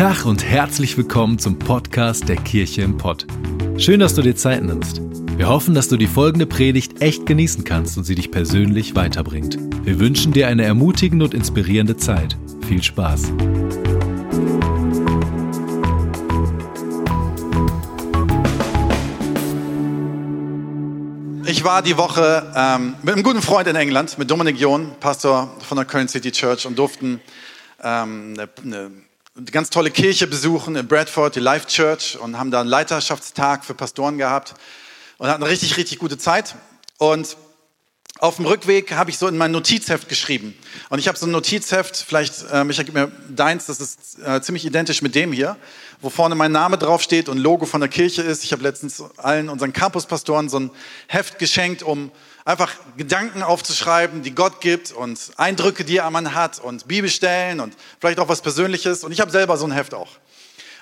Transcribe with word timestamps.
Tag 0.00 0.24
und 0.24 0.42
herzlich 0.42 0.96
willkommen 0.96 1.38
zum 1.38 1.58
Podcast 1.58 2.26
der 2.26 2.36
Kirche 2.36 2.80
im 2.80 2.96
Pott. 2.96 3.26
Schön, 3.76 4.00
dass 4.00 4.14
du 4.14 4.22
dir 4.22 4.34
Zeit 4.34 4.62
nimmst. 4.62 5.02
Wir 5.36 5.46
hoffen, 5.46 5.74
dass 5.74 5.88
du 5.88 5.98
die 5.98 6.06
folgende 6.06 6.46
Predigt 6.46 7.02
echt 7.02 7.26
genießen 7.26 7.64
kannst 7.64 7.98
und 7.98 8.04
sie 8.04 8.14
dich 8.14 8.30
persönlich 8.30 8.96
weiterbringt. 8.96 9.58
Wir 9.84 10.00
wünschen 10.00 10.32
dir 10.32 10.48
eine 10.48 10.64
ermutigende 10.64 11.26
und 11.26 11.34
inspirierende 11.34 11.98
Zeit. 11.98 12.34
Viel 12.66 12.82
Spaß. 12.82 13.24
Ich 21.44 21.62
war 21.62 21.82
die 21.82 21.98
Woche 21.98 22.50
ähm, 22.56 22.94
mit 23.02 23.12
einem 23.12 23.22
guten 23.22 23.42
Freund 23.42 23.68
in 23.68 23.76
England, 23.76 24.16
mit 24.16 24.30
Dominik 24.30 24.58
John, 24.58 24.92
Pastor 24.98 25.54
von 25.60 25.76
der 25.76 25.84
Köln 25.84 26.08
City 26.08 26.32
Church, 26.32 26.64
und 26.64 26.78
durften 26.78 27.20
ähm, 27.82 28.34
eine, 28.38 28.48
eine 28.64 28.90
ganz 29.46 29.70
tolle 29.70 29.90
Kirche 29.90 30.26
besuchen 30.26 30.76
in 30.76 30.86
Bradford, 30.86 31.36
die 31.36 31.40
Life 31.40 31.66
Church, 31.66 32.18
und 32.18 32.38
haben 32.38 32.50
da 32.50 32.60
einen 32.60 32.68
Leiterschaftstag 32.68 33.64
für 33.64 33.74
Pastoren 33.74 34.18
gehabt 34.18 34.54
und 35.18 35.28
hatten 35.28 35.42
eine 35.42 35.50
richtig, 35.50 35.76
richtig 35.76 35.98
gute 35.98 36.18
Zeit. 36.18 36.54
Und 36.98 37.36
auf 38.18 38.36
dem 38.36 38.46
Rückweg 38.46 38.92
habe 38.92 39.10
ich 39.10 39.18
so 39.18 39.28
in 39.28 39.38
mein 39.38 39.50
Notizheft 39.50 40.08
geschrieben. 40.08 40.54
Und 40.90 40.98
ich 40.98 41.08
habe 41.08 41.16
so 41.16 41.26
ein 41.26 41.32
Notizheft, 41.32 41.96
vielleicht, 41.96 42.44
äh, 42.52 42.64
Micha, 42.64 42.82
gib 42.82 42.94
mir 42.94 43.10
deins, 43.28 43.66
das 43.66 43.80
ist 43.80 44.18
äh, 44.18 44.42
ziemlich 44.42 44.66
identisch 44.66 45.00
mit 45.00 45.14
dem 45.14 45.32
hier, 45.32 45.56
wo 46.02 46.10
vorne 46.10 46.34
mein 46.34 46.52
Name 46.52 46.76
draufsteht 46.76 47.28
und 47.28 47.38
Logo 47.38 47.64
von 47.64 47.80
der 47.80 47.88
Kirche 47.88 48.22
ist. 48.22 48.44
Ich 48.44 48.52
habe 48.52 48.62
letztens 48.62 49.02
allen 49.16 49.48
unseren 49.48 49.72
Campuspastoren 49.72 50.50
so 50.50 50.58
ein 50.60 50.70
Heft 51.06 51.38
geschenkt, 51.38 51.82
um 51.82 52.10
einfach 52.50 52.72
Gedanken 52.96 53.42
aufzuschreiben, 53.42 54.22
die 54.22 54.34
Gott 54.34 54.60
gibt 54.60 54.92
und 54.92 55.18
Eindrücke, 55.36 55.84
die 55.84 56.00
man 56.10 56.34
hat 56.34 56.58
und 56.58 56.88
Bibelstellen 56.88 57.60
und 57.60 57.74
vielleicht 58.00 58.18
auch 58.18 58.28
was 58.28 58.42
Persönliches. 58.42 59.04
Und 59.04 59.12
ich 59.12 59.20
habe 59.20 59.30
selber 59.30 59.56
so 59.56 59.66
ein 59.66 59.72
Heft 59.72 59.94
auch. 59.94 60.08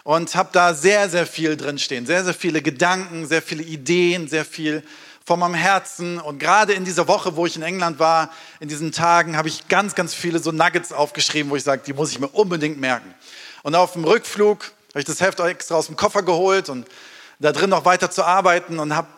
Und 0.02 0.34
habe 0.34 0.48
da 0.52 0.72
sehr, 0.72 1.10
sehr 1.10 1.26
viel 1.26 1.56
drinstehen. 1.56 2.06
Sehr, 2.06 2.24
sehr 2.24 2.32
viele 2.32 2.62
Gedanken, 2.62 3.26
sehr 3.26 3.42
viele 3.42 3.62
Ideen, 3.62 4.26
sehr 4.26 4.46
viel 4.46 4.82
von 5.26 5.38
meinem 5.38 5.54
Herzen. 5.54 6.18
Und 6.18 6.38
gerade 6.38 6.72
in 6.72 6.86
dieser 6.86 7.06
Woche, 7.06 7.36
wo 7.36 7.44
ich 7.44 7.56
in 7.56 7.62
England 7.62 7.98
war, 7.98 8.30
in 8.60 8.68
diesen 8.68 8.90
Tagen, 8.90 9.36
habe 9.36 9.48
ich 9.48 9.68
ganz, 9.68 9.94
ganz 9.94 10.14
viele 10.14 10.38
so 10.38 10.50
Nuggets 10.50 10.92
aufgeschrieben, 10.92 11.50
wo 11.50 11.56
ich 11.56 11.64
sage, 11.64 11.82
die 11.84 11.92
muss 11.92 12.10
ich 12.10 12.18
mir 12.18 12.28
unbedingt 12.28 12.80
merken. 12.80 13.14
Und 13.62 13.74
auf 13.74 13.92
dem 13.92 14.04
Rückflug 14.04 14.72
habe 14.90 15.00
ich 15.00 15.04
das 15.04 15.20
Heft 15.20 15.40
extra 15.40 15.74
aus 15.74 15.86
dem 15.86 15.96
Koffer 15.96 16.22
geholt 16.22 16.70
und 16.70 16.86
da 17.40 17.52
drin 17.52 17.68
noch 17.68 17.84
weiter 17.84 18.10
zu 18.10 18.24
arbeiten 18.24 18.78
und 18.78 18.96
habe 18.96 19.08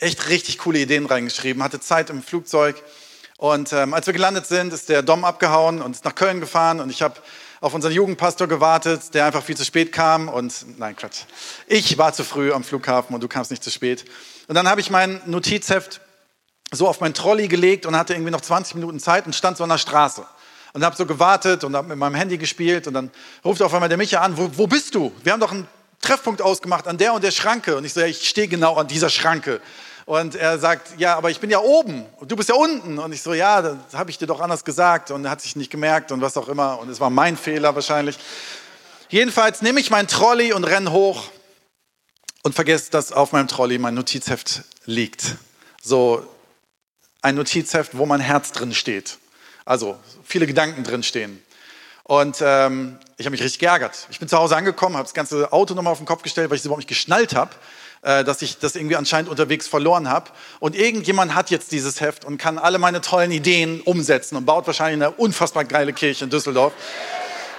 echt 0.00 0.28
richtig 0.28 0.58
coole 0.58 0.78
Ideen 0.78 1.06
reingeschrieben, 1.06 1.62
hatte 1.62 1.80
Zeit 1.80 2.10
im 2.10 2.22
Flugzeug. 2.22 2.82
Und 3.38 3.72
ähm, 3.72 3.94
als 3.94 4.06
wir 4.06 4.14
gelandet 4.14 4.46
sind, 4.46 4.72
ist 4.72 4.88
der 4.88 5.02
Dom 5.02 5.24
abgehauen 5.24 5.82
und 5.82 5.94
ist 5.94 6.04
nach 6.04 6.14
Köln 6.14 6.40
gefahren 6.40 6.80
und 6.80 6.90
ich 6.90 7.02
habe 7.02 7.14
auf 7.60 7.74
unseren 7.74 7.92
Jugendpastor 7.92 8.48
gewartet, 8.48 9.14
der 9.14 9.26
einfach 9.26 9.42
viel 9.42 9.56
zu 9.56 9.64
spät 9.64 9.92
kam 9.92 10.28
und 10.28 10.78
nein, 10.78 10.94
Quatsch. 10.96 11.22
Ich 11.66 11.96
war 11.98 12.12
zu 12.12 12.24
früh 12.24 12.52
am 12.52 12.64
Flughafen 12.64 13.14
und 13.14 13.22
du 13.22 13.28
kamst 13.28 13.50
nicht 13.50 13.64
zu 13.64 13.70
spät. 13.70 14.04
Und 14.46 14.54
dann 14.54 14.68
habe 14.68 14.80
ich 14.80 14.90
mein 14.90 15.20
Notizheft 15.26 16.00
so 16.72 16.88
auf 16.88 17.00
mein 17.00 17.14
Trolley 17.14 17.48
gelegt 17.48 17.86
und 17.86 17.96
hatte 17.96 18.12
irgendwie 18.14 18.30
noch 18.30 18.40
20 18.40 18.74
Minuten 18.74 19.00
Zeit 19.00 19.26
und 19.26 19.34
stand 19.34 19.56
so 19.56 19.64
an 19.64 19.70
der 19.70 19.78
Straße 19.78 20.26
und 20.72 20.84
habe 20.84 20.96
so 20.96 21.06
gewartet 21.06 21.64
und 21.64 21.74
habe 21.74 21.88
mit 21.88 21.98
meinem 21.98 22.14
Handy 22.14 22.38
gespielt 22.38 22.86
und 22.86 22.94
dann 22.94 23.10
ruft 23.44 23.62
auf 23.62 23.72
einmal 23.72 23.88
der 23.88 23.98
Micha 23.98 24.20
an, 24.20 24.36
wo, 24.36 24.50
wo 24.52 24.66
bist 24.66 24.94
du? 24.94 25.12
Wir 25.22 25.32
haben 25.32 25.40
doch 25.40 25.52
einen 25.52 25.66
Treffpunkt 26.02 26.42
ausgemacht 26.42 26.86
an 26.86 26.98
der 26.98 27.14
und 27.14 27.24
der 27.24 27.30
Schranke 27.30 27.76
und 27.76 27.84
ich 27.84 27.92
so, 27.92 28.00
ja, 28.00 28.06
ich 28.06 28.28
stehe 28.28 28.48
genau 28.48 28.76
an 28.76 28.86
dieser 28.86 29.08
Schranke. 29.08 29.60
Und 30.06 30.36
er 30.36 30.60
sagt, 30.60 30.98
ja, 30.98 31.16
aber 31.16 31.30
ich 31.30 31.40
bin 31.40 31.50
ja 31.50 31.58
oben 31.58 32.06
und 32.18 32.30
du 32.30 32.36
bist 32.36 32.48
ja 32.48 32.54
unten. 32.54 33.00
Und 33.00 33.12
ich 33.12 33.22
so, 33.22 33.34
ja, 33.34 33.60
das 33.60 33.76
habe 33.92 34.08
ich 34.08 34.18
dir 34.18 34.28
doch 34.28 34.40
anders 34.40 34.64
gesagt 34.64 35.10
und 35.10 35.24
er 35.24 35.32
hat 35.32 35.42
sich 35.42 35.56
nicht 35.56 35.68
gemerkt 35.68 36.12
und 36.12 36.20
was 36.20 36.36
auch 36.36 36.48
immer. 36.48 36.78
Und 36.78 36.88
es 36.88 37.00
war 37.00 37.10
mein 37.10 37.36
Fehler 37.36 37.74
wahrscheinlich. 37.74 38.16
Jedenfalls 39.08 39.62
nehme 39.62 39.80
ich 39.80 39.90
meinen 39.90 40.06
Trolley 40.06 40.52
und 40.52 40.62
renne 40.62 40.92
hoch 40.92 41.24
und 42.44 42.54
vergesse, 42.54 42.92
dass 42.92 43.10
auf 43.10 43.32
meinem 43.32 43.48
Trolley 43.48 43.78
mein 43.78 43.94
Notizheft 43.94 44.62
liegt. 44.84 45.34
So 45.82 46.24
ein 47.20 47.34
Notizheft, 47.34 47.98
wo 47.98 48.06
mein 48.06 48.20
Herz 48.20 48.52
drin 48.52 48.74
steht. 48.74 49.18
Also 49.64 49.98
viele 50.22 50.46
Gedanken 50.46 50.84
drin 50.84 51.02
stehen. 51.02 51.42
Und 52.04 52.36
ähm, 52.42 53.00
ich 53.16 53.26
habe 53.26 53.32
mich 53.32 53.42
richtig 53.42 53.58
geärgert. 53.58 54.06
Ich 54.10 54.20
bin 54.20 54.28
zu 54.28 54.38
Hause 54.38 54.56
angekommen, 54.56 54.94
habe 54.94 55.06
das 55.06 55.14
ganze 55.14 55.52
Auto 55.52 55.74
nochmal 55.74 55.90
auf 55.90 55.98
den 55.98 56.06
Kopf 56.06 56.22
gestellt, 56.22 56.48
weil 56.50 56.54
ich 56.54 56.60
es 56.60 56.66
überhaupt 56.66 56.78
nicht 56.78 56.88
geschnallt 56.88 57.34
habe 57.34 57.50
dass 58.02 58.42
ich 58.42 58.58
das 58.58 58.76
irgendwie 58.76 58.96
anscheinend 58.96 59.30
unterwegs 59.30 59.66
verloren 59.66 60.08
habe. 60.08 60.30
Und 60.60 60.76
irgendjemand 60.76 61.34
hat 61.34 61.50
jetzt 61.50 61.72
dieses 61.72 62.00
Heft 62.00 62.24
und 62.24 62.38
kann 62.38 62.58
alle 62.58 62.78
meine 62.78 63.00
tollen 63.00 63.30
Ideen 63.30 63.80
umsetzen 63.80 64.36
und 64.36 64.44
baut 64.44 64.66
wahrscheinlich 64.66 65.02
eine 65.02 65.10
unfassbar 65.16 65.64
geile 65.64 65.92
Kirche 65.92 66.24
in 66.24 66.30
Düsseldorf. 66.30 66.72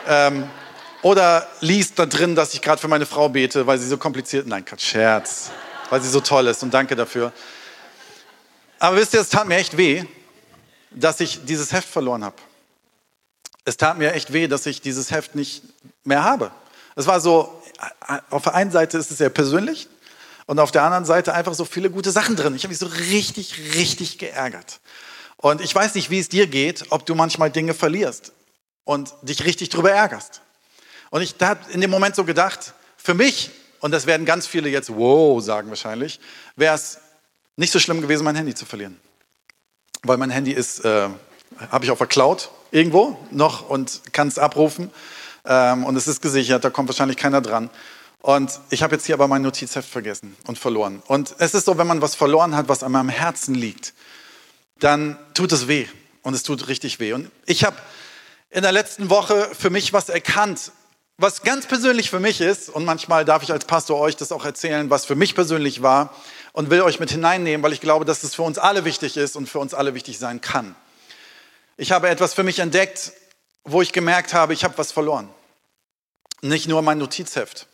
Ähm, 0.08 0.50
oder 1.02 1.48
liest 1.62 2.00
da 2.00 2.06
drin, 2.06 2.36
dass 2.36 2.54
ich 2.54 2.62
gerade 2.62 2.82
für 2.82 2.88
meine 2.88 3.06
Frau 3.06 3.30
bete, 3.30 3.68
weil 3.68 3.78
sie 3.78 3.88
so 3.88 3.98
kompliziert, 3.98 4.48
nein, 4.48 4.66
kein 4.66 4.80
Scherz, 4.80 5.52
weil 5.90 6.02
sie 6.02 6.10
so 6.10 6.22
toll 6.22 6.48
ist 6.48 6.64
und 6.64 6.74
danke 6.74 6.96
dafür. 6.96 7.32
Aber 8.80 8.98
wisst 8.98 9.14
ihr, 9.14 9.22
es 9.22 9.30
tat 9.30 9.48
mir 9.48 9.56
echt 9.56 9.78
weh, 9.78 10.06
dass 10.92 11.20
ich 11.20 11.46
dieses 11.46 11.72
Heft 11.72 11.88
verloren 11.88 12.24
habe. 12.24 12.36
Es 13.66 13.78
tat 13.78 13.98
mir 13.98 14.14
echt 14.14 14.34
weh, 14.34 14.48
dass 14.48 14.66
ich 14.66 14.82
dieses 14.82 15.12
Heft 15.12 15.36
nicht 15.36 15.64
mehr 16.04 16.24
habe. 16.24 16.52
Es 16.96 17.06
war 17.06 17.20
so, 17.20 17.62
auf 18.30 18.44
der 18.44 18.56
einen 18.56 18.72
Seite 18.72 18.98
ist 18.98 19.12
es 19.12 19.18
sehr 19.18 19.30
persönlich, 19.30 19.88
und 20.48 20.60
auf 20.60 20.72
der 20.72 20.84
anderen 20.84 21.06
Seite 21.06 21.34
einfach 21.34 21.54
so 21.54 21.66
viele 21.66 21.92
gute 21.92 22.10
Sachen 22.10 22.36
drin. 22.36 22.56
Ich 22.56 22.64
habe 22.64 22.70
mich 22.70 22.80
so 22.80 22.88
richtig, 22.88 23.76
richtig 23.76 24.18
geärgert. 24.18 24.80
Und 25.36 25.62
ich 25.62 25.76
weiß 25.76 25.94
nicht, 25.94 26.10
wie 26.10 26.20
es 26.20 26.30
dir 26.30 26.48
geht, 26.48 26.86
ob 26.90 27.06
du 27.06 27.14
manchmal 27.14 27.52
Dinge 27.52 27.76
verlierst 27.76 28.32
und 28.84 29.14
dich 29.22 29.46
richtig 29.46 29.70
drüber 29.70 29.92
ärgerst. 29.92 30.42
Und 31.12 31.22
ich 31.22 31.36
habe 31.42 31.60
in 31.72 31.82
dem 31.82 31.92
Moment 31.92 32.16
so 32.16 32.24
gedacht, 32.24 32.74
für 32.96 33.14
mich, 33.14 33.52
und 33.82 33.92
das 33.92 34.08
werden 34.08 34.26
ganz 34.26 34.48
viele 34.48 34.70
jetzt 34.70 34.90
wow 34.90 35.42
sagen 35.44 35.70
wahrscheinlich, 35.70 36.20
wäre 36.56 36.74
es 36.74 37.00
nicht 37.58 37.72
so 37.72 37.80
schlimm 37.80 38.02
gewesen, 38.02 38.24
mein 38.24 38.36
Handy 38.36 38.56
zu 38.56 38.66
verlieren. 38.66 39.00
Weil 40.04 40.18
mein 40.18 40.30
Handy 40.30 40.52
ist, 40.52 40.84
äh, 40.86 41.10
habe 41.72 41.86
ich 41.86 41.92
auf 41.92 41.98
der 41.98 42.08
Cloud 42.08 42.50
irgendwo 42.72 43.18
noch 43.32 43.70
und 43.70 44.02
kann 44.14 44.30
es 44.30 44.40
abrufen. 44.40 44.92
Ähm, 45.46 45.84
und 45.84 45.96
es 45.96 46.08
ist 46.08 46.22
gesichert, 46.22 46.64
da 46.64 46.70
kommt 46.70 46.88
wahrscheinlich 46.88 47.18
keiner 47.18 47.42
dran. 47.42 47.70
Und 48.22 48.60
ich 48.70 48.84
habe 48.84 48.96
jetzt 48.96 49.06
hier 49.06 49.16
aber 49.16 49.28
mein 49.28 49.42
Notizheft 49.42 49.90
vergessen 49.90 50.36
und 50.48 50.58
verloren. 50.58 51.02
Und 51.08 51.36
es 51.40 51.54
ist 51.54 51.66
so, 51.66 51.78
wenn 51.78 51.88
man 51.88 52.02
was 52.02 52.16
verloren 52.16 52.56
hat, 52.56 52.68
was 52.68 52.84
an 52.84 52.92
meinem 52.92 53.10
Herzen 53.10 53.56
liegt, 53.56 53.94
dann 54.80 55.18
tut 55.34 55.52
es 55.52 55.68
weh. 55.68 55.88
Und 56.24 56.34
es 56.34 56.44
tut 56.44 56.68
richtig 56.68 57.00
weh. 57.00 57.14
Und 57.14 57.32
ich 57.46 57.64
habe 57.64 57.78
in 58.50 58.64
der 58.64 58.72
letzten 58.72 59.10
Woche 59.10 59.50
für 59.58 59.70
mich 59.70 59.94
was 59.94 60.10
erkannt, 60.10 60.72
was 61.18 61.42
ganz 61.42 61.68
persönlich 61.68 62.10
für 62.10 62.20
mich 62.20 62.42
ist. 62.42 62.70
Und 62.70 62.86
manchmal 62.86 63.24
darf 63.24 63.44
ich 63.44 63.52
als 63.52 63.66
Pastor 63.66 64.00
euch 64.00 64.18
das 64.18 64.32
auch 64.32 64.44
erzählen, 64.44 64.90
was 64.90 65.06
für 65.06 65.16
mich 65.16 65.36
persönlich 65.36 65.82
war. 65.82 66.14
Und 66.54 66.70
will 66.70 66.82
euch 66.82 67.00
mit 67.00 67.12
hineinnehmen, 67.12 67.64
weil 67.64 67.72
ich 67.72 67.82
glaube, 67.82 68.04
dass 68.04 68.24
es 68.24 68.36
für 68.36 68.42
uns 68.42 68.58
alle 68.58 68.84
wichtig 68.84 69.16
ist 69.16 69.36
und 69.36 69.48
für 69.48 69.60
uns 69.60 69.74
alle 69.74 69.94
wichtig 69.94 70.18
sein 70.18 70.42
kann. 70.42 70.76
Ich 71.78 71.92
habe 71.92 72.10
etwas 72.10 72.34
für 72.34 72.44
mich 72.44 72.60
entdeckt, 72.60 73.14
wo 73.64 73.82
ich 73.82 73.94
gemerkt 73.94 74.34
habe, 74.34 74.54
ich 74.54 74.64
habe 74.64 74.78
was 74.78 74.92
verloren. 74.92 75.30
Nicht 76.42 76.68
nur 76.68 76.82
mein 76.82 76.98
Notizheft 76.98 77.68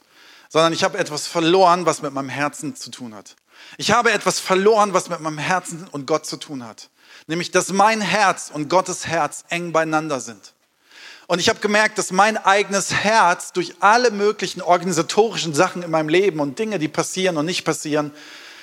sondern 0.54 0.72
ich 0.72 0.84
habe 0.84 1.00
etwas 1.00 1.26
verloren, 1.26 1.88
was 1.88 2.04
mit 2.04 2.14
meinem 2.14 2.30
Herzen 2.30 2.76
zu 2.76 2.92
tun 2.92 3.16
hat. 3.16 3.36
Ich 3.78 3.92
habe 3.92 4.12
etwas 4.12 4.40
verloren, 4.40 4.94
was 4.94 5.10
mit 5.10 5.20
meinem 5.20 5.40
Herzen 5.40 5.88
und 5.92 6.06
Gott 6.06 6.28
zu 6.28 6.38
tun 6.38 6.64
hat. 6.64 6.92
Nämlich, 7.26 7.50
dass 7.50 7.70
mein 7.70 8.02
Herz 8.02 8.52
und 8.54 8.70
Gottes 8.70 9.08
Herz 9.08 9.46
eng 9.50 9.72
beieinander 9.72 10.20
sind. 10.20 10.54
Und 11.26 11.40
ich 11.40 11.50
habe 11.50 11.60
gemerkt, 11.60 11.98
dass 11.98 12.12
mein 12.12 12.38
eigenes 12.38 12.94
Herz 12.94 13.52
durch 13.54 13.74
alle 13.80 14.12
möglichen 14.12 14.62
organisatorischen 14.62 15.56
Sachen 15.56 15.82
in 15.82 15.90
meinem 15.90 16.10
Leben 16.10 16.40
und 16.40 16.60
Dinge, 16.60 16.78
die 16.78 16.88
passieren 16.88 17.38
und 17.38 17.48
nicht 17.48 17.64
passieren, 17.64 18.12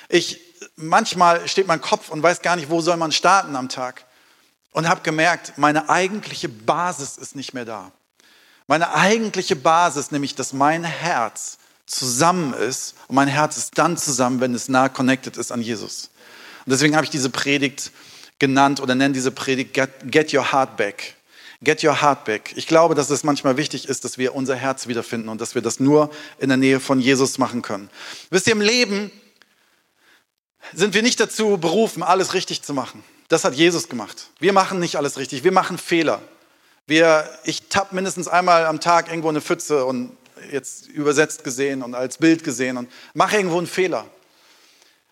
ich 0.07 0.39
manchmal 0.77 1.45
steht 1.49 1.67
mein 1.67 1.81
Kopf 1.81 2.07
und 2.07 2.23
weiß 2.23 2.41
gar 2.41 2.55
nicht, 2.55 2.69
wo 2.69 2.79
soll 2.79 2.95
man 2.95 3.11
starten 3.11 3.57
am 3.57 3.67
Tag. 3.67 4.05
Und 4.71 4.87
habe 4.87 5.01
gemerkt, 5.01 5.57
meine 5.57 5.89
eigentliche 5.89 6.47
Basis 6.47 7.17
ist 7.17 7.35
nicht 7.35 7.53
mehr 7.53 7.65
da. 7.65 7.91
Meine 8.67 8.93
eigentliche 8.93 9.57
Basis, 9.57 10.11
nämlich 10.11 10.35
dass 10.35 10.53
mein 10.53 10.85
Herz 10.85 11.57
zusammen 11.91 12.53
ist 12.53 12.95
und 13.07 13.15
mein 13.15 13.27
Herz 13.27 13.57
ist 13.57 13.77
dann 13.77 13.97
zusammen, 13.97 14.39
wenn 14.39 14.53
es 14.55 14.69
nah 14.69 14.89
connected 14.89 15.37
ist 15.37 15.51
an 15.51 15.61
Jesus. 15.61 16.09
Und 16.65 16.71
deswegen 16.71 16.95
habe 16.95 17.03
ich 17.03 17.09
diese 17.09 17.29
Predigt 17.29 17.91
genannt 18.39 18.79
oder 18.79 18.95
nenne 18.95 19.13
diese 19.13 19.31
Predigt 19.31 19.73
Get, 19.73 19.89
Get 20.05 20.33
Your 20.33 20.51
Heart 20.51 20.77
Back. 20.77 21.15
Get 21.63 21.83
Your 21.83 22.01
Heart 22.01 22.25
Back. 22.25 22.53
Ich 22.55 22.65
glaube, 22.65 22.95
dass 22.95 23.09
es 23.09 23.23
manchmal 23.23 23.57
wichtig 23.57 23.87
ist, 23.87 24.03
dass 24.03 24.17
wir 24.17 24.33
unser 24.33 24.55
Herz 24.55 24.87
wiederfinden 24.87 25.29
und 25.29 25.41
dass 25.41 25.53
wir 25.53 25.61
das 25.61 25.79
nur 25.79 26.09
in 26.39 26.49
der 26.49 26.57
Nähe 26.57 26.79
von 26.79 26.99
Jesus 26.99 27.37
machen 27.37 27.61
können. 27.61 27.89
Wisst 28.29 28.47
ihr, 28.47 28.53
im 28.53 28.61
Leben 28.61 29.11
sind 30.73 30.93
wir 30.93 31.03
nicht 31.03 31.19
dazu 31.19 31.57
berufen, 31.57 32.03
alles 32.03 32.33
richtig 32.33 32.63
zu 32.63 32.73
machen. 32.73 33.03
Das 33.27 33.43
hat 33.43 33.53
Jesus 33.53 33.89
gemacht. 33.89 34.29
Wir 34.39 34.53
machen 34.53 34.79
nicht 34.79 34.95
alles 34.95 35.17
richtig, 35.17 35.43
wir 35.43 35.51
machen 35.51 35.77
Fehler. 35.77 36.21
Wir, 36.87 37.29
ich 37.43 37.69
tapp 37.69 37.93
mindestens 37.93 38.27
einmal 38.27 38.65
am 38.65 38.79
Tag 38.79 39.09
irgendwo 39.09 39.29
eine 39.29 39.41
Pfütze 39.41 39.85
und 39.85 40.17
jetzt 40.51 40.87
übersetzt 40.87 41.43
gesehen 41.43 41.83
und 41.83 41.95
als 41.95 42.17
Bild 42.17 42.43
gesehen 42.43 42.77
und 42.77 42.91
mache 43.13 43.37
irgendwo 43.37 43.57
einen 43.57 43.67
Fehler. 43.67 44.05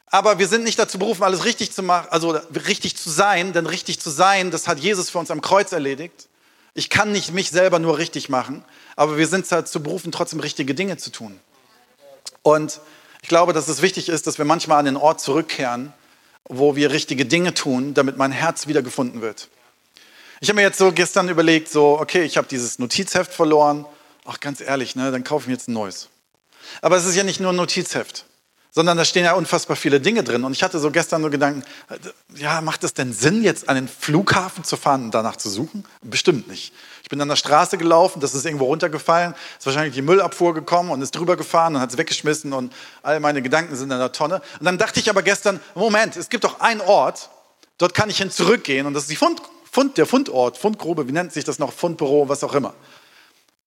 Aber 0.08 0.40
wir 0.40 0.48
sind 0.48 0.64
nicht 0.64 0.80
dazu 0.80 0.98
berufen, 0.98 1.24
alles 1.24 1.46
richtig 1.46 1.72
zu 1.72 1.84
machen, 1.84 2.08
also 2.10 2.32
richtig 2.66 2.98
zu 2.98 3.10
sein, 3.10 3.54
denn 3.54 3.68
richtig 3.68 4.00
zu 4.00 4.10
sein, 4.10 4.50
das 4.50 4.68
hat 4.68 4.80
Jesus 4.80 5.10
für 5.10 5.20
uns 5.20 5.30
am 5.30 5.42
Kreuz 5.42 5.72
erledigt. 5.72 6.28
Ich 6.74 6.90
kann 6.90 7.12
nicht 7.12 7.34
mich 7.34 7.52
selber 7.52 7.80
nur 7.80 7.98
richtig 7.98 8.30
machen, 8.30 8.64
aber 8.96 9.18
wir 9.18 9.28
sind 9.28 9.52
dazu 9.52 9.84
berufen, 9.84 10.12
trotzdem 10.12 10.40
richtige 10.40 10.74
Dinge 10.74 10.98
zu 10.98 11.12
tun. 11.12 11.40
Und 12.42 12.80
ich 13.22 13.30
glaube, 13.30 13.54
dass 13.54 13.68
es 13.68 13.82
wichtig 13.82 14.10
ist, 14.10 14.28
dass 14.28 14.38
wir 14.38 14.46
manchmal 14.46 14.80
an 14.80 14.86
den 14.86 14.98
Ort 14.98 15.22
zurückkehren, 15.22 15.94
wo 16.46 16.76
wir 16.76 16.92
richtige 16.92 17.26
Dinge 17.26 17.54
tun, 17.54 17.94
damit 17.94 18.18
mein 18.18 18.32
Herz 18.32 18.68
wiedergefunden 18.68 19.22
wird. 19.22 19.50
Ich 20.42 20.50
habe 20.50 20.56
mir 20.56 20.62
jetzt 20.64 20.78
so 20.78 20.92
gestern 20.92 21.28
überlegt, 21.30 21.70
so, 21.70 22.00
okay, 22.00 22.24
ich 22.24 22.38
habe 22.38 22.48
dieses 22.48 22.80
Notizheft 22.80 23.34
verloren. 23.34 23.86
Ach, 24.32 24.40
ganz 24.40 24.62
ehrlich, 24.62 24.96
ne, 24.96 25.12
dann 25.12 25.24
kaufe 25.24 25.44
ich 25.44 25.48
mir 25.48 25.54
jetzt 25.54 25.70
ein 25.70 25.74
neues. 25.74 26.08
Aber 26.84 26.98
es 26.98 27.06
ist 27.06 27.16
ja 27.16 27.24
nicht 27.24 27.40
nur 27.40 27.52
ein 27.52 27.56
Notizheft, 27.56 28.26
sondern 28.70 28.96
da 28.96 29.04
stehen 29.04 29.24
ja 29.24 29.34
unfassbar 29.34 29.76
viele 29.76 30.00
Dinge 30.00 30.24
drin. 30.24 30.44
Und 30.44 30.52
ich 30.52 30.62
hatte 30.62 30.78
so 30.78 30.92
gestern 30.92 31.24
so 31.24 31.32
Gedanken, 31.32 31.64
ja, 32.36 32.62
macht 32.62 32.84
es 32.84 32.94
denn 32.94 33.12
Sinn, 33.12 33.44
jetzt 33.44 33.68
an 33.68 33.76
den 33.76 33.88
Flughafen 33.88 34.64
zu 34.64 34.78
fahren 34.78 35.06
und 35.06 35.16
danach 35.16 35.38
zu 35.38 35.50
suchen? 35.50 35.84
Bestimmt 36.04 36.48
nicht. 36.48 36.74
Ich 37.02 37.10
bin 37.10 37.20
an 37.22 37.28
der 37.28 37.38
Straße 37.38 37.80
gelaufen, 37.80 38.20
das 38.20 38.36
ist 38.36 38.46
irgendwo 38.46 38.66
runtergefallen, 38.66 39.34
ist 39.58 39.66
wahrscheinlich 39.66 39.96
die 39.96 40.04
Müllabfuhr 40.04 40.54
gekommen 40.54 40.92
und 40.92 41.02
ist 41.02 41.16
drüber 41.16 41.36
gefahren 41.36 41.76
und 41.76 41.82
hat 41.82 41.90
es 41.90 41.98
weggeschmissen 41.98 42.54
und 42.54 42.72
all 43.02 43.20
meine 43.20 43.42
Gedanken 43.42 43.76
sind 43.76 43.90
in 43.92 43.98
der 43.98 44.12
Tonne. 44.12 44.44
Und 44.60 44.66
dann 44.66 44.78
dachte 44.78 45.00
ich 45.00 45.10
aber 45.10 45.24
gestern, 45.24 45.60
Moment, 45.74 46.18
es 46.18 46.30
gibt 46.30 46.44
doch 46.44 46.60
einen 46.60 46.82
Ort, 46.82 47.32
dort 47.80 47.96
kann 47.96 48.12
ich 48.12 48.20
hin 48.20 48.30
zurückgehen 48.30 48.86
und 48.86 48.94
das 48.94 49.04
ist 49.04 49.10
die 49.10 49.16
Fund, 49.16 49.42
Fund, 49.72 49.98
der 49.98 50.06
Fundort, 50.06 50.60
Fundgrube, 50.60 51.08
wie 51.08 51.14
nennt 51.14 51.34
sich 51.34 51.46
das 51.46 51.58
noch, 51.58 51.74
Fundbüro, 51.74 52.30
was 52.30 52.44
auch 52.44 52.54
immer. 52.54 52.76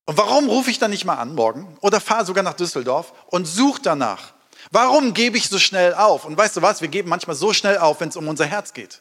Und 0.04 0.16
warum 0.16 0.48
rufe 0.48 0.70
ich 0.70 0.78
dann 0.78 0.90
nicht 0.90 1.04
mal 1.04 1.16
an 1.16 1.34
morgen 1.34 1.76
oder 1.80 2.00
fahre 2.00 2.26
sogar 2.26 2.42
nach 2.42 2.54
Düsseldorf 2.54 3.12
und 3.26 3.46
suche 3.46 3.82
danach? 3.82 4.32
Warum 4.70 5.14
gebe 5.14 5.36
ich 5.36 5.48
so 5.48 5.58
schnell 5.58 5.94
auf? 5.94 6.24
Und 6.24 6.36
weißt 6.36 6.56
du 6.56 6.62
was, 6.62 6.80
wir 6.80 6.88
geben 6.88 7.08
manchmal 7.08 7.36
so 7.36 7.52
schnell 7.52 7.78
auf, 7.78 8.00
wenn 8.00 8.08
es 8.08 8.16
um 8.16 8.28
unser 8.28 8.46
Herz 8.46 8.72
geht. 8.72 9.00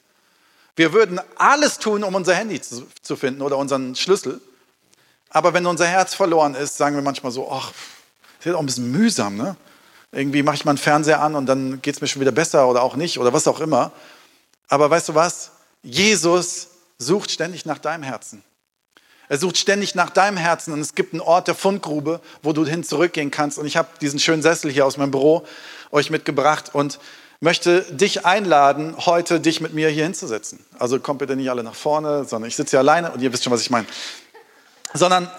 Wir 0.76 0.94
würden 0.94 1.20
alles 1.36 1.80
tun, 1.80 2.04
um 2.04 2.16
unser 2.16 2.34
Handy 2.36 2.62
zu, 2.62 2.88
zu, 3.02 3.16
finden 3.16 3.42
oder 3.42 3.58
unseren 3.58 3.96
Schlüssel. 3.96 4.42
Aber 5.30 5.54
wenn 5.54 5.66
unser 5.66 5.88
Herz 5.88 6.14
verloren 6.14 6.56
ist, 6.56 6.78
sagen 6.78 6.96
wir 6.96 7.02
manchmal 7.02 7.32
so, 7.32 7.52
ach, 7.52 7.72
ist 8.44 8.54
auch 8.54 8.60
ein 8.60 8.66
bisschen 8.66 8.92
mühsam, 8.92 9.38
ne? 9.38 9.56
Irgendwie 10.14 10.44
mache 10.44 10.56
ich 10.56 10.66
mal 10.66 10.72
einen 10.72 10.78
Fernseher 10.78 11.22
an 11.22 11.36
und 11.36 11.46
dann 11.46 11.82
geht 11.82 11.96
es 11.96 12.02
mir 12.02 12.08
schon 12.08 12.20
wieder 12.20 12.34
besser 12.34 12.68
oder 12.68 12.82
auch 12.82 12.96
nicht 12.96 13.18
oder 13.18 13.32
was 13.32 13.48
auch 13.48 13.62
immer. 13.62 13.94
Aber 14.68 14.90
weißt 14.90 15.10
du 15.10 15.16
was? 15.16 15.52
Jesus 15.84 16.68
sucht 16.98 17.32
ständig 17.32 17.66
nach 17.66 17.78
deinem 17.78 18.04
Herzen. 18.04 18.44
Er 19.32 19.38
sucht 19.38 19.58
ständig 19.58 19.96
nach 19.96 20.10
deinem 20.10 20.36
Herzen 20.36 20.74
und 20.74 20.82
es 20.82 20.94
gibt 20.94 21.14
einen 21.14 21.22
Ort 21.22 21.48
der 21.48 21.56
Fundgrube, 21.56 22.20
wo 22.44 22.52
du 22.52 22.66
hin 22.66 22.84
zurückgehen 22.84 23.32
kannst. 23.32 23.58
Und 23.58 23.66
ich 23.66 23.78
habe 23.78 23.88
diesen 24.02 24.20
schönen 24.20 24.42
Sessel 24.42 24.70
hier 24.70 24.86
aus 24.86 24.98
meinem 24.98 25.12
Büro 25.12 25.48
euch 25.90 26.10
mitgebracht 26.10 26.72
und 26.74 27.00
möchte 27.40 27.84
dich 27.94 28.26
einladen, 28.26 28.94
heute 29.06 29.40
dich 29.40 29.62
mit 29.62 29.74
mir 29.74 29.88
hier 29.88 30.04
hinzusetzen. 30.04 30.60
Also 30.78 31.00
kommt 31.00 31.20
bitte 31.20 31.38
nicht 31.38 31.50
alle 31.50 31.64
nach 31.64 31.76
vorne, 31.76 32.26
sondern 32.26 32.50
ich 32.50 32.58
sitze 32.58 32.72
hier 32.72 32.80
alleine 32.80 33.14
und 33.14 33.22
ihr 33.22 33.32
wisst 33.32 33.46
schon, 33.46 33.54
was 33.54 33.62
ich 33.62 33.70
meine. 33.70 33.88
Sondern 34.94 35.32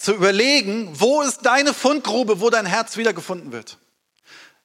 zu 0.00 0.14
überlegen, 0.14 0.88
wo 0.94 1.20
ist 1.20 1.44
deine 1.44 1.74
Fundgrube, 1.74 2.40
wo 2.40 2.48
dein 2.48 2.64
Herz 2.64 2.96
wiedergefunden 2.96 3.52
wird. 3.52 3.76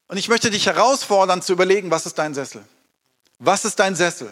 Und 0.07 0.15
ich 0.15 0.29
möchte 0.29 0.49
dich 0.49 0.65
herausfordern 0.65 1.41
zu 1.41 1.51
überlegen, 1.51 1.91
was 1.91 2.05
ist 2.05 2.17
dein 2.17 2.33
Sessel? 2.33 2.63
Was 3.37 3.65
ist 3.65 3.77
dein 3.81 3.97
Sessel? 3.97 4.31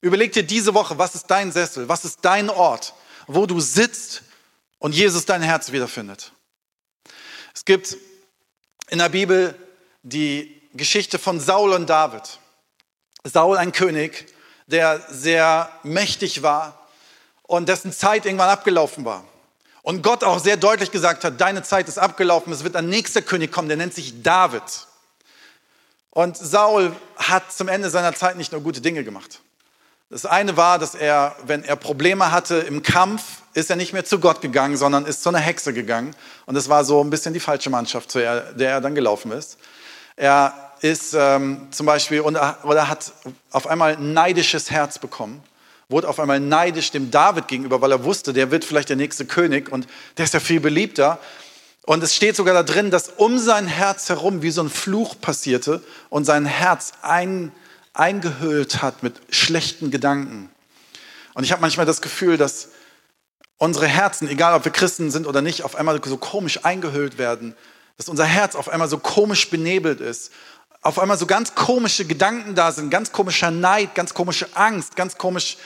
Überleg 0.00 0.30
dir 0.32 0.44
diese 0.44 0.74
Woche, 0.74 0.96
was 0.96 1.16
ist 1.16 1.26
dein 1.26 1.50
Sessel? 1.50 1.88
Was 1.88 2.04
ist 2.04 2.20
dein 2.22 2.50
Ort? 2.50 2.94
Wo 3.28 3.46
du 3.46 3.60
sitzt 3.60 4.22
und 4.78 4.94
Jesus 4.94 5.26
dein 5.26 5.42
Herz 5.42 5.70
wiederfindet. 5.70 6.32
Es 7.54 7.64
gibt 7.64 7.96
in 8.88 8.98
der 8.98 9.10
Bibel 9.10 9.54
die 10.02 10.60
Geschichte 10.74 11.18
von 11.18 11.38
Saul 11.38 11.72
und 11.72 11.88
David. 11.88 12.38
Saul, 13.24 13.58
ein 13.58 13.72
König, 13.72 14.26
der 14.66 15.04
sehr 15.10 15.70
mächtig 15.82 16.42
war 16.42 16.88
und 17.42 17.68
dessen 17.68 17.92
Zeit 17.92 18.26
irgendwann 18.26 18.48
abgelaufen 18.48 19.04
war. 19.04 19.24
Und 19.82 20.02
Gott 20.02 20.24
auch 20.24 20.38
sehr 20.38 20.56
deutlich 20.56 20.90
gesagt 20.90 21.24
hat, 21.24 21.40
deine 21.40 21.62
Zeit 21.62 21.88
ist 21.88 21.98
abgelaufen, 21.98 22.52
es 22.52 22.64
wird 22.64 22.76
ein 22.76 22.88
nächster 22.88 23.22
König 23.22 23.52
kommen, 23.52 23.68
der 23.68 23.76
nennt 23.76 23.94
sich 23.94 24.22
David. 24.22 24.62
Und 26.10 26.36
Saul 26.36 26.94
hat 27.16 27.52
zum 27.52 27.68
Ende 27.68 27.90
seiner 27.90 28.14
Zeit 28.14 28.36
nicht 28.36 28.52
nur 28.52 28.60
gute 28.60 28.80
Dinge 28.80 29.04
gemacht. 29.04 29.40
Das 30.10 30.24
eine 30.24 30.56
war, 30.56 30.78
dass 30.78 30.94
er, 30.94 31.36
wenn 31.44 31.62
er 31.64 31.76
Probleme 31.76 32.32
hatte 32.32 32.56
im 32.56 32.82
Kampf, 32.82 33.22
ist 33.52 33.68
er 33.68 33.76
nicht 33.76 33.92
mehr 33.92 34.06
zu 34.06 34.20
Gott 34.20 34.40
gegangen, 34.40 34.78
sondern 34.78 35.04
ist 35.04 35.22
zu 35.22 35.28
einer 35.28 35.38
Hexe 35.38 35.74
gegangen. 35.74 36.16
Und 36.46 36.54
das 36.54 36.70
war 36.70 36.84
so 36.84 37.04
ein 37.04 37.10
bisschen 37.10 37.34
die 37.34 37.40
falsche 37.40 37.68
Mannschaft, 37.68 38.10
zu 38.10 38.18
der, 38.18 38.54
er 38.56 38.80
dann 38.80 38.94
gelaufen 38.94 39.32
ist. 39.32 39.58
Er 40.16 40.54
ist 40.80 41.12
ähm, 41.12 41.68
zum 41.72 41.84
Beispiel, 41.84 42.22
oder 42.22 42.88
hat 42.88 43.12
auf 43.50 43.66
einmal 43.66 43.96
ein 43.96 44.14
neidisches 44.14 44.70
Herz 44.70 44.98
bekommen, 44.98 45.42
wurde 45.90 46.08
auf 46.08 46.18
einmal 46.20 46.40
neidisch 46.40 46.90
dem 46.90 47.10
David 47.10 47.46
gegenüber, 47.46 47.82
weil 47.82 47.92
er 47.92 48.04
wusste, 48.04 48.32
der 48.32 48.50
wird 48.50 48.64
vielleicht 48.64 48.88
der 48.88 48.96
nächste 48.96 49.26
König 49.26 49.70
und 49.70 49.86
der 50.16 50.24
ist 50.24 50.32
ja 50.32 50.40
viel 50.40 50.60
beliebter. 50.60 51.18
Und 51.84 52.02
es 52.02 52.14
steht 52.14 52.34
sogar 52.34 52.54
da 52.54 52.62
drin, 52.62 52.90
dass 52.90 53.10
um 53.10 53.38
sein 53.38 53.66
Herz 53.66 54.08
herum 54.08 54.40
wie 54.40 54.50
so 54.50 54.62
ein 54.62 54.70
Fluch 54.70 55.20
passierte 55.20 55.82
und 56.08 56.24
sein 56.24 56.46
Herz 56.46 56.92
ein 57.02 57.52
eingehüllt 57.94 58.82
hat 58.82 59.02
mit 59.02 59.20
schlechten 59.30 59.90
Gedanken. 59.90 60.50
Und 61.34 61.44
ich 61.44 61.52
habe 61.52 61.60
manchmal 61.60 61.86
das 61.86 62.02
Gefühl, 62.02 62.36
dass 62.36 62.68
unsere 63.58 63.86
Herzen, 63.86 64.28
egal 64.28 64.54
ob 64.54 64.64
wir 64.64 64.72
Christen 64.72 65.10
sind 65.10 65.26
oder 65.26 65.42
nicht, 65.42 65.62
auf 65.62 65.76
einmal 65.76 66.00
so 66.04 66.16
komisch 66.16 66.64
eingehüllt 66.64 67.18
werden, 67.18 67.54
dass 67.96 68.08
unser 68.08 68.24
Herz 68.24 68.54
auf 68.54 68.68
einmal 68.68 68.88
so 68.88 68.98
komisch 68.98 69.50
benebelt 69.50 70.00
ist, 70.00 70.32
auf 70.80 70.98
einmal 70.98 71.18
so 71.18 71.26
ganz 71.26 71.54
komische 71.54 72.04
Gedanken 72.04 72.54
da 72.54 72.72
sind, 72.72 72.90
ganz 72.90 73.12
komischer 73.12 73.50
Neid, 73.50 73.94
ganz 73.94 74.14
komische 74.14 74.46
Angst, 74.54 74.96
ganz 74.96 75.18
komisch 75.18 75.56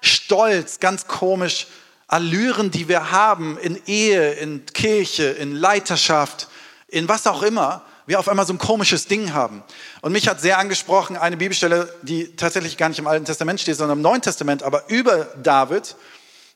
Stolz, 0.00 0.80
ganz 0.80 1.06
komisch 1.06 1.66
Allüren, 2.08 2.70
die 2.70 2.88
wir 2.88 3.10
haben 3.10 3.56
in 3.58 3.80
Ehe, 3.86 4.32
in 4.32 4.66
Kirche, 4.66 5.24
in 5.24 5.52
Leiterschaft, 5.52 6.48
in 6.88 7.08
was 7.08 7.26
auch 7.26 7.42
immer, 7.42 7.86
wir 8.06 8.18
auf 8.18 8.28
einmal 8.28 8.46
so 8.46 8.52
ein 8.52 8.58
komisches 8.58 9.06
Ding 9.06 9.32
haben. 9.32 9.62
Und 10.00 10.12
mich 10.12 10.28
hat 10.28 10.40
sehr 10.40 10.58
angesprochen 10.58 11.16
eine 11.16 11.36
Bibelstelle, 11.36 11.92
die 12.02 12.34
tatsächlich 12.36 12.76
gar 12.76 12.88
nicht 12.88 12.98
im 12.98 13.06
Alten 13.06 13.24
Testament 13.24 13.60
steht, 13.60 13.76
sondern 13.76 13.98
im 13.98 14.02
Neuen 14.02 14.22
Testament, 14.22 14.62
aber 14.62 14.88
über 14.88 15.26
David 15.42 15.96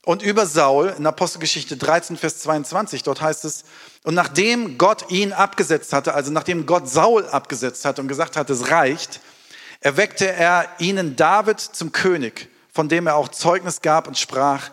und 0.05 0.23
über 0.23 0.47
Saul 0.47 0.95
in 0.97 1.07
Apostelgeschichte 1.07 1.77
13, 1.77 2.17
Vers 2.17 2.39
22. 2.39 3.03
Dort 3.03 3.21
heißt 3.21 3.45
es, 3.45 3.65
und 4.05 4.15
nachdem 4.15 4.79
Gott 4.79 5.11
ihn 5.11 5.33
abgesetzt 5.33 5.93
hatte, 5.93 6.15
also 6.15 6.31
nachdem 6.31 6.67
Gott 6.67 6.89
Saul 6.89 7.27
abgesetzt 7.27 7.85
hatte 7.85 8.03
und 8.03 8.09
gesagt 8.09 8.37
hat, 8.37 8.49
es 8.51 8.71
reicht, 8.71 9.21
erweckte 9.81 10.31
er 10.31 10.69
ihnen 10.79 11.17
David 11.17 11.61
zum 11.61 11.93
König, 11.93 12.49
von 12.73 12.89
dem 12.89 13.07
er 13.07 13.17
auch 13.17 13.29
Zeugnis 13.29 13.83
gab 13.83 14.07
und 14.07 14.19
sprach, 14.19 14.71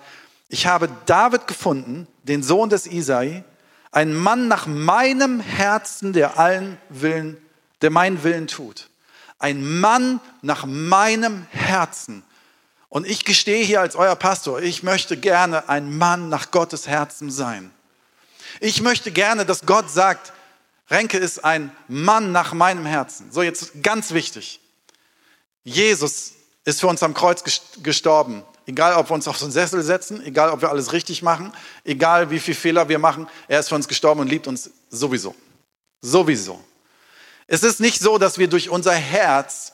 ich 0.49 0.67
habe 0.67 0.87
David 1.07 1.47
gefunden, 1.47 2.07
den 2.23 2.43
Sohn 2.43 2.69
des 2.69 2.85
Isai, 2.85 3.43
ein 3.93 4.13
Mann 4.13 4.47
nach 4.47 4.65
meinem 4.65 5.39
Herzen, 5.39 6.13
der 6.13 6.39
allen 6.39 6.77
Willen, 6.89 7.37
der 7.81 7.91
meinen 7.91 8.23
Willen 8.23 8.47
tut. 8.47 8.89
Ein 9.37 9.79
Mann 9.79 10.19
nach 10.41 10.65
meinem 10.65 11.45
Herzen. 11.51 12.23
Und 12.89 13.07
ich 13.07 13.23
gestehe 13.23 13.63
hier 13.63 13.81
als 13.81 13.95
euer 13.95 14.15
Pastor, 14.15 14.61
ich 14.61 14.83
möchte 14.83 15.15
gerne 15.15 15.69
ein 15.69 15.95
Mann 15.97 16.29
nach 16.29 16.51
Gottes 16.51 16.87
Herzen 16.87 17.29
sein. 17.29 17.71
Ich 18.59 18.81
möchte 18.81 19.11
gerne, 19.11 19.45
dass 19.45 19.65
Gott 19.65 19.89
sagt, 19.89 20.33
Renke 20.89 21.17
ist 21.17 21.43
ein 21.43 21.71
Mann 21.87 22.31
nach 22.31 22.53
meinem 22.53 22.85
Herzen. 22.85 23.31
So, 23.31 23.41
jetzt 23.41 23.83
ganz 23.83 24.11
wichtig. 24.11 24.59
Jesus 25.63 26.33
ist 26.65 26.79
für 26.79 26.87
uns 26.87 27.03
am 27.03 27.13
Kreuz 27.13 27.43
gestorben. 27.81 28.43
Egal, 28.65 28.95
ob 28.95 29.09
wir 29.09 29.13
uns 29.13 29.27
auf 29.27 29.37
so 29.37 29.45
einen 29.45 29.51
Sessel 29.51 29.83
setzen, 29.83 30.25
egal, 30.25 30.49
ob 30.49 30.61
wir 30.61 30.69
alles 30.69 30.93
richtig 30.93 31.21
machen, 31.21 31.51
egal, 31.83 32.29
wie 32.29 32.39
viele 32.39 32.55
Fehler 32.55 32.87
wir 32.87 32.99
machen, 32.99 33.27
er 33.47 33.59
ist 33.59 33.69
für 33.69 33.75
uns 33.75 33.87
gestorben 33.87 34.21
und 34.21 34.29
liebt 34.29 34.47
uns 34.47 34.69
sowieso. 34.89 35.35
Sowieso. 36.01 36.63
Es 37.47 37.63
ist 37.63 37.79
nicht 37.79 37.99
so, 37.99 38.17
dass 38.17 38.37
wir 38.37 38.47
durch 38.47 38.69
unser 38.69 38.93
Herz 38.93 39.73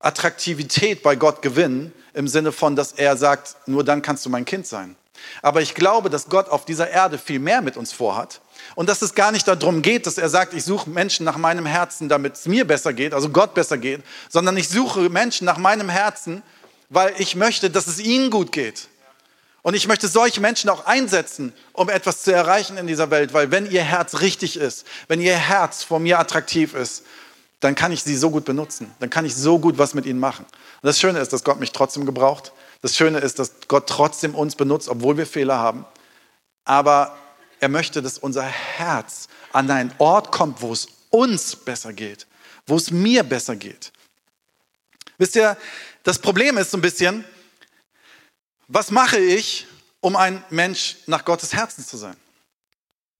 Attraktivität 0.00 1.02
bei 1.02 1.14
Gott 1.14 1.42
gewinnen, 1.42 1.92
im 2.14 2.26
Sinne 2.26 2.52
von, 2.52 2.74
dass 2.74 2.92
er 2.92 3.16
sagt, 3.16 3.56
nur 3.66 3.84
dann 3.84 4.02
kannst 4.02 4.26
du 4.26 4.30
mein 4.30 4.44
Kind 4.44 4.66
sein. 4.66 4.96
Aber 5.42 5.60
ich 5.60 5.74
glaube, 5.74 6.10
dass 6.10 6.28
Gott 6.28 6.48
auf 6.48 6.64
dieser 6.64 6.90
Erde 6.90 7.18
viel 7.18 7.38
mehr 7.38 7.60
mit 7.60 7.76
uns 7.76 7.92
vorhat 7.92 8.40
und 8.74 8.88
dass 8.88 9.02
es 9.02 9.14
gar 9.14 9.32
nicht 9.32 9.46
darum 9.46 9.82
geht, 9.82 10.06
dass 10.06 10.18
er 10.18 10.28
sagt, 10.28 10.54
ich 10.54 10.64
suche 10.64 10.88
Menschen 10.88 11.24
nach 11.24 11.36
meinem 11.36 11.66
Herzen, 11.66 12.08
damit 12.08 12.34
es 12.34 12.46
mir 12.46 12.66
besser 12.66 12.92
geht, 12.92 13.12
also 13.12 13.28
Gott 13.28 13.54
besser 13.54 13.78
geht, 13.78 14.02
sondern 14.28 14.56
ich 14.56 14.68
suche 14.68 15.10
Menschen 15.10 15.44
nach 15.44 15.58
meinem 15.58 15.88
Herzen, 15.88 16.42
weil 16.90 17.14
ich 17.18 17.36
möchte, 17.36 17.70
dass 17.70 17.86
es 17.86 17.98
ihnen 17.98 18.30
gut 18.30 18.52
geht. 18.52 18.88
Und 19.62 19.74
ich 19.74 19.86
möchte 19.86 20.08
solche 20.08 20.40
Menschen 20.40 20.68
auch 20.70 20.86
einsetzen, 20.86 21.52
um 21.72 21.88
etwas 21.88 22.22
zu 22.22 22.32
erreichen 22.32 22.76
in 22.76 22.86
dieser 22.86 23.10
Welt, 23.10 23.32
weil 23.32 23.50
wenn 23.50 23.70
ihr 23.70 23.82
Herz 23.82 24.20
richtig 24.20 24.56
ist, 24.56 24.86
wenn 25.08 25.20
ihr 25.20 25.36
Herz 25.36 25.82
vor 25.82 26.00
mir 26.00 26.18
attraktiv 26.18 26.74
ist, 26.74 27.04
dann 27.60 27.74
kann 27.74 27.92
ich 27.92 28.02
sie 28.02 28.16
so 28.16 28.30
gut 28.30 28.46
benutzen, 28.46 28.90
dann 29.00 29.10
kann 29.10 29.26
ich 29.26 29.34
so 29.34 29.58
gut 29.58 29.76
was 29.78 29.92
mit 29.94 30.06
ihnen 30.06 30.18
machen. 30.18 30.46
Und 30.46 30.86
das 30.86 30.98
Schöne 30.98 31.20
ist, 31.20 31.32
dass 31.32 31.44
Gott 31.44 31.60
mich 31.60 31.72
trotzdem 31.72 32.06
gebraucht. 32.06 32.52
Das 32.80 32.96
Schöne 32.96 33.18
ist, 33.18 33.38
dass 33.38 33.52
Gott 33.68 33.86
trotzdem 33.86 34.34
uns 34.34 34.56
benutzt, 34.56 34.88
obwohl 34.88 35.18
wir 35.18 35.26
Fehler 35.26 35.58
haben. 35.58 35.84
Aber 36.64 37.18
er 37.60 37.68
möchte, 37.68 38.00
dass 38.00 38.16
unser 38.16 38.44
Herz 38.44 39.28
an 39.52 39.70
einen 39.70 39.92
Ort 39.98 40.32
kommt, 40.32 40.62
wo 40.62 40.72
es 40.72 40.88
uns 41.10 41.54
besser 41.54 41.92
geht, 41.92 42.26
wo 42.66 42.76
es 42.76 42.90
mir 42.90 43.22
besser 43.24 43.56
geht. 43.56 43.92
Wisst 45.18 45.36
ihr, 45.36 45.58
das 46.02 46.18
Problem 46.18 46.58
ist 46.58 46.70
so 46.70 46.78
ein 46.78 46.82
bisschen, 46.82 47.24
was 48.68 48.90
mache 48.90 49.18
ich, 49.18 49.66
um 50.00 50.16
ein 50.16 50.42
Mensch 50.50 50.96
nach 51.06 51.24
Gottes 51.24 51.52
Herzen 51.52 51.84
zu 51.84 51.96
sein? 51.96 52.16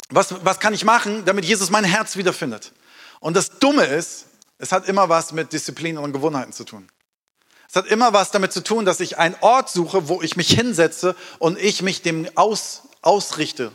Was, 0.09 0.45
was 0.45 0.61
kann 0.61 0.75
ich 0.75 0.85
machen, 0.85 1.25
damit 1.25 1.45
Jesus 1.45 1.71
mein 1.71 1.85
Herz 1.85 2.17
wiederfindet? 2.17 2.73
Und 3.21 3.37
das 3.37 3.59
Dumme 3.59 3.85
ist, 3.85 4.27
es 4.59 4.73
hat 4.73 4.89
immer 4.89 5.09
was 5.09 5.33
mit 5.33 5.53
Disziplin 5.53 5.99
und 5.99 6.13
Gewohnheiten 6.13 6.53
zu 6.53 6.65
tun. 6.65 6.89
Es 7.69 7.77
hat 7.77 7.87
immer 7.87 8.13
was 8.13 8.31
damit 8.31 8.53
zu 8.53 8.65
tun, 8.65 8.85
dass 8.85 8.99
ich 8.99 9.19
einen 9.19 9.37
Ort 9.41 9.71
suche, 9.71 10.09
wo 10.09 10.23
ich 10.23 10.37
mich 10.37 10.51
hinsetze 10.51 11.15
und 11.39 11.59
ich 11.59 11.83
mich 11.83 12.03
dem 12.03 12.29
aus, 12.35 12.83
ausrichte. 13.01 13.71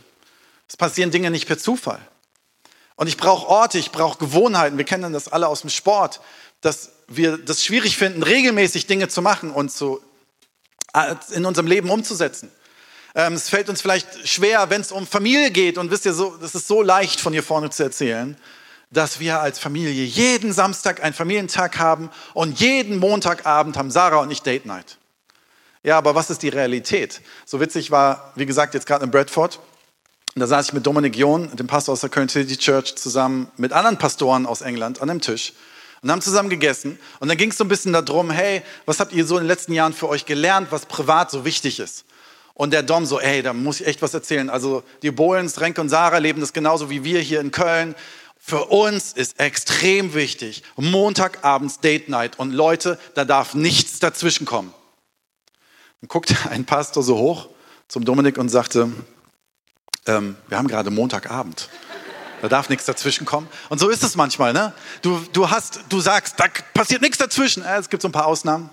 Es 0.68 0.76
passieren 0.76 1.10
Dinge 1.10 1.30
nicht 1.30 1.46
per 1.46 1.56
Zufall. 1.56 2.06
Und 2.96 3.06
ich 3.06 3.16
brauche 3.16 3.46
Orte, 3.46 3.78
ich 3.78 3.92
brauche 3.92 4.18
Gewohnheiten. 4.18 4.78
Wir 4.78 4.84
kennen 4.84 5.12
das 5.12 5.28
alle 5.28 5.48
aus 5.48 5.62
dem 5.62 5.70
Sport, 5.70 6.20
dass 6.60 6.92
wir 7.08 7.38
das 7.38 7.64
schwierig 7.64 7.96
finden, 7.96 8.22
regelmäßig 8.22 8.86
Dinge 8.86 9.08
zu 9.08 9.22
machen 9.22 9.50
und 9.50 9.70
zu, 9.70 10.00
äh, 10.94 11.14
in 11.32 11.44
unserem 11.44 11.66
Leben 11.66 11.90
umzusetzen. 11.90 12.50
Ähm, 13.14 13.34
es 13.34 13.48
fällt 13.48 13.68
uns 13.68 13.80
vielleicht 13.80 14.28
schwer, 14.28 14.70
wenn 14.70 14.80
es 14.80 14.92
um 14.92 15.06
Familie 15.06 15.50
geht. 15.50 15.78
Und 15.78 15.90
wisst 15.90 16.04
ihr, 16.04 16.12
so, 16.12 16.36
das 16.36 16.54
ist 16.54 16.66
so 16.66 16.82
leicht 16.82 17.20
von 17.20 17.32
hier 17.32 17.42
vorne 17.42 17.70
zu 17.70 17.82
erzählen 17.82 18.36
dass 18.90 19.20
wir 19.20 19.40
als 19.40 19.58
Familie 19.58 20.04
jeden 20.04 20.52
Samstag 20.52 21.02
einen 21.02 21.14
Familientag 21.14 21.78
haben 21.78 22.10
und 22.34 22.60
jeden 22.60 22.98
Montagabend 22.98 23.76
haben 23.76 23.90
Sarah 23.90 24.18
und 24.18 24.30
ich 24.30 24.42
Date 24.42 24.66
Night. 24.66 24.98
Ja, 25.82 25.98
aber 25.98 26.14
was 26.14 26.30
ist 26.30 26.42
die 26.42 26.48
Realität? 26.48 27.20
So 27.44 27.60
witzig 27.60 27.90
war, 27.90 28.32
wie 28.36 28.46
gesagt, 28.46 28.74
jetzt 28.74 28.86
gerade 28.86 29.04
in 29.04 29.10
Bradford. 29.10 29.60
Da 30.34 30.46
saß 30.46 30.66
ich 30.66 30.72
mit 30.72 30.86
Dominik 30.86 31.16
John, 31.16 31.54
dem 31.56 31.66
Pastor 31.66 31.92
aus 31.94 32.00
der 32.00 32.10
Köln 32.10 32.28
City 32.28 32.56
Church, 32.56 32.96
zusammen 32.96 33.50
mit 33.56 33.72
anderen 33.72 33.96
Pastoren 33.96 34.46
aus 34.46 34.60
England 34.60 35.00
an 35.00 35.10
einem 35.10 35.20
Tisch 35.20 35.52
und 36.02 36.10
haben 36.10 36.20
zusammen 36.20 36.50
gegessen. 36.50 36.98
Und 37.20 37.28
dann 37.28 37.36
ging 37.36 37.50
es 37.50 37.58
so 37.58 37.64
ein 37.64 37.68
bisschen 37.68 37.92
darum, 37.92 38.30
hey, 38.30 38.62
was 38.84 39.00
habt 39.00 39.12
ihr 39.12 39.24
so 39.24 39.36
in 39.36 39.44
den 39.44 39.48
letzten 39.48 39.72
Jahren 39.72 39.92
für 39.92 40.08
euch 40.08 40.26
gelernt, 40.26 40.68
was 40.70 40.86
privat 40.86 41.30
so 41.30 41.44
wichtig 41.44 41.80
ist? 41.80 42.04
Und 42.54 42.72
der 42.72 42.82
Dom 42.82 43.04
so, 43.04 43.20
ey, 43.20 43.42
da 43.42 43.52
muss 43.52 43.80
ich 43.80 43.86
echt 43.86 44.00
was 44.00 44.14
erzählen. 44.14 44.48
Also 44.48 44.82
die 45.02 45.10
Bohlens, 45.10 45.60
Renke 45.60 45.80
und 45.80 45.90
Sarah 45.90 46.18
leben 46.18 46.40
das 46.40 46.52
genauso 46.54 46.88
wie 46.88 47.04
wir 47.04 47.20
hier 47.20 47.40
in 47.40 47.50
Köln. 47.50 47.94
Für 48.38 48.66
uns 48.66 49.12
ist 49.12 49.40
extrem 49.40 50.14
wichtig, 50.14 50.62
Montagabends 50.76 51.80
Date 51.80 52.08
Night 52.08 52.38
und 52.38 52.52
Leute, 52.52 52.98
da 53.14 53.24
darf 53.24 53.54
nichts 53.54 53.98
dazwischen 53.98 54.46
kommen. 54.46 54.72
Dann 56.00 56.08
guckte 56.08 56.36
ein 56.50 56.64
Pastor 56.64 57.02
so 57.02 57.18
hoch 57.18 57.48
zum 57.88 58.04
Dominik 58.04 58.38
und 58.38 58.48
sagte, 58.48 58.92
ähm, 60.06 60.36
wir 60.48 60.58
haben 60.58 60.68
gerade 60.68 60.90
Montagabend. 60.90 61.68
Da 62.42 62.48
darf 62.48 62.68
nichts 62.68 62.84
dazwischen 62.84 63.24
kommen. 63.24 63.48
Und 63.68 63.78
so 63.78 63.88
ist 63.88 64.02
es 64.02 64.14
manchmal, 64.14 64.52
ne? 64.52 64.72
Du, 65.02 65.20
du 65.32 65.50
hast, 65.50 65.80
du 65.88 66.00
sagst, 66.00 66.38
da 66.38 66.44
passiert 66.74 67.02
nichts 67.02 67.18
dazwischen. 67.18 67.64
Äh, 67.64 67.78
es 67.78 67.88
gibt 67.88 68.02
so 68.02 68.08
ein 68.08 68.12
paar 68.12 68.26
Ausnahmen. 68.26 68.70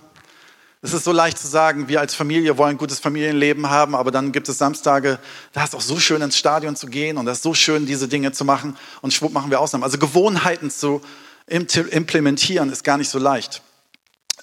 Es 0.82 0.92
ist 0.92 1.06
so 1.06 1.14
leicht 1.14 1.40
zu 1.40 1.48
sagen, 1.48 1.88
wir 1.88 2.02
als 2.02 2.14
Familie 2.14 2.58
wollen 2.58 2.72
ein 2.72 2.78
gutes 2.78 3.00
Familienleben 3.00 3.70
haben, 3.70 3.96
aber 3.96 4.12
dann 4.12 4.34
gibt 4.34 4.50
es 4.50 4.58
Samstage, 4.58 5.18
da 5.54 5.64
ist 5.64 5.76
auch 5.76 5.82
so 5.82 5.98
schön 5.98 6.22
ins 6.22 6.38
Stadion 6.38 6.76
zu 6.76 6.88
gehen 6.88 7.18
und 7.18 7.26
das 7.26 7.38
ist 7.38 7.44
so 7.44 7.54
schön, 7.54 7.86
diese 7.86 8.10
Dinge 8.10 8.34
zu 8.34 8.44
machen 8.44 8.76
und 9.02 9.14
schwupp 9.14 9.32
machen 9.32 9.50
wir 9.50 9.62
Ausnahmen. 9.62 9.86
Also 9.86 9.98
Gewohnheiten 9.98 10.70
zu 10.70 11.02
implementieren 11.48 12.70
ist 12.70 12.84
gar 12.84 12.98
nicht 12.98 13.10
so 13.10 13.18
leicht. 13.18 13.62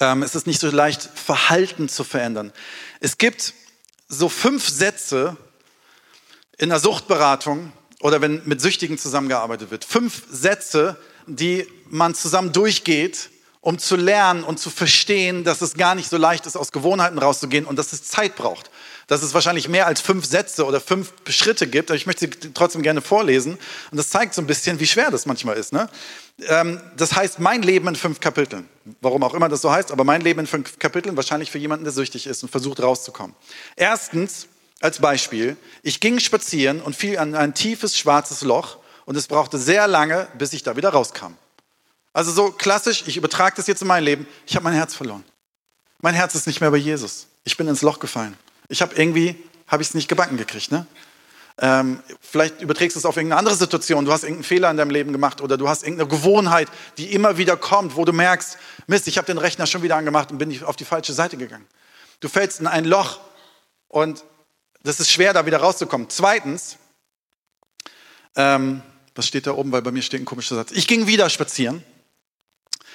Ähm, 0.00 0.22
es 0.22 0.34
ist 0.34 0.46
nicht 0.46 0.60
so 0.60 0.70
leicht, 0.70 1.02
Verhalten 1.02 1.90
zu 1.90 2.04
verändern. 2.04 2.54
Es 3.00 3.18
gibt 3.18 3.52
so 4.08 4.30
fünf 4.30 4.66
Sätze 4.66 5.36
in 6.56 6.70
der 6.70 6.80
Suchtberatung 6.80 7.70
oder 8.00 8.20
wenn 8.20 8.42
mit 8.46 8.60
Süchtigen 8.60 8.98
zusammengearbeitet 8.98 9.70
wird. 9.70 9.84
Fünf 9.84 10.24
Sätze, 10.30 10.96
die 11.26 11.66
man 11.88 12.14
zusammen 12.14 12.52
durchgeht, 12.52 13.30
um 13.60 13.78
zu 13.78 13.96
lernen 13.96 14.42
und 14.42 14.58
zu 14.58 14.70
verstehen, 14.70 15.44
dass 15.44 15.60
es 15.60 15.74
gar 15.74 15.94
nicht 15.94 16.08
so 16.08 16.16
leicht 16.16 16.46
ist, 16.46 16.56
aus 16.56 16.72
Gewohnheiten 16.72 17.18
rauszugehen 17.18 17.66
und 17.66 17.78
dass 17.78 17.92
es 17.92 18.04
Zeit 18.04 18.36
braucht. 18.36 18.70
Dass 19.06 19.22
es 19.22 19.34
wahrscheinlich 19.34 19.68
mehr 19.68 19.86
als 19.86 20.00
fünf 20.00 20.24
Sätze 20.24 20.64
oder 20.64 20.80
fünf 20.80 21.12
Schritte 21.28 21.66
gibt, 21.66 21.90
aber 21.90 21.96
ich 21.96 22.06
möchte 22.06 22.26
sie 22.26 22.54
trotzdem 22.54 22.82
gerne 22.82 23.02
vorlesen. 23.02 23.58
Und 23.90 23.98
das 23.98 24.08
zeigt 24.08 24.34
so 24.34 24.40
ein 24.40 24.46
bisschen, 24.46 24.80
wie 24.80 24.86
schwer 24.86 25.10
das 25.10 25.26
manchmal 25.26 25.56
ist. 25.56 25.72
Ne? 25.72 25.90
Ähm, 26.48 26.80
das 26.96 27.14
heißt, 27.14 27.38
mein 27.38 27.60
Leben 27.60 27.88
in 27.88 27.96
fünf 27.96 28.20
Kapiteln. 28.20 28.66
Warum 29.02 29.22
auch 29.24 29.34
immer 29.34 29.48
das 29.48 29.60
so 29.60 29.70
heißt, 29.70 29.92
aber 29.92 30.04
mein 30.04 30.22
Leben 30.22 30.40
in 30.40 30.46
fünf 30.46 30.78
Kapiteln, 30.78 31.16
wahrscheinlich 31.16 31.50
für 31.50 31.58
jemanden, 31.58 31.84
der 31.84 31.92
süchtig 31.92 32.26
ist 32.26 32.42
und 32.42 32.48
versucht 32.48 32.80
rauszukommen. 32.80 33.36
Erstens, 33.76 34.46
als 34.80 34.98
Beispiel, 34.98 35.56
ich 35.82 36.00
ging 36.00 36.18
spazieren 36.18 36.80
und 36.80 36.96
fiel 36.96 37.18
an 37.18 37.34
ein 37.34 37.54
tiefes 37.54 37.96
schwarzes 37.96 38.42
Loch 38.42 38.78
und 39.04 39.16
es 39.16 39.26
brauchte 39.26 39.58
sehr 39.58 39.86
lange, 39.86 40.26
bis 40.38 40.52
ich 40.52 40.62
da 40.62 40.76
wieder 40.76 40.90
rauskam. 40.90 41.34
Also 42.12 42.32
so 42.32 42.50
klassisch, 42.50 43.04
ich 43.06 43.16
übertrage 43.16 43.56
das 43.56 43.66
jetzt 43.66 43.82
in 43.82 43.88
mein 43.88 44.02
Leben, 44.02 44.26
ich 44.46 44.56
habe 44.56 44.64
mein 44.64 44.74
Herz 44.74 44.94
verloren. 44.94 45.24
Mein 46.00 46.14
Herz 46.14 46.34
ist 46.34 46.46
nicht 46.46 46.60
mehr 46.60 46.70
bei 46.70 46.78
Jesus. 46.78 47.26
Ich 47.44 47.56
bin 47.56 47.68
ins 47.68 47.82
Loch 47.82 48.00
gefallen. 48.00 48.36
Ich 48.68 48.82
habe 48.82 48.94
irgendwie, 48.96 49.36
habe 49.66 49.82
ich 49.82 49.90
es 49.90 49.94
nicht 49.94 50.08
gebacken 50.08 50.36
gekriegt. 50.36 50.72
Ne? 50.72 50.86
Ähm, 51.58 52.02
vielleicht 52.20 52.62
überträgst 52.62 52.96
du 52.96 52.98
es 52.98 53.04
auf 53.04 53.16
irgendeine 53.16 53.38
andere 53.38 53.54
Situation. 53.54 54.06
Du 54.06 54.12
hast 54.12 54.22
irgendeinen 54.22 54.44
Fehler 54.44 54.70
in 54.70 54.78
deinem 54.78 54.90
Leben 54.90 55.12
gemacht 55.12 55.42
oder 55.42 55.58
du 55.58 55.68
hast 55.68 55.82
irgendeine 55.82 56.08
Gewohnheit, 56.08 56.68
die 56.96 57.12
immer 57.12 57.36
wieder 57.36 57.56
kommt, 57.56 57.96
wo 57.96 58.04
du 58.06 58.12
merkst, 58.12 58.56
Mist, 58.86 59.06
ich 59.08 59.18
habe 59.18 59.26
den 59.26 59.38
Rechner 59.38 59.66
schon 59.66 59.82
wieder 59.82 59.96
angemacht 59.96 60.32
und 60.32 60.38
bin 60.38 60.64
auf 60.64 60.76
die 60.76 60.86
falsche 60.86 61.12
Seite 61.12 61.36
gegangen. 61.36 61.66
Du 62.20 62.28
fällst 62.28 62.60
in 62.60 62.66
ein 62.66 62.84
Loch 62.84 63.20
und 63.88 64.24
das 64.82 65.00
ist 65.00 65.10
schwer, 65.10 65.32
da 65.32 65.46
wieder 65.46 65.58
rauszukommen. 65.58 66.08
Zweitens, 66.10 66.76
ähm, 68.36 68.82
was 69.14 69.26
steht 69.26 69.46
da 69.46 69.52
oben, 69.52 69.72
weil 69.72 69.82
bei 69.82 69.90
mir 69.90 70.02
steht 70.02 70.20
ein 70.20 70.24
komischer 70.24 70.54
Satz. 70.54 70.70
Ich 70.72 70.86
ging 70.86 71.06
wieder 71.06 71.28
spazieren 71.30 71.84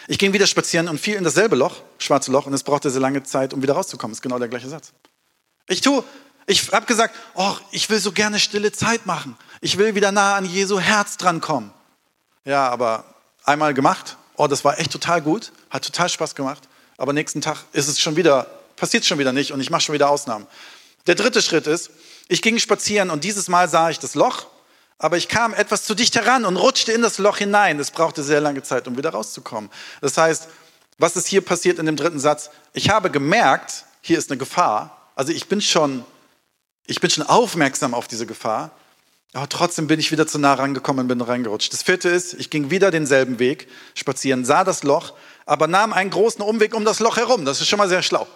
ich 0.08 0.20
ging 0.20 0.34
wieder 0.34 0.48
spazieren 0.48 0.88
und 0.88 1.00
fiel 1.00 1.16
in 1.16 1.24
dasselbe 1.24 1.56
Loch, 1.56 1.82
schwarze 1.98 2.32
Loch, 2.32 2.46
und 2.46 2.54
es 2.54 2.64
brauchte 2.64 2.90
sehr 2.90 3.02
lange 3.02 3.24
Zeit, 3.24 3.54
um 3.54 3.62
wieder 3.62 3.74
rauszukommen. 3.74 4.14
Ist 4.14 4.22
genau 4.22 4.38
der 4.38 4.48
gleiche 4.48 4.70
Satz. 4.70 4.94
Ich 5.68 5.82
tue, 5.82 6.04
ich 6.46 6.72
habe 6.72 6.86
gesagt, 6.86 7.16
oh, 7.34 7.56
ich 7.72 7.90
will 7.90 8.00
so 8.00 8.12
gerne 8.12 8.40
stille 8.40 8.72
Zeit 8.72 9.06
machen. 9.08 9.36
Ich 9.62 9.78
will 9.78 9.96
wieder 9.96 10.12
nah 10.12 10.36
an 10.36 10.46
Jesu 10.46 10.80
Herz 10.80 11.18
drankommen. 11.18 11.72
Ja, 12.44 12.70
aber 12.70 13.06
einmal 13.44 13.74
gemacht, 13.74 14.18
oh, 14.36 14.46
das 14.46 14.64
war 14.64 14.80
echt 14.80 14.92
total 14.92 15.22
gut, 15.22 15.52
hat 15.72 15.84
total 15.84 16.10
Spaß 16.10 16.36
gemacht, 16.36 16.68
aber 16.98 17.14
nächsten 17.14 17.42
Tag 17.42 17.58
ist 17.72 17.88
es 17.88 18.00
schon 18.00 18.16
wieder, 18.16 18.46
passiert 18.76 19.06
schon 19.06 19.18
wieder 19.18 19.34
nicht 19.34 19.52
und 19.52 19.60
ich 19.60 19.72
mache 19.72 19.82
schon 19.82 19.94
wieder 19.94 20.10
Ausnahmen. 20.10 20.46
Der 21.08 21.16
dritte 21.16 21.42
Schritt 21.42 21.68
ist, 21.68 21.92
ich 22.28 22.42
ging 22.42 22.58
spazieren 22.60 23.10
und 23.10 23.24
dieses 23.24 23.48
Mal 23.48 23.70
sah 23.70 23.90
ich 23.90 24.00
das 24.00 24.16
Loch 24.16 24.48
aber 24.98 25.18
ich 25.18 25.28
kam 25.28 25.54
etwas 25.54 25.84
zu 25.84 25.94
dicht 25.94 26.16
heran 26.16 26.46
und 26.46 26.56
rutschte 26.58 26.92
in 26.92 27.02
das 27.02 27.18
Loch 27.18 27.38
hinein. 27.38 27.80
Es 27.80 27.92
brauchte 27.92 28.24
sehr 28.24 28.40
lange 28.40 28.64
Zeit, 28.64 28.88
um 28.88 28.98
wieder 28.98 29.10
rauszukommen. 29.10 29.70
Das 30.02 30.18
heißt, 30.18 30.48
was 30.98 31.18
ist 31.18 31.28
hier 31.28 31.42
passiert 31.42 31.80
in 31.80 31.86
dem 31.86 31.98
dritten 31.98 32.20
Satz? 32.20 32.50
Ich 32.74 32.90
habe 32.90 33.12
gemerkt, 33.12 33.86
hier 34.02 34.18
ist 34.18 34.32
eine 34.32 34.38
Gefahr. 34.38 35.12
Also 35.16 35.34
ich 35.34 35.48
bin 35.48 35.62
schon, 35.62 36.06
ich 36.88 37.02
bin 37.02 37.10
schon 37.10 37.26
aufmerksam 37.26 37.94
auf 37.94 38.08
diese 38.08 38.26
Gefahr. 38.26 38.72
Aber 39.34 39.50
trotzdem 39.50 39.88
bin 39.88 40.00
ich 40.00 40.14
wieder 40.14 40.28
zu 40.28 40.40
nah 40.40 40.54
rangekommen 40.54 41.02
und 41.02 41.08
bin 41.10 41.20
reingerutscht. 41.20 41.74
Das 41.74 41.84
vierte 41.84 42.08
ist, 42.08 42.34
ich 42.36 42.50
ging 42.50 42.70
wieder 42.70 42.90
denselben 42.90 43.38
Weg 43.38 43.68
spazieren, 43.94 44.46
sah 44.46 44.64
das 44.64 44.84
Loch, 44.84 45.14
aber 45.46 45.68
nahm 45.68 45.92
einen 45.92 46.10
großen 46.10 46.42
Umweg 46.42 46.74
um 46.74 46.86
das 46.86 47.02
Loch 47.02 47.18
herum. 47.18 47.44
Das 47.44 47.60
ist 47.60 47.68
schon 47.68 47.80
mal 47.80 47.90
sehr 47.90 48.02
schlau. 48.02 48.28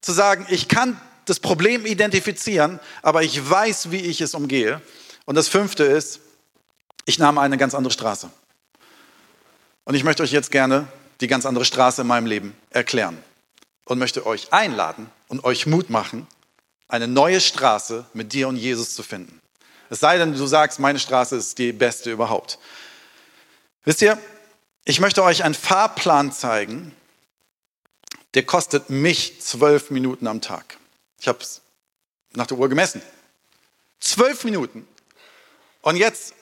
Zu 0.00 0.10
sagen, 0.10 0.44
ich 0.50 0.66
kann 0.66 1.00
das 1.28 1.40
Problem 1.40 1.86
identifizieren, 1.86 2.80
aber 3.02 3.22
ich 3.22 3.48
weiß, 3.48 3.90
wie 3.90 4.00
ich 4.00 4.20
es 4.20 4.34
umgehe. 4.34 4.80
Und 5.24 5.34
das 5.34 5.48
fünfte 5.48 5.84
ist, 5.84 6.20
ich 7.04 7.18
nahm 7.18 7.38
eine 7.38 7.56
ganz 7.56 7.74
andere 7.74 7.92
Straße. 7.92 8.30
Und 9.84 9.94
ich 9.94 10.04
möchte 10.04 10.22
euch 10.22 10.32
jetzt 10.32 10.50
gerne 10.50 10.88
die 11.20 11.26
ganz 11.26 11.46
andere 11.46 11.64
Straße 11.64 12.02
in 12.02 12.06
meinem 12.06 12.26
Leben 12.26 12.56
erklären 12.70 13.18
und 13.84 13.98
möchte 13.98 14.26
euch 14.26 14.52
einladen 14.52 15.10
und 15.28 15.44
euch 15.44 15.66
Mut 15.66 15.90
machen, 15.90 16.26
eine 16.88 17.08
neue 17.08 17.40
Straße 17.40 18.06
mit 18.14 18.32
dir 18.32 18.48
und 18.48 18.56
Jesus 18.56 18.94
zu 18.94 19.02
finden. 19.02 19.40
Es 19.90 20.00
sei 20.00 20.18
denn, 20.18 20.34
du 20.34 20.46
sagst, 20.46 20.78
meine 20.78 20.98
Straße 20.98 21.36
ist 21.36 21.58
die 21.58 21.72
beste 21.72 22.10
überhaupt. 22.10 22.58
Wisst 23.84 24.02
ihr, 24.02 24.18
ich 24.84 25.00
möchte 25.00 25.22
euch 25.22 25.44
einen 25.44 25.54
Fahrplan 25.54 26.32
zeigen, 26.32 26.94
der 28.34 28.44
kostet 28.44 28.90
mich 28.90 29.40
zwölf 29.40 29.90
Minuten 29.90 30.26
am 30.26 30.40
Tag. 30.40 30.77
Ich 31.20 31.28
habe 31.28 31.38
es 31.40 31.60
nach 32.32 32.46
der 32.46 32.58
Uhr 32.58 32.68
gemessen. 32.68 33.02
Zwölf 34.00 34.44
Minuten. 34.44 34.86
Und 35.82 35.96
jetzt 35.96 36.34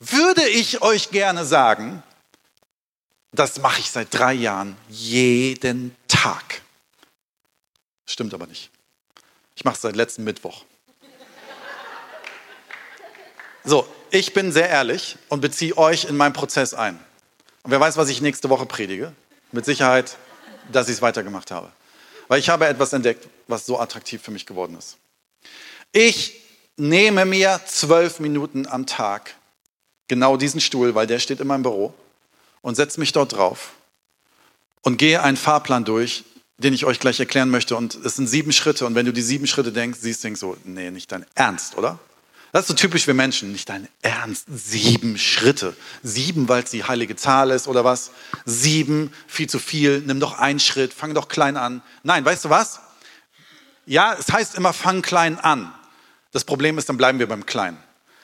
würde 0.00 0.48
ich 0.48 0.82
euch 0.82 1.10
gerne 1.10 1.44
sagen, 1.44 2.02
das 3.32 3.60
mache 3.60 3.80
ich 3.80 3.90
seit 3.90 4.12
drei 4.12 4.32
Jahren 4.32 4.76
jeden 4.88 5.96
Tag. 6.08 6.62
Stimmt 8.06 8.34
aber 8.34 8.46
nicht. 8.46 8.70
Ich 9.54 9.64
mache 9.64 9.76
es 9.76 9.82
seit 9.82 9.96
letzten 9.96 10.24
Mittwoch. 10.24 10.64
So, 13.64 13.86
ich 14.10 14.34
bin 14.34 14.50
sehr 14.50 14.68
ehrlich 14.68 15.16
und 15.28 15.40
beziehe 15.40 15.76
euch 15.78 16.04
in 16.04 16.16
meinen 16.16 16.32
Prozess 16.32 16.74
ein. 16.74 16.96
Und 17.62 17.70
wer 17.70 17.80
weiß, 17.80 17.96
was 17.96 18.08
ich 18.08 18.20
nächste 18.20 18.50
Woche 18.50 18.66
predige? 18.66 19.12
Mit 19.52 19.64
Sicherheit, 19.64 20.16
dass 20.72 20.88
ich 20.88 20.96
es 20.96 21.02
weitergemacht 21.02 21.50
habe. 21.50 21.70
Weil 22.32 22.40
ich 22.40 22.48
habe 22.48 22.66
etwas 22.66 22.94
entdeckt, 22.94 23.28
was 23.46 23.66
so 23.66 23.78
attraktiv 23.78 24.22
für 24.22 24.30
mich 24.30 24.46
geworden 24.46 24.74
ist. 24.78 24.96
Ich 25.92 26.40
nehme 26.78 27.26
mir 27.26 27.60
zwölf 27.66 28.20
Minuten 28.20 28.66
am 28.66 28.86
Tag 28.86 29.34
genau 30.08 30.38
diesen 30.38 30.58
Stuhl, 30.58 30.94
weil 30.94 31.06
der 31.06 31.18
steht 31.18 31.40
in 31.40 31.46
meinem 31.46 31.62
Büro, 31.62 31.92
und 32.62 32.74
setze 32.74 33.00
mich 33.00 33.12
dort 33.12 33.34
drauf 33.34 33.72
und 34.80 34.96
gehe 34.96 35.22
einen 35.22 35.36
Fahrplan 35.36 35.84
durch, 35.84 36.24
den 36.56 36.72
ich 36.72 36.86
euch 36.86 36.98
gleich 37.00 37.20
erklären 37.20 37.50
möchte. 37.50 37.76
Und 37.76 37.96
es 37.96 38.16
sind 38.16 38.28
sieben 38.28 38.52
Schritte. 38.52 38.86
Und 38.86 38.94
wenn 38.94 39.04
du 39.04 39.12
die 39.12 39.20
sieben 39.20 39.46
Schritte 39.46 39.70
denkst, 39.70 39.98
siehst 40.00 40.24
du 40.24 40.28
denkst 40.28 40.40
so, 40.40 40.56
nee, 40.64 40.90
nicht 40.90 41.12
dein 41.12 41.26
Ernst, 41.34 41.76
oder? 41.76 41.98
Das 42.52 42.62
ist 42.62 42.68
so 42.68 42.74
typisch 42.74 43.06
für 43.06 43.14
Menschen. 43.14 43.50
Nicht 43.50 43.68
dein 43.70 43.88
Ernst. 44.02 44.46
Sieben 44.48 45.16
Schritte. 45.16 45.74
Sieben, 46.02 46.48
weil 46.48 46.62
es 46.62 46.70
die 46.70 46.84
heilige 46.84 47.16
Zahl 47.16 47.50
ist 47.50 47.66
oder 47.66 47.82
was? 47.82 48.10
Sieben, 48.44 49.10
viel 49.26 49.48
zu 49.48 49.58
viel. 49.58 50.00
Nimm 50.00 50.20
doch 50.20 50.38
einen 50.38 50.60
Schritt. 50.60 50.92
Fang 50.92 51.14
doch 51.14 51.28
klein 51.28 51.56
an. 51.56 51.82
Nein, 52.02 52.24
weißt 52.24 52.44
du 52.44 52.50
was? 52.50 52.80
Ja, 53.86 54.14
es 54.18 54.30
heißt 54.30 54.54
immer, 54.54 54.74
fang 54.74 55.00
klein 55.00 55.38
an. 55.38 55.72
Das 56.32 56.44
Problem 56.44 56.76
ist, 56.76 56.90
dann 56.90 56.98
bleiben 56.98 57.18
wir 57.18 57.26
beim 57.26 57.46
Kleinen. 57.46 57.78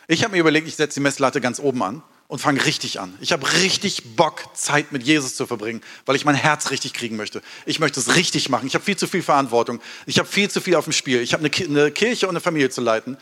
Ich 0.09 0.23
habe 0.23 0.33
mir 0.33 0.41
überlegt, 0.41 0.69
ich 0.69 0.77
setze 0.77 1.01
die 1.01 1.03
Messlatte 1.03 1.41
ganz 1.41 1.59
oben 1.59 1.83
an 1.83 2.03
und 2.27 2.39
fange 2.39 2.65
richtig 2.65 3.01
an. 3.01 3.17
Ich 3.21 3.33
habe 3.33 3.51
richtig 3.55 4.15
Bock, 4.15 4.45
Zeit 4.55 4.93
mit 4.93 5.03
Jesus 5.03 5.37
zu 5.37 5.47
verbringen, 5.47 5.81
weil 6.05 6.17
ich 6.17 6.27
mein 6.27 6.35
Herz 6.35 6.71
richtig 6.71 6.93
kriegen 6.93 7.17
möchte. 7.17 7.43
Ich 7.65 7.81
möchte 7.81 7.99
es 7.99 8.15
richtig 8.15 8.51
machen. 8.51 8.67
Ich 8.67 8.75
habe 8.75 8.85
viel 8.85 8.97
zu 8.97 9.07
viel 9.07 9.23
Verantwortung. 9.23 9.81
Ich 10.05 10.19
habe 10.19 10.29
viel 10.29 10.51
zu 10.51 10.61
viel 10.61 10.77
auf 10.77 10.85
dem 10.85 10.93
Spiel. 10.93 11.21
Ich 11.23 11.33
habe 11.33 11.43
eine 11.43 11.91
Kirche 11.91 12.27
und 12.27 12.33
eine 12.33 12.41
Familie 12.41 12.69
zu 12.69 12.83
leiten. 12.83 13.17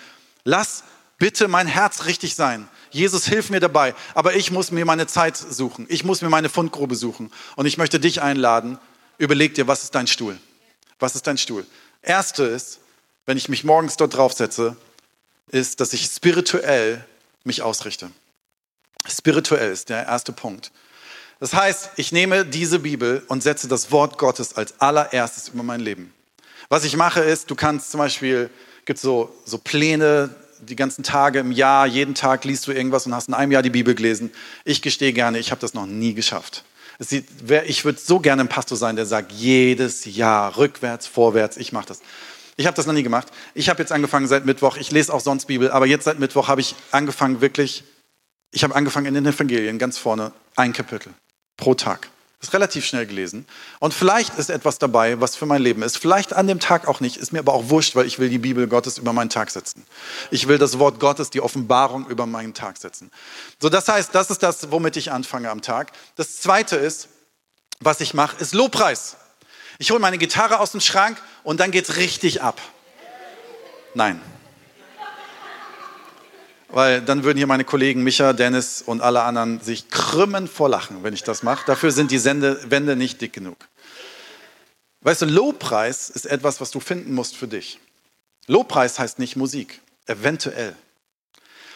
Lass 0.45 0.85
bitte 1.19 1.49
mein 1.49 1.67
Herz 1.67 2.05
richtig 2.05 2.35
sein. 2.35 2.69
Jesus, 2.91 3.27
hilf 3.27 3.51
mir 3.51 3.61
dabei. 3.61 3.95
Aber 4.15 4.35
ich 4.35 4.51
muss 4.51 4.71
mir 4.71 4.85
meine 4.85 5.07
Zeit 5.07 5.37
suchen. 5.37 5.87
Ich 5.89 6.05
muss 6.05 6.23
mir 6.23 6.29
meine 6.29 6.49
Fundgrube 6.49 6.95
suchen. 6.95 7.33
Und 7.57 7.67
ich 7.67 7.79
möchte 7.79 8.01
dich 8.01 8.23
einladen. 8.23 8.79
Überleg 9.19 9.55
dir, 9.55 9.67
was 9.67 9.83
ist 9.83 9.95
dein 9.95 10.07
Stuhl? 10.07 10.39
Was 10.99 11.15
ist 11.15 11.27
dein 11.27 11.39
Stuhl? 11.39 11.67
Erste 12.03 12.45
ist, 12.45 12.81
wenn 13.27 13.37
ich 13.37 13.49
mich 13.49 13.65
morgens 13.65 13.97
dort 13.97 14.15
draufsetze, 14.15 14.77
ist, 15.49 15.81
dass 15.81 15.93
ich 15.93 16.07
spirituell 16.07 17.05
mich 17.45 17.63
ausrichte. 17.63 18.11
Spirituell 19.09 19.73
ist 19.73 19.89
der 19.89 20.07
erste 20.07 20.33
Punkt. 20.33 20.73
Das 21.39 21.53
heißt, 21.53 21.91
ich 21.97 22.13
nehme 22.13 22.47
diese 22.47 22.79
Bibel 22.79 23.23
und 23.29 23.43
setze 23.43 23.69
das 23.69 23.91
Wort 23.93 24.19
Gottes 24.19 24.57
als 24.57 24.81
allererstes 24.81 25.49
über 25.49 25.63
mein 25.63 25.81
Leben. 25.81 26.15
Was 26.69 26.85
ich 26.85 26.97
mache 26.97 27.21
ist, 27.21 27.51
du 27.51 27.55
kannst 27.55 27.91
zum 27.91 27.99
Beispiel, 27.99 28.51
gibt 28.87 28.99
so, 28.99 29.35
so 29.45 29.59
Pläne, 29.59 30.35
die 30.61 30.77
ganzen 30.77 31.03
Tage 31.03 31.39
im 31.41 31.53
Jahr, 31.53 31.87
jeden 31.87 32.15
Tag 32.15 32.45
liest 32.45 32.67
du 32.67 32.73
irgendwas 32.73 33.07
und 33.07 33.15
hast 33.15 33.29
in 33.29 33.35
einem 33.35 33.53
Jahr 33.53 33.63
die 33.63 33.71
Bibel 33.71 33.95
gelesen. 33.95 34.33
Ich 34.65 34.83
gestehe 34.83 35.13
gerne, 35.13 35.39
ich 35.39 35.51
habe 35.51 35.61
das 35.61 35.75
noch 35.75 35.87
nie 35.87 36.15
geschafft. 36.15 36.65
Ich 37.67 37.85
würde 37.85 37.99
so 37.99 38.21
gerne 38.21 38.43
ein 38.43 38.49
Pastor 38.49 38.77
sein, 38.79 38.97
der 38.97 39.07
sagt, 39.07 39.33
jedes 39.33 40.05
Jahr, 40.07 40.57
rückwärts, 40.57 41.07
vorwärts, 41.07 41.57
ich 41.57 41.73
mache 41.73 41.87
das. 41.87 42.01
Ich 42.57 42.67
habe 42.67 42.75
das 42.75 42.87
noch 42.87 42.95
nie 42.95 43.03
gemacht. 43.03 43.29
Ich 43.55 43.69
habe 43.69 43.81
jetzt 43.81 43.93
angefangen 43.93 44.27
seit 44.27 44.47
Mittwoch, 44.47 44.79
ich 44.79 44.91
lese 44.91 45.13
auch 45.13 45.21
sonst 45.21 45.45
Bibel, 45.47 45.71
aber 45.71 45.87
jetzt 45.87 46.05
seit 46.05 46.19
Mittwoch 46.19 46.49
habe 46.49 46.63
ich 46.63 46.75
angefangen 46.91 47.43
wirklich 47.43 47.85
ich 48.57 48.65
habe 48.65 48.75
angefangen 48.75 49.07
in 49.07 49.15
den 49.15 49.27
Evangelien 49.27 49.79
ganz 49.79 49.99
vorne, 49.99 50.33
ein 50.57 50.73
Kapitel 50.73 51.13
pro 51.59 51.75
Tag. 51.75 52.09
Das 52.39 52.51
ist 52.51 52.55
relativ 52.55 52.85
schnell 52.85 53.07
gelesen. 53.07 53.47
Und 53.79 53.95
vielleicht 53.95 54.39
ist 54.39 54.51
etwas 54.51 54.79
dabei, 54.79 55.21
was 55.21 55.37
für 55.37 55.47
mein 55.47 55.63
Leben 55.63 55.83
ist. 55.83 55.97
Vielleicht 55.97 56.35
an 56.35 56.47
dem 56.47 56.61
Tag 56.61 56.87
auch 56.87 57.01
nicht. 57.01 57.17
Ist 57.17 57.33
mir 57.33 57.39
aber 57.39 57.55
auch 57.55 57.71
wurscht, 57.71 57.97
weil 57.97 58.07
ich 58.07 58.19
will 58.19 58.29
die 58.29 58.39
Bibel 58.39 58.67
Gottes 58.67 58.99
über 58.99 59.15
meinen 59.15 59.31
Tag 59.31 59.51
setzen. 59.51 59.87
Ich 60.31 60.47
will 60.47 60.59
das 60.59 60.79
Wort 60.79 61.01
Gottes, 61.01 61.31
die 61.31 61.41
Offenbarung 61.41 62.07
über 62.09 62.27
meinen 62.27 62.53
Tag 62.53 62.77
setzen. 62.77 63.11
So, 63.61 63.71
das 63.71 63.89
heißt, 63.89 64.15
das 64.15 64.31
ist 64.31 64.43
das, 64.43 64.71
womit 64.71 64.99
ich 64.99 65.13
anfange 65.13 65.51
am 65.51 65.63
Tag. 65.63 65.93
Das 66.17 66.37
zweite 66.41 66.77
ist, 66.77 67.09
was 67.81 68.01
ich 68.01 68.13
mache, 68.13 68.37
ist 68.39 68.53
Lobpreis. 68.53 69.17
Ich 69.79 69.91
hole 69.91 70.01
meine 70.01 70.19
Gitarre 70.19 70.61
aus 70.61 70.73
dem 70.73 70.81
Schrank 70.81 71.21
und 71.43 71.59
dann 71.61 71.71
geht 71.71 71.89
es 71.89 71.97
richtig 71.97 72.43
ab. 72.43 72.61
Nein, 73.95 74.21
weil 76.77 77.01
dann 77.01 77.25
würden 77.25 77.39
hier 77.39 77.47
meine 77.47 77.65
Kollegen 77.65 78.03
Micha, 78.03 78.35
Dennis 78.35 78.83
und 78.83 79.01
alle 79.01 79.23
anderen 79.23 79.61
sich 79.63 79.89
krümmen 79.89 80.47
vor 80.47 80.69
Lachen, 80.69 81.03
wenn 81.03 81.15
ich 81.15 81.23
das 81.23 81.43
mache. 81.43 81.65
Dafür 81.65 81.91
sind 81.91 82.11
die 82.11 82.19
Sende, 82.19 82.61
Wände 82.71 82.97
nicht 82.97 83.19
dick 83.23 83.33
genug. 83.33 83.57
Weißt 85.01 85.23
du, 85.23 85.25
Lobpreis 85.25 86.11
ist 86.11 86.27
etwas, 86.27 86.61
was 86.61 86.71
du 86.71 86.81
finden 86.81 87.15
musst 87.15 87.35
für 87.35 87.49
dich. 87.49 87.81
Lobpreis 88.47 88.99
heißt 88.99 89.19
nicht 89.19 89.37
Musik, 89.37 89.81
eventuell. 90.05 90.77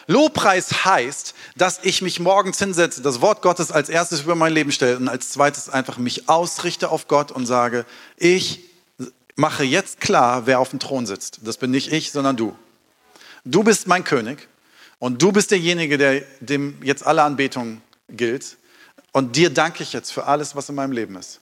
Lobpreis 0.05 0.85
heißt, 0.85 1.33
dass 1.55 1.79
ich 1.81 2.03
mich 2.03 2.19
morgens 2.19 2.59
hinsetze, 2.59 3.01
das 3.01 3.21
Wort 3.21 3.41
Gottes 3.41 3.71
als 3.71 3.89
erstes 3.89 4.21
über 4.21 4.35
mein 4.35 4.53
Leben 4.53 4.71
stelle 4.71 4.97
und 4.97 5.09
als 5.09 5.31
zweites 5.31 5.67
einfach 5.67 5.97
mich 5.97 6.29
ausrichte 6.29 6.89
auf 6.89 7.07
Gott 7.07 7.31
und 7.31 7.47
sage, 7.47 7.87
ich 8.17 8.59
mache 9.35 9.63
jetzt 9.63 9.99
klar, 9.99 10.45
wer 10.45 10.59
auf 10.59 10.69
dem 10.69 10.77
Thron 10.77 11.07
sitzt. 11.07 11.39
Das 11.41 11.57
bin 11.57 11.71
nicht 11.71 11.91
ich, 11.91 12.11
sondern 12.11 12.37
du. 12.37 12.55
Du 13.43 13.63
bist 13.63 13.87
mein 13.87 14.03
König 14.03 14.47
und 15.01 15.19
du 15.19 15.31
bist 15.31 15.49
derjenige, 15.49 15.97
der, 15.97 16.21
dem 16.41 16.77
jetzt 16.83 17.03
alle 17.07 17.23
Anbetung 17.23 17.81
gilt. 18.07 18.57
Und 19.11 19.35
dir 19.35 19.49
danke 19.49 19.81
ich 19.81 19.93
jetzt 19.93 20.13
für 20.13 20.27
alles, 20.27 20.55
was 20.55 20.69
in 20.69 20.75
meinem 20.75 20.91
Leben 20.91 21.15
ist. 21.15 21.41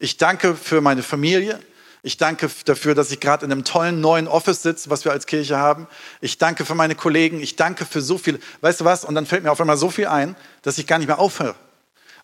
Ich 0.00 0.16
danke 0.16 0.56
für 0.56 0.80
meine 0.80 1.04
Familie. 1.04 1.60
Ich 2.02 2.16
danke 2.16 2.50
dafür, 2.64 2.96
dass 2.96 3.12
ich 3.12 3.20
gerade 3.20 3.46
in 3.46 3.52
einem 3.52 3.62
tollen 3.62 4.00
neuen 4.00 4.26
Office 4.26 4.62
sitze, 4.62 4.90
was 4.90 5.04
wir 5.04 5.12
als 5.12 5.26
Kirche 5.26 5.58
haben. 5.58 5.86
Ich 6.20 6.38
danke 6.38 6.64
für 6.64 6.74
meine 6.74 6.96
Kollegen. 6.96 7.38
Ich 7.38 7.54
danke 7.54 7.84
für 7.84 8.00
so 8.00 8.18
viel. 8.18 8.40
Weißt 8.62 8.80
du 8.80 8.84
was? 8.84 9.04
Und 9.04 9.14
dann 9.14 9.26
fällt 9.26 9.44
mir 9.44 9.52
auf 9.52 9.60
einmal 9.60 9.76
so 9.76 9.90
viel 9.90 10.08
ein, 10.08 10.34
dass 10.62 10.76
ich 10.76 10.88
gar 10.88 10.98
nicht 10.98 11.06
mehr 11.06 11.20
aufhöre. 11.20 11.54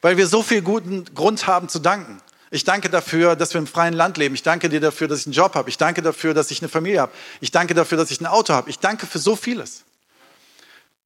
Weil 0.00 0.16
wir 0.16 0.26
so 0.26 0.42
viel 0.42 0.60
guten 0.60 1.04
Grund 1.14 1.46
haben 1.46 1.68
zu 1.68 1.78
danken. 1.78 2.20
Ich 2.50 2.64
danke 2.64 2.90
dafür, 2.90 3.36
dass 3.36 3.54
wir 3.54 3.60
im 3.60 3.68
freien 3.68 3.94
Land 3.94 4.16
leben. 4.16 4.34
Ich 4.34 4.42
danke 4.42 4.68
dir 4.68 4.80
dafür, 4.80 5.06
dass 5.06 5.20
ich 5.20 5.26
einen 5.26 5.34
Job 5.34 5.54
habe. 5.54 5.70
Ich 5.70 5.78
danke 5.78 6.02
dafür, 6.02 6.34
dass 6.34 6.50
ich 6.50 6.62
eine 6.62 6.68
Familie 6.68 7.02
habe. 7.02 7.12
Ich 7.40 7.52
danke 7.52 7.74
dafür, 7.74 7.96
dass 7.96 8.10
ich 8.10 8.20
ein 8.20 8.26
Auto 8.26 8.52
habe. 8.52 8.70
Ich 8.70 8.80
danke 8.80 9.06
für 9.06 9.20
so 9.20 9.36
vieles. 9.36 9.83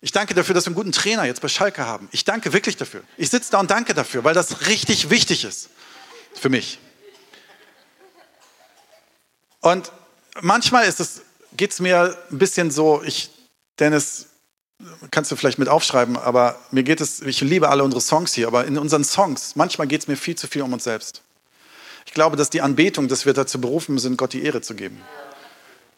Ich 0.01 0.13
danke 0.13 0.35
dafür, 0.35 0.55
dass 0.55 0.65
wir 0.65 0.69
einen 0.69 0.77
guten 0.77 0.93
Trainer 0.93 1.25
jetzt 1.25 1.41
bei 1.41 1.49
Schalke 1.49 1.85
haben. 1.85 2.09
Ich 2.13 2.25
danke 2.25 2.53
wirklich 2.53 2.77
dafür. 2.77 3.03
Ich 3.17 3.31
sitze 3.31 3.51
da 3.51 3.59
und 3.59 3.71
danke 3.71 3.95
dafür, 3.95 4.23
weil 4.23 4.35
das 4.35 4.67
richtig 4.69 5.11
wichtig 5.11 5.45
ist 5.45 5.71
für 6.35 6.49
mich. 6.49 6.79
Und 9.61 9.91
manchmal 10.41 10.87
ist 10.87 11.01
es, 11.01 11.23
geht 11.57 11.73
es 11.73 11.81
mir 11.81 12.17
ein 12.31 12.39
bisschen 12.39 12.71
so, 12.71 13.03
ich, 13.03 13.31
Dennis, 13.81 14.27
kannst 15.11 15.33
du 15.33 15.37
vielleicht 15.37 15.59
mit 15.59 15.69
aufschreiben, 15.69 16.17
aber 16.17 16.61
mir 16.71 16.85
geht 16.85 17.01
es, 17.01 17.21
ich 17.23 17.41
liebe 17.41 17.69
alle 17.69 17.83
unsere 17.83 18.01
Songs 18.01 18.35
hier, 18.35 18.47
aber 18.47 18.67
in 18.67 18.79
unseren 18.79 19.03
Songs, 19.03 19.57
manchmal 19.57 19.89
geht 19.89 20.03
es 20.03 20.09
mir 20.09 20.17
viel 20.17 20.37
zu 20.37 20.47
viel 20.47 20.63
um 20.63 20.73
uns 20.73 20.85
selbst. 20.85 21.23
Ich 22.07 22.15
glaube, 22.15 22.37
dass 22.37 22.51
die 22.51 22.63
Anbetung, 22.63 23.09
dass 23.09 23.27
wir 23.27 23.35
dazu 23.35 23.61
berufen 23.61 23.99
sind, 23.99 24.17
Gott 24.17 24.33
die 24.33 24.45
Ehre 24.45 24.61
zu 24.61 24.75
geben. 24.75 25.03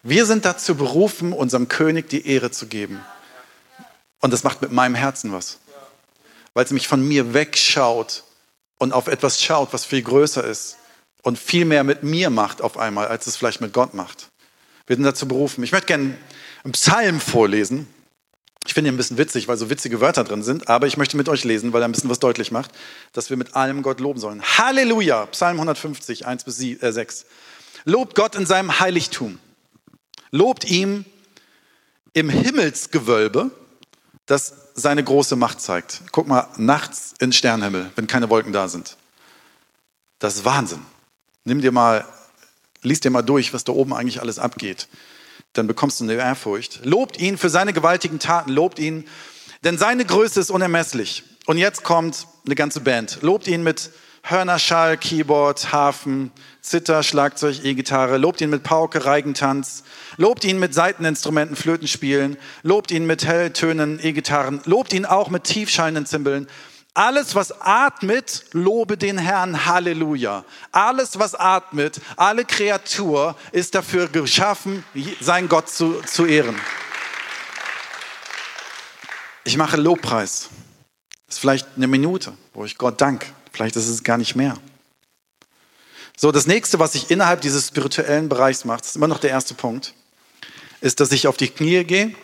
Wir 0.01 0.25
sind 0.25 0.45
dazu 0.45 0.75
berufen, 0.75 1.31
unserem 1.31 1.67
König 1.67 2.09
die 2.09 2.25
Ehre 2.27 2.49
zu 2.49 2.65
geben. 2.65 2.99
Und 4.21 4.31
das 4.31 4.43
macht 4.43 4.61
mit 4.61 4.71
meinem 4.71 4.95
Herzen 4.95 5.33
was. 5.33 5.59
Weil 6.53 6.65
es 6.65 6.71
mich 6.71 6.87
von 6.87 7.05
mir 7.05 7.33
wegschaut 7.33 8.23
und 8.77 8.93
auf 8.93 9.07
etwas 9.07 9.41
schaut, 9.41 9.73
was 9.73 9.85
viel 9.85 10.01
größer 10.01 10.43
ist 10.43 10.77
und 11.23 11.37
viel 11.37 11.65
mehr 11.65 11.83
mit 11.83 12.03
mir 12.03 12.29
macht 12.29 12.61
auf 12.61 12.77
einmal, 12.77 13.07
als 13.07 13.27
es 13.27 13.35
vielleicht 13.35 13.61
mit 13.61 13.73
Gott 13.73 13.93
macht. 13.93 14.29
Wir 14.87 14.95
sind 14.95 15.05
dazu 15.05 15.27
berufen. 15.27 15.63
Ich 15.63 15.71
möchte 15.71 15.87
gerne 15.87 16.17
einen 16.63 16.73
Psalm 16.73 17.19
vorlesen. 17.19 17.87
Ich 18.65 18.73
finde 18.73 18.89
ihn 18.89 18.93
ein 18.93 18.97
bisschen 18.97 19.17
witzig, 19.17 19.47
weil 19.47 19.57
so 19.57 19.69
witzige 19.69 20.01
Wörter 20.01 20.23
drin 20.23 20.43
sind, 20.43 20.67
aber 20.67 20.85
ich 20.85 20.97
möchte 20.97 21.17
mit 21.17 21.29
euch 21.29 21.43
lesen, 21.43 21.73
weil 21.73 21.81
er 21.81 21.87
ein 21.87 21.91
bisschen 21.91 22.11
was 22.11 22.19
deutlich 22.19 22.51
macht, 22.51 22.71
dass 23.11 23.29
wir 23.31 23.37
mit 23.37 23.55
allem 23.55 23.81
Gott 23.81 23.99
loben 23.99 24.19
sollen. 24.19 24.43
Halleluja! 24.43 25.25
Psalm 25.27 25.57
150, 25.57 26.27
1 26.27 26.43
bis 26.43 26.57
6. 26.57 27.21
Äh, 27.21 27.25
Lobt 27.85 28.13
Gott 28.13 28.35
in 28.35 28.45
seinem 28.45 28.79
Heiligtum. 28.79 29.39
Lobt 30.29 30.65
ihm 30.65 31.05
im 32.13 32.29
Himmelsgewölbe 32.29 33.49
das 34.31 34.53
seine 34.75 35.03
große 35.03 35.35
Macht 35.35 35.59
zeigt. 35.59 36.03
Guck 36.13 36.27
mal, 36.27 36.47
nachts 36.55 37.13
in 37.19 37.33
Sternenhimmel, 37.33 37.91
wenn 37.95 38.07
keine 38.07 38.29
Wolken 38.29 38.53
da 38.53 38.69
sind. 38.69 38.95
Das 40.19 40.35
ist 40.35 40.45
Wahnsinn. 40.45 40.79
Nimm 41.43 41.59
dir 41.61 41.73
mal, 41.73 42.05
lies 42.81 43.01
dir 43.01 43.09
mal 43.09 43.23
durch, 43.23 43.53
was 43.53 43.65
da 43.65 43.73
oben 43.73 43.93
eigentlich 43.93 44.21
alles 44.21 44.39
abgeht. 44.39 44.87
Dann 45.51 45.67
bekommst 45.67 45.99
du 45.99 46.05
eine 46.05 46.13
Ehrfurcht. 46.13 46.79
Lobt 46.85 47.19
ihn 47.19 47.37
für 47.37 47.49
seine 47.49 47.73
gewaltigen 47.73 48.19
Taten, 48.19 48.51
lobt 48.51 48.79
ihn, 48.79 49.05
denn 49.65 49.77
seine 49.77 50.05
Größe 50.05 50.39
ist 50.39 50.49
unermesslich. 50.49 51.23
Und 51.45 51.57
jetzt 51.57 51.83
kommt 51.83 52.25
eine 52.45 52.55
ganze 52.55 52.79
Band. 52.79 53.19
Lobt 53.21 53.47
ihn 53.47 53.63
mit 53.63 53.91
Hörnerschall, 54.23 54.97
Keyboard, 54.97 55.71
Hafen, 55.71 56.31
Zither, 56.61 57.03
Schlagzeug, 57.03 57.63
E-Gitarre, 57.63 58.17
lobt 58.17 58.39
ihn 58.41 58.51
mit 58.51 58.63
Pauke, 58.63 59.05
Reigentanz, 59.05 59.83
lobt 60.17 60.43
ihn 60.43 60.59
mit 60.59 60.73
Seiteninstrumenten, 60.73 61.55
Flötenspielen, 61.55 62.37
lobt 62.61 62.91
ihn 62.91 63.05
mit 63.07 63.25
Helltönen, 63.25 63.99
E-Gitarren, 64.01 64.61
lobt 64.65 64.93
ihn 64.93 65.05
auch 65.05 65.29
mit 65.29 65.45
tiefschallenden 65.45 66.05
Zimbeln. 66.05 66.47
Alles, 66.93 67.35
was 67.35 67.61
atmet, 67.61 68.45
lobe 68.51 68.97
den 68.97 69.17
Herrn. 69.17 69.65
Halleluja. 69.65 70.43
Alles, 70.73 71.17
was 71.17 71.35
atmet, 71.35 72.01
alle 72.17 72.43
Kreatur 72.43 73.35
ist 73.53 73.75
dafür 73.75 74.07
geschaffen, 74.07 74.83
sein 75.21 75.47
Gott 75.47 75.69
zu, 75.69 76.01
zu 76.01 76.25
ehren. 76.25 76.59
Ich 79.45 79.55
mache 79.57 79.77
Lobpreis. 79.77 80.49
Das 81.27 81.37
ist 81.37 81.39
vielleicht 81.39 81.67
eine 81.77 81.87
Minute, 81.87 82.33
wo 82.53 82.65
ich 82.65 82.77
Gott 82.77 82.99
danke. 82.99 83.27
Vielleicht 83.51 83.75
ist 83.75 83.87
es 83.87 84.03
gar 84.03 84.17
nicht 84.17 84.35
mehr. 84.35 84.57
So, 86.17 86.31
das 86.31 86.47
nächste, 86.47 86.79
was 86.79 86.95
ich 86.95 87.09
innerhalb 87.09 87.41
dieses 87.41 87.67
spirituellen 87.67 88.29
Bereichs 88.29 88.65
mache, 88.65 88.81
ist 88.81 88.95
immer 88.95 89.07
noch 89.07 89.19
der 89.19 89.31
erste 89.31 89.53
Punkt, 89.53 89.93
ist, 90.79 90.99
dass 90.99 91.11
ich 91.11 91.27
auf 91.27 91.37
die 91.37 91.49
Knie 91.49 91.83
gehe 91.83 92.15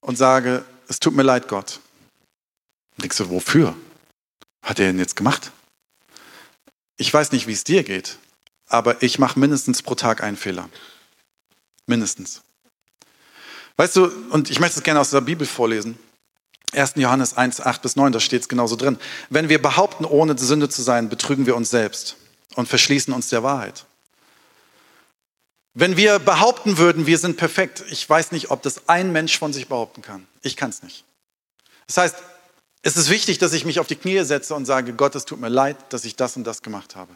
und 0.00 0.16
sage, 0.16 0.64
es 0.88 0.98
tut 0.98 1.14
mir 1.14 1.22
leid, 1.22 1.48
Gott. 1.48 1.80
Und 2.96 3.02
denkst 3.02 3.18
du, 3.18 3.30
wofür? 3.30 3.76
Hat 4.62 4.78
er 4.78 4.86
denn 4.86 4.98
jetzt 4.98 5.16
gemacht? 5.16 5.52
Ich 6.96 7.12
weiß 7.12 7.32
nicht, 7.32 7.46
wie 7.46 7.52
es 7.52 7.64
dir 7.64 7.84
geht, 7.84 8.18
aber 8.66 9.02
ich 9.02 9.18
mache 9.18 9.38
mindestens 9.38 9.82
pro 9.82 9.94
Tag 9.94 10.22
einen 10.22 10.36
Fehler. 10.36 10.68
Mindestens. 11.86 12.42
Weißt 13.76 13.94
du, 13.96 14.06
und 14.30 14.50
ich 14.50 14.58
möchte 14.58 14.78
es 14.78 14.82
gerne 14.82 15.00
aus 15.00 15.10
der 15.10 15.20
Bibel 15.20 15.46
vorlesen. 15.46 15.98
1. 16.72 16.94
Johannes 16.96 17.36
1, 17.36 17.60
8 17.60 17.82
bis 17.82 17.96
9, 17.96 18.12
da 18.12 18.20
steht 18.20 18.42
es 18.42 18.48
genauso 18.48 18.76
drin. 18.76 18.98
Wenn 19.30 19.48
wir 19.48 19.60
behaupten, 19.60 20.04
ohne 20.04 20.36
Sünde 20.38 20.68
zu 20.68 20.82
sein, 20.82 21.08
betrügen 21.08 21.46
wir 21.46 21.56
uns 21.56 21.70
selbst 21.70 22.16
und 22.56 22.68
verschließen 22.68 23.12
uns 23.12 23.28
der 23.28 23.42
Wahrheit. 23.42 23.86
Wenn 25.74 25.96
wir 25.96 26.18
behaupten 26.18 26.78
würden, 26.78 27.06
wir 27.06 27.18
sind 27.18 27.36
perfekt, 27.36 27.84
ich 27.90 28.08
weiß 28.08 28.32
nicht, 28.32 28.50
ob 28.50 28.62
das 28.62 28.88
ein 28.88 29.12
Mensch 29.12 29.38
von 29.38 29.52
sich 29.52 29.68
behaupten 29.68 30.02
kann. 30.02 30.26
Ich 30.42 30.56
kann 30.56 30.70
es 30.70 30.82
nicht. 30.82 31.04
Das 31.86 31.98
heißt, 31.98 32.16
es 32.82 32.96
ist 32.96 33.10
wichtig, 33.10 33.38
dass 33.38 33.52
ich 33.52 33.64
mich 33.64 33.80
auf 33.80 33.86
die 33.86 33.96
Knie 33.96 34.22
setze 34.24 34.54
und 34.54 34.64
sage, 34.64 34.92
Gott, 34.92 35.14
es 35.14 35.24
tut 35.24 35.40
mir 35.40 35.48
leid, 35.48 35.76
dass 35.90 36.04
ich 36.04 36.16
das 36.16 36.36
und 36.36 36.44
das 36.44 36.62
gemacht 36.62 36.96
habe. 36.96 37.12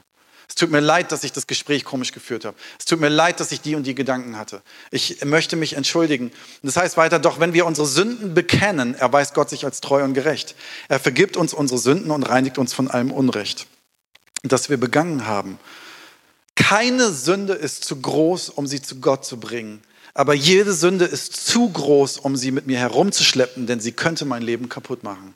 Es 0.49 0.55
tut 0.55 0.71
mir 0.71 0.81
leid, 0.81 1.13
dass 1.13 1.25
ich 1.25 1.33
das 1.33 1.47
Gespräch 1.47 1.85
komisch 1.85 2.13
geführt 2.13 2.45
habe. 2.45 2.57
Es 2.79 2.85
tut 2.85 3.01
mir 3.01 3.09
leid, 3.09 3.41
dass 3.41 3.53
ich 3.53 3.61
die 3.61 3.75
und 3.75 3.87
die 3.87 3.95
Gedanken 3.95 4.37
hatte. 4.37 4.63
Ich 4.91 5.25
möchte 5.25 5.57
mich 5.57 5.75
entschuldigen. 5.75 6.33
Das 6.63 6.77
heißt 6.77 6.97
weiter, 6.97 7.19
doch 7.19 7.41
wenn 7.41 7.53
wir 7.53 7.67
unsere 7.67 7.87
Sünden 7.87 8.35
bekennen, 8.35 8.95
erweist 8.95 9.35
Gott 9.35 9.51
sich 9.51 9.65
als 9.65 9.81
treu 9.81 10.05
und 10.05 10.15
gerecht. 10.15 10.55
Er 10.89 11.01
vergibt 11.01 11.37
uns 11.37 11.55
unsere 11.55 11.79
Sünden 11.79 12.11
und 12.11 12.25
reinigt 12.25 12.59
uns 12.59 12.75
von 12.75 12.91
allem 12.91 13.11
Unrecht, 13.11 13.67
das 14.43 14.69
wir 14.69 14.77
begangen 14.77 15.27
haben. 15.27 15.59
Keine 16.55 17.11
Sünde 17.11 17.55
ist 17.55 17.85
zu 17.85 18.01
groß, 18.01 18.51
um 18.51 18.67
sie 18.67 18.83
zu 18.83 19.01
Gott 19.01 19.25
zu 19.25 19.41
bringen. 19.41 19.83
Aber 20.15 20.35
jede 20.35 20.75
Sünde 20.75 21.07
ist 21.07 21.35
zu 21.47 21.71
groß, 21.71 22.19
um 22.19 22.37
sie 22.37 22.51
mit 22.51 22.67
mir 22.67 22.79
herumzuschleppen, 22.79 23.67
denn 23.67 23.81
sie 23.81 23.93
könnte 23.93 24.25
mein 24.25 24.43
Leben 24.43 24.69
kaputt 24.69 25.03
machen. 25.03 25.35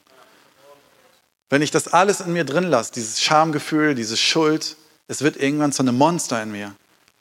Wenn 1.48 1.62
ich 1.62 1.70
das 1.70 1.88
alles 1.88 2.20
in 2.20 2.32
mir 2.32 2.44
drin 2.44 2.64
lasse, 2.64 2.92
dieses 2.92 3.22
Schamgefühl, 3.22 3.94
diese 3.94 4.16
Schuld, 4.16 4.76
es 5.08 5.22
wird 5.22 5.36
irgendwann 5.36 5.72
zu 5.72 5.82
einem 5.82 5.96
Monster 5.96 6.42
in 6.42 6.52
mir 6.52 6.74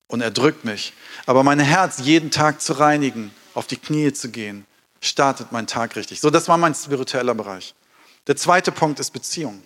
und 0.08 0.22
er 0.22 0.32
drückt 0.32 0.66
mich. 0.66 0.94
Aber 1.26 1.44
mein 1.44 1.60
Herz 1.60 2.00
jeden 2.00 2.32
Tag 2.32 2.62
zu 2.62 2.74
reinigen, 2.74 3.32
auf 3.54 3.68
die 3.68 3.78
Knie 3.78 4.12
zu 4.14 4.30
gehen, 4.30 4.66
startet 5.02 5.52
mein 5.52 5.68
Tag 5.68 5.96
richtig. 5.96 6.20
So, 6.20 6.30
das 6.30 6.48
war 6.48 6.58
mein 6.58 6.74
spiritueller 6.74 7.36
Bereich. 7.36 7.74
Der 8.28 8.36
zweite 8.36 8.72
Punkt 8.72 9.00
ist 9.00 9.12
Beziehung. 9.12 9.62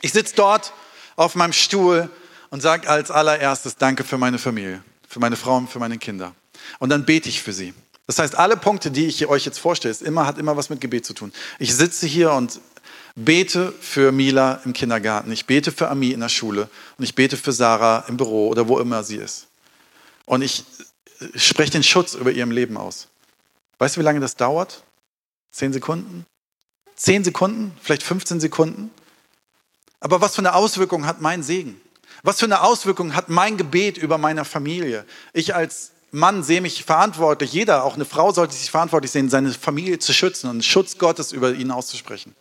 Ich 0.00 0.12
sitze 0.12 0.34
dort 0.34 0.72
auf 1.16 1.34
meinem 1.34 1.52
Stuhl 1.52 2.10
und 2.50 2.60
sage 2.60 2.88
als 2.88 3.10
allererstes 3.10 3.76
Danke 3.76 4.02
für 4.02 4.18
meine 4.18 4.38
Familie, 4.38 4.82
für 5.08 5.20
meine 5.20 5.36
Frau 5.36 5.56
und 5.56 5.70
für 5.70 5.78
meine 5.78 5.98
Kinder. 5.98 6.34
Und 6.78 6.90
dann 6.90 7.04
bete 7.04 7.28
ich 7.28 7.42
für 7.42 7.52
sie. 7.52 7.74
Das 8.06 8.18
heißt, 8.18 8.36
alle 8.36 8.56
Punkte, 8.56 8.90
die 8.90 9.06
ich 9.06 9.26
euch 9.26 9.44
jetzt 9.44 9.60
vorstelle, 9.60 9.92
ist 9.92 10.02
immer, 10.02 10.26
hat 10.26 10.36
immer 10.36 10.56
was 10.56 10.68
mit 10.68 10.80
Gebet 10.80 11.06
zu 11.06 11.14
tun. 11.14 11.32
Ich 11.60 11.74
sitze 11.76 12.08
hier 12.08 12.32
und 12.32 12.60
bete 13.24 13.72
für 13.80 14.12
Mila 14.12 14.60
im 14.64 14.72
Kindergarten, 14.72 15.32
ich 15.32 15.46
bete 15.46 15.72
für 15.72 15.88
Ami 15.88 16.10
in 16.10 16.20
der 16.20 16.28
Schule 16.28 16.68
und 16.98 17.04
ich 17.04 17.14
bete 17.14 17.36
für 17.36 17.52
Sarah 17.52 18.04
im 18.08 18.16
Büro 18.16 18.48
oder 18.48 18.68
wo 18.68 18.78
immer 18.78 19.02
sie 19.02 19.16
ist. 19.16 19.46
Und 20.26 20.42
ich 20.42 20.64
spreche 21.34 21.72
den 21.72 21.82
Schutz 21.82 22.14
über 22.14 22.30
ihrem 22.30 22.50
Leben 22.50 22.76
aus. 22.76 23.08
Weißt 23.78 23.96
du, 23.96 24.00
wie 24.00 24.04
lange 24.04 24.20
das 24.20 24.36
dauert? 24.36 24.82
Zehn 25.50 25.72
Sekunden? 25.72 26.26
Zehn 26.96 27.24
Sekunden? 27.24 27.72
Vielleicht 27.82 28.02
15 28.02 28.40
Sekunden? 28.40 28.90
Aber 30.00 30.20
was 30.20 30.34
für 30.34 30.40
eine 30.40 30.54
Auswirkung 30.54 31.06
hat 31.06 31.20
mein 31.20 31.42
Segen? 31.42 31.80
Was 32.22 32.38
für 32.38 32.46
eine 32.46 32.62
Auswirkung 32.62 33.14
hat 33.14 33.28
mein 33.28 33.56
Gebet 33.56 33.98
über 33.98 34.18
meine 34.18 34.44
Familie? 34.44 35.04
Ich 35.32 35.54
als 35.54 35.92
Mann 36.12 36.42
sehe 36.42 36.60
mich 36.60 36.84
verantwortlich, 36.84 37.52
jeder, 37.52 37.84
auch 37.84 37.94
eine 37.94 38.04
Frau 38.04 38.32
sollte 38.32 38.54
sich 38.54 38.70
verantwortlich 38.70 39.12
sehen, 39.12 39.30
seine 39.30 39.52
Familie 39.52 39.98
zu 39.98 40.12
schützen 40.12 40.50
und 40.50 40.64
Schutz 40.64 40.98
Gottes 40.98 41.32
über 41.32 41.52
ihn 41.52 41.70
auszusprechen. 41.70 42.34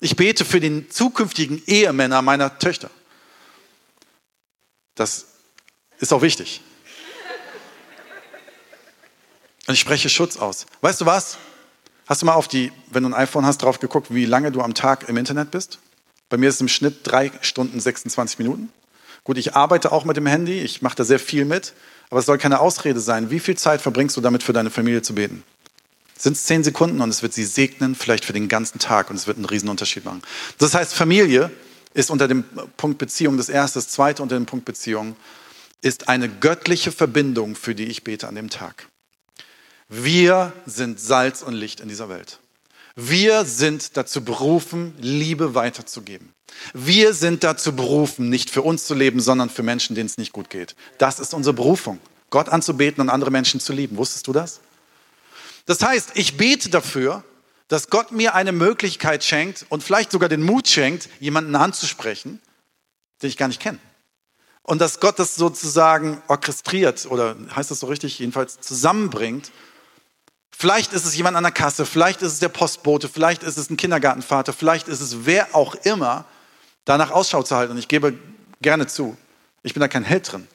Ich 0.00 0.16
bete 0.16 0.44
für 0.44 0.60
den 0.60 0.90
zukünftigen 0.90 1.62
Ehemänner 1.66 2.22
meiner 2.22 2.58
Töchter. 2.58 2.90
Das 4.94 5.26
ist 5.98 6.12
auch 6.12 6.22
wichtig. 6.22 6.60
Und 9.66 9.74
ich 9.74 9.80
spreche 9.80 10.08
Schutz 10.08 10.36
aus. 10.36 10.66
Weißt 10.80 11.00
du 11.00 11.06
was? 11.06 11.38
Hast 12.06 12.22
du 12.22 12.26
mal 12.26 12.34
auf 12.34 12.48
die, 12.48 12.72
wenn 12.90 13.02
du 13.02 13.10
ein 13.10 13.14
iPhone 13.14 13.44
hast, 13.44 13.58
drauf 13.58 13.80
geguckt, 13.80 14.14
wie 14.14 14.24
lange 14.24 14.50
du 14.50 14.62
am 14.62 14.72
Tag 14.72 15.08
im 15.08 15.16
Internet 15.18 15.50
bist? 15.50 15.78
Bei 16.30 16.36
mir 16.36 16.48
ist 16.48 16.56
es 16.56 16.60
im 16.62 16.68
Schnitt 16.68 17.00
drei 17.02 17.30
Stunden 17.42 17.78
26 17.78 18.38
Minuten. 18.38 18.72
Gut, 19.24 19.36
ich 19.36 19.54
arbeite 19.54 19.92
auch 19.92 20.04
mit 20.04 20.16
dem 20.16 20.26
Handy, 20.26 20.60
ich 20.60 20.80
mache 20.80 20.96
da 20.96 21.04
sehr 21.04 21.18
viel 21.18 21.44
mit, 21.44 21.74
aber 22.08 22.20
es 22.20 22.26
soll 22.26 22.38
keine 22.38 22.60
Ausrede 22.60 23.00
sein. 23.00 23.30
Wie 23.30 23.40
viel 23.40 23.58
Zeit 23.58 23.82
verbringst 23.82 24.16
du 24.16 24.22
damit, 24.22 24.42
für 24.42 24.54
deine 24.54 24.70
Familie 24.70 25.02
zu 25.02 25.14
beten? 25.14 25.44
Sind 26.18 26.34
es 26.34 26.44
zehn 26.44 26.64
Sekunden 26.64 27.00
und 27.00 27.10
es 27.10 27.22
wird 27.22 27.32
sie 27.32 27.44
segnen, 27.44 27.94
vielleicht 27.94 28.24
für 28.24 28.32
den 28.32 28.48
ganzen 28.48 28.78
Tag 28.78 29.10
und 29.10 29.16
es 29.16 29.26
wird 29.26 29.36
einen 29.36 29.46
Riesenunterschied 29.46 30.04
machen. 30.04 30.22
Das 30.58 30.74
heißt, 30.74 30.94
Familie 30.94 31.50
ist 31.94 32.10
unter 32.10 32.28
dem 32.28 32.44
Punkt 32.76 32.98
Beziehung 32.98 33.36
das 33.36 33.48
erste, 33.48 33.78
das 33.78 33.88
zweite 33.88 34.22
unter 34.22 34.36
dem 34.36 34.46
Punkt 34.46 34.64
Beziehung 34.64 35.16
ist 35.80 36.08
eine 36.08 36.28
göttliche 36.28 36.92
Verbindung, 36.92 37.54
für 37.54 37.74
die 37.74 37.84
ich 37.84 38.04
bete 38.04 38.26
an 38.28 38.34
dem 38.34 38.50
Tag. 38.50 38.88
Wir 39.88 40.52
sind 40.66 41.00
Salz 41.00 41.42
und 41.42 41.54
Licht 41.54 41.80
in 41.80 41.88
dieser 41.88 42.08
Welt. 42.08 42.40
Wir 42.94 43.44
sind 43.44 43.96
dazu 43.96 44.24
berufen, 44.24 44.94
Liebe 44.98 45.54
weiterzugeben. 45.54 46.32
Wir 46.74 47.14
sind 47.14 47.44
dazu 47.44 47.74
berufen, 47.74 48.28
nicht 48.28 48.50
für 48.50 48.62
uns 48.62 48.86
zu 48.86 48.94
leben, 48.94 49.20
sondern 49.20 49.50
für 49.50 49.62
Menschen, 49.62 49.94
denen 49.94 50.06
es 50.06 50.18
nicht 50.18 50.32
gut 50.32 50.50
geht. 50.50 50.74
Das 50.98 51.20
ist 51.20 51.32
unsere 51.32 51.54
Berufung, 51.54 52.00
Gott 52.30 52.48
anzubeten 52.48 53.00
und 53.00 53.08
andere 53.08 53.30
Menschen 53.30 53.60
zu 53.60 53.72
lieben. 53.72 53.96
Wusstest 53.96 54.26
du 54.26 54.32
das? 54.32 54.60
Das 55.68 55.82
heißt, 55.82 56.12
ich 56.14 56.38
bete 56.38 56.70
dafür, 56.70 57.22
dass 57.68 57.90
Gott 57.90 58.10
mir 58.10 58.34
eine 58.34 58.52
Möglichkeit 58.52 59.22
schenkt 59.22 59.66
und 59.68 59.82
vielleicht 59.82 60.10
sogar 60.10 60.30
den 60.30 60.42
Mut 60.42 60.66
schenkt, 60.66 61.10
jemanden 61.20 61.54
anzusprechen, 61.54 62.40
den 63.20 63.28
ich 63.28 63.36
gar 63.36 63.48
nicht 63.48 63.60
kenne. 63.60 63.78
Und 64.62 64.80
dass 64.80 64.98
Gott 64.98 65.18
das 65.18 65.34
sozusagen 65.34 66.22
orchestriert 66.26 67.04
oder 67.10 67.36
heißt 67.54 67.70
das 67.70 67.80
so 67.80 67.86
richtig, 67.86 68.18
jedenfalls 68.18 68.58
zusammenbringt. 68.60 69.52
Vielleicht 70.50 70.94
ist 70.94 71.04
es 71.04 71.14
jemand 71.14 71.36
an 71.36 71.42
der 71.42 71.52
Kasse, 71.52 71.84
vielleicht 71.84 72.22
ist 72.22 72.32
es 72.32 72.38
der 72.38 72.48
Postbote, 72.48 73.10
vielleicht 73.10 73.42
ist 73.42 73.58
es 73.58 73.68
ein 73.68 73.76
Kindergartenvater, 73.76 74.54
vielleicht 74.54 74.88
ist 74.88 75.02
es 75.02 75.26
wer 75.26 75.54
auch 75.54 75.74
immer, 75.74 76.24
danach 76.86 77.10
Ausschau 77.10 77.42
zu 77.42 77.54
halten. 77.54 77.72
Und 77.72 77.78
ich 77.78 77.88
gebe 77.88 78.14
gerne 78.62 78.86
zu, 78.86 79.18
ich 79.62 79.74
bin 79.74 79.82
da 79.82 79.88
kein 79.88 80.04
Held 80.04 80.32
drin. 80.32 80.48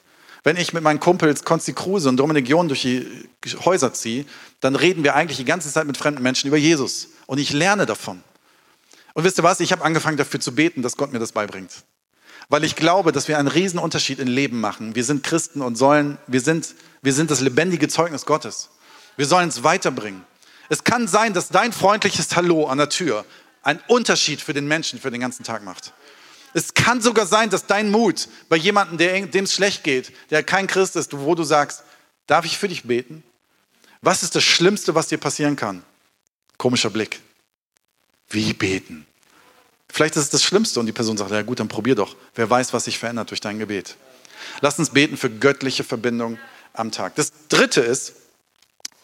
Wenn 0.44 0.58
ich 0.58 0.74
mit 0.74 0.82
meinen 0.82 1.00
Kumpels 1.00 1.42
Konsti 1.44 1.72
Kruse 1.72 2.08
und 2.10 2.18
Dominik 2.18 2.46
John 2.46 2.68
durch 2.68 2.82
die 2.82 3.06
Häuser 3.64 3.94
ziehe, 3.94 4.26
dann 4.60 4.76
reden 4.76 5.02
wir 5.02 5.14
eigentlich 5.14 5.38
die 5.38 5.46
ganze 5.46 5.72
Zeit 5.72 5.86
mit 5.86 5.96
fremden 5.96 6.22
Menschen 6.22 6.48
über 6.48 6.58
Jesus. 6.58 7.08
Und 7.26 7.38
ich 7.38 7.52
lerne 7.52 7.86
davon. 7.86 8.22
Und 9.14 9.24
wisst 9.24 9.38
ihr 9.38 9.42
was? 9.42 9.60
Ich 9.60 9.72
habe 9.72 9.82
angefangen 9.82 10.18
dafür 10.18 10.40
zu 10.40 10.54
beten, 10.54 10.82
dass 10.82 10.98
Gott 10.98 11.12
mir 11.12 11.18
das 11.18 11.32
beibringt. 11.32 11.72
Weil 12.50 12.62
ich 12.62 12.76
glaube, 12.76 13.10
dass 13.10 13.26
wir 13.26 13.38
einen 13.38 13.48
riesen 13.48 13.78
Unterschied 13.78 14.18
im 14.18 14.28
Leben 14.28 14.60
machen. 14.60 14.94
Wir 14.94 15.04
sind 15.04 15.22
Christen 15.22 15.62
und 15.62 15.76
sollen, 15.76 16.18
wir 16.26 16.42
sind, 16.42 16.74
wir 17.00 17.14
sind 17.14 17.30
das 17.30 17.40
lebendige 17.40 17.88
Zeugnis 17.88 18.26
Gottes. 18.26 18.68
Wir 19.16 19.24
sollen 19.24 19.48
es 19.48 19.64
weiterbringen. 19.64 20.24
Es 20.68 20.84
kann 20.84 21.08
sein, 21.08 21.32
dass 21.32 21.48
dein 21.48 21.72
freundliches 21.72 22.36
Hallo 22.36 22.66
an 22.66 22.76
der 22.76 22.90
Tür 22.90 23.24
einen 23.62 23.80
Unterschied 23.86 24.42
für 24.42 24.52
den 24.52 24.68
Menschen 24.68 25.00
für 25.00 25.10
den 25.10 25.22
ganzen 25.22 25.42
Tag 25.42 25.64
macht. 25.64 25.94
Es 26.54 26.72
kann 26.72 27.02
sogar 27.02 27.26
sein, 27.26 27.50
dass 27.50 27.66
dein 27.66 27.90
Mut 27.90 28.28
bei 28.48 28.56
jemandem, 28.56 29.30
dem 29.30 29.44
es 29.44 29.52
schlecht 29.52 29.82
geht, 29.82 30.12
der 30.30 30.42
kein 30.42 30.68
Christ 30.68 30.96
ist, 30.96 31.12
wo 31.18 31.34
du 31.34 31.42
sagst, 31.42 31.82
darf 32.26 32.44
ich 32.44 32.56
für 32.56 32.68
dich 32.68 32.84
beten? 32.84 33.22
Was 34.00 34.22
ist 34.22 34.36
das 34.36 34.44
Schlimmste, 34.44 34.94
was 34.94 35.08
dir 35.08 35.18
passieren 35.18 35.56
kann? 35.56 35.82
Komischer 36.56 36.90
Blick. 36.90 37.20
Wie 38.28 38.52
beten? 38.52 39.06
Vielleicht 39.88 40.16
ist 40.16 40.24
es 40.24 40.30
das 40.30 40.44
Schlimmste 40.44 40.78
und 40.78 40.86
die 40.86 40.92
Person 40.92 41.16
sagt, 41.16 41.30
ja 41.32 41.42
gut, 41.42 41.58
dann 41.58 41.68
probier 41.68 41.96
doch. 41.96 42.16
Wer 42.34 42.48
weiß, 42.48 42.72
was 42.72 42.84
sich 42.84 42.98
verändert 42.98 43.30
durch 43.30 43.40
dein 43.40 43.58
Gebet. 43.58 43.96
Lass 44.60 44.78
uns 44.78 44.90
beten 44.90 45.16
für 45.16 45.30
göttliche 45.30 45.84
Verbindung 45.84 46.38
am 46.72 46.92
Tag. 46.92 47.16
Das 47.16 47.32
dritte 47.48 47.80
ist, 47.80 48.14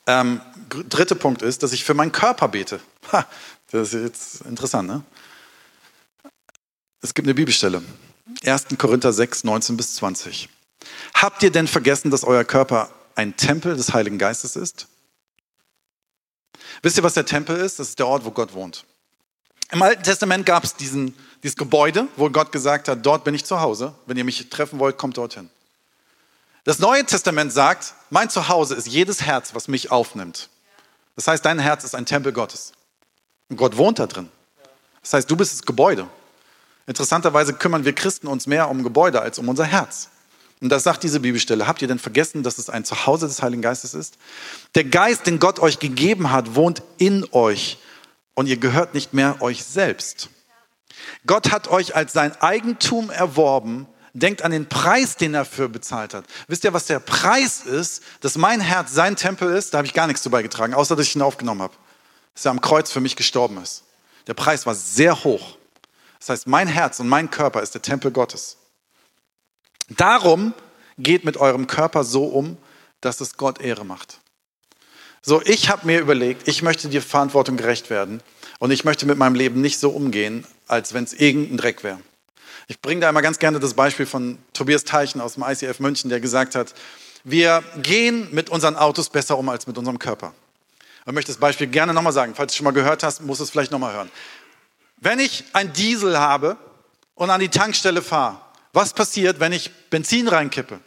ähm, 0.07 0.41
dritte 0.89 1.17
Punkt 1.17 1.43
ist, 1.43 1.63
dass 1.63 1.73
ich 1.73 1.85
für 1.85 1.95
meinen 1.95 2.13
Körper 2.13 2.49
bete. 2.49 2.81
Ha, 3.13 3.27
das 3.73 3.93
ist 3.93 4.03
jetzt 4.03 4.41
interessant, 4.43 4.89
ne? 4.89 5.03
Es 7.03 7.15
gibt 7.15 7.27
eine 7.27 7.35
Bibelstelle. 7.35 7.83
1. 8.45 8.67
Korinther 8.77 9.13
6, 9.13 9.45
19 9.45 9.77
bis 9.77 9.95
20. 9.97 10.49
Habt 11.15 11.43
ihr 11.43 11.51
denn 11.51 11.67
vergessen, 11.67 12.11
dass 12.11 12.25
euer 12.25 12.45
Körper 12.45 12.91
ein 13.15 13.37
Tempel 13.37 13.77
des 13.77 13.95
Heiligen 13.95 14.19
Geistes 14.19 14.55
ist? 14.55 14.87
Wisst 16.83 16.99
ihr, 16.99 17.03
was 17.03 17.15
der 17.15 17.27
Tempel 17.27 17.57
ist? 17.57 17.79
Das 17.79 17.89
ist 17.89 17.99
der 17.99 18.07
Ort, 18.07 18.25
wo 18.25 18.31
Gott 18.31 18.53
wohnt. 18.53 18.85
Im 19.71 19.83
Alten 19.83 20.03
Testament 20.03 20.45
gab 20.45 20.65
es 20.65 20.75
dieses 20.75 21.57
Gebäude, 21.57 22.07
wo 22.17 22.29
Gott 22.29 22.53
gesagt 22.53 22.89
hat, 22.89 23.05
dort 23.05 23.25
bin 23.25 23.35
ich 23.35 23.45
zu 23.45 23.61
Hause. 23.61 23.95
Wenn 24.07 24.17
ihr 24.17 24.25
mich 24.25 24.51
treffen 24.51 24.79
wollt, 24.79 24.99
kommt 24.99 25.17
dorthin. 25.17 25.49
Das 26.65 26.79
Neue 26.79 27.05
Testament 27.07 27.53
sagt, 27.53 27.95
mein 28.11 28.29
Zuhause 28.29 28.75
ist 28.75 28.87
jedes 28.87 29.23
Herz, 29.23 29.55
was 29.55 29.69
mich 29.69 29.91
aufnimmt. 29.91 30.51
Das 31.17 31.29
heißt, 31.29 31.45
dein 31.45 31.59
Herz 31.59 31.85
ist 31.85 31.95
ein 31.95 32.05
Tempel 32.05 32.33
Gottes. 32.33 32.73
Und 33.49 33.57
Gott 33.57 33.77
wohnt 33.77 33.99
da 33.99 34.07
drin. 34.07 34.31
Das 35.03 35.15
heißt, 35.15 35.31
du 35.31 35.37
bist 35.37 35.53
das 35.53 35.63
Gebäude. 35.63 36.07
Interessanterweise 36.91 37.53
kümmern 37.53 37.85
wir 37.85 37.93
Christen 37.93 38.27
uns 38.27 38.49
mehr 38.49 38.69
um 38.69 38.83
Gebäude 38.83 39.23
als 39.23 39.39
um 39.39 39.49
unser 39.49 39.65
Herz. 39.65 40.09
Und 40.61 40.71
das 40.71 40.83
sagt 40.83 41.05
diese 41.05 41.21
Bibelstelle. 41.21 41.69
Habt 41.69 41.83
ihr 41.83 41.87
denn 41.87 42.01
vergessen, 42.01 42.43
dass 42.43 42.59
es 42.59 42.69
ein 42.69 42.85
Zuhause 42.85 43.29
des 43.29 43.41
Heiligen 43.43 43.63
Geistes 43.63 43.95
ist? 43.95 44.19
Der 44.75 44.83
Geist, 44.83 45.25
den 45.29 45.39
Gott 45.39 45.61
euch 45.61 45.79
gegeben 45.79 46.33
hat, 46.33 46.57
wohnt 46.57 46.83
in 46.99 47.25
euch 47.31 47.79
und 48.35 48.49
ihr 48.49 48.57
gehört 48.57 48.93
nicht 48.93 49.15
mehr 49.15 49.41
euch 49.41 49.63
selbst. 49.63 50.31
Gott 51.29 51.53
hat 51.53 51.69
euch 51.69 51.95
als 51.95 52.13
sein 52.13 52.33
Eigentum 52.41 53.11
erworben. 53.11 53.87
denkt 54.13 54.43
an 54.43 54.51
den 54.51 54.69
Preis, 54.69 55.15
den 55.15 55.33
er 55.35 55.43
dafür 55.43 55.69
bezahlt 55.69 56.13
hat. 56.13 56.25
Wisst 56.49 56.65
ihr, 56.65 56.73
was 56.73 56.87
der 56.87 56.99
Preis 56.99 57.61
ist, 57.61 58.03
dass 58.21 58.37
mein 58.37 58.61
Herz 58.61 58.93
sein 58.93 59.15
Tempel 59.15 59.55
ist? 59.55 59.75
Da 59.75 59.79
habe 59.79 59.87
ich 59.87 59.95
gar 59.95 60.09
nichts 60.09 60.23
zu 60.23 60.31
beigetragen, 60.31 60.75
außer 60.75 60.97
dass 60.97 61.07
ich 61.07 61.15
ihn 61.15 61.23
aufgenommen 61.23 61.63
habe. 61.63 61.75
Dass 62.35 62.47
er 62.47 62.51
am 62.51 62.61
Kreuz 62.61 62.91
für 62.91 63.01
mich 63.01 63.15
gestorben 63.15 63.63
ist. 63.63 63.85
Der 64.27 64.35
Preis 64.35 64.67
war 64.67 64.75
sehr 64.75 65.23
hoch. 65.23 65.60
Das 66.21 66.29
heißt, 66.29 66.47
mein 66.47 66.69
Herz 66.69 67.01
und 67.01 67.09
mein 67.09 67.31
Körper 67.31 67.63
ist 67.63 67.75
der 67.75 67.83
Tempel 67.83 68.11
Gottes. 68.11 68.59
Darum 69.89 70.55
geht 70.99 71.25
mit 71.25 71.39
eurem 71.39 71.67
Körper 71.67 72.05
so 72.05 72.25
um, 72.25 72.57
dass 73.01 73.21
es 73.21 73.37
Gott 73.37 73.61
Ehre 73.61 73.85
macht. 73.85 74.21
So, 75.23 75.43
ich 75.43 75.69
habe 75.69 75.87
mir 75.87 76.01
überlegt, 76.01 76.47
ich 76.47 76.63
möchte 76.63 76.89
dir 76.89 77.03
Verantwortung 77.03 77.57
gerecht 77.57 77.91
werden 77.91 78.23
und 78.59 78.71
ich 78.71 78.85
möchte 78.85 79.07
mit 79.07 79.19
meinem 79.19 79.35
Leben 79.35 79.61
nicht 79.61 79.79
so 79.79 79.91
umgehen, 79.91 80.47
als 80.67 80.95
wenn 80.95 81.05
es 81.05 81.13
irgendein 81.13 81.57
Dreck 81.57 81.83
wäre. 81.83 82.01
Ich 82.69 82.81
bringe 82.81 83.01
da 83.01 83.11
immer 83.11 83.23
ganz 83.23 83.39
gerne 83.39 83.59
das 83.59 83.75
Beispiel 83.75 84.07
von 84.07 84.39
Tobias 84.53 84.85
Teichen 84.85 85.21
aus 85.21 85.35
dem 85.35 85.43
ICF 85.43 85.81
München, 85.81 86.09
der 86.09 86.21
gesagt 86.21 86.55
hat, 86.55 86.75
wir 87.25 87.63
gehen 87.83 88.29
mit 88.33 88.49
unseren 88.49 88.77
Autos 88.77 89.11
besser 89.11 89.37
um 89.37 89.49
als 89.49 89.67
mit 89.67 89.77
unserem 89.77 89.99
Körper. 89.99 90.33
Ich 91.07 91.13
möchte 91.13 91.33
das 91.33 91.41
Beispiel 91.41 91.67
gerne 91.67 91.93
nochmal 91.93 92.13
sagen. 92.13 92.35
Falls 92.35 92.53
du 92.53 92.55
es 92.55 92.57
schon 92.57 92.65
mal 92.65 92.71
gehört 92.71 93.03
hast, 93.03 93.23
musst 93.23 93.41
du 93.41 93.45
es 93.45 93.51
vielleicht 93.51 93.73
nochmal 93.73 93.95
hören. 93.95 94.11
Wenn 95.01 95.19
ich 95.19 95.45
ein 95.55 95.73
Diesel 95.73 96.19
habe 96.19 96.57
und 97.15 97.31
an 97.31 97.41
die 97.41 97.49
Tankstelle 97.49 98.03
fahre, 98.03 98.39
was 98.73 98.93
passiert, 98.93 99.41
wenn 99.41 99.53
ich 99.53 99.71
Benzin 99.91 100.29
reinkippe? 100.29 100.79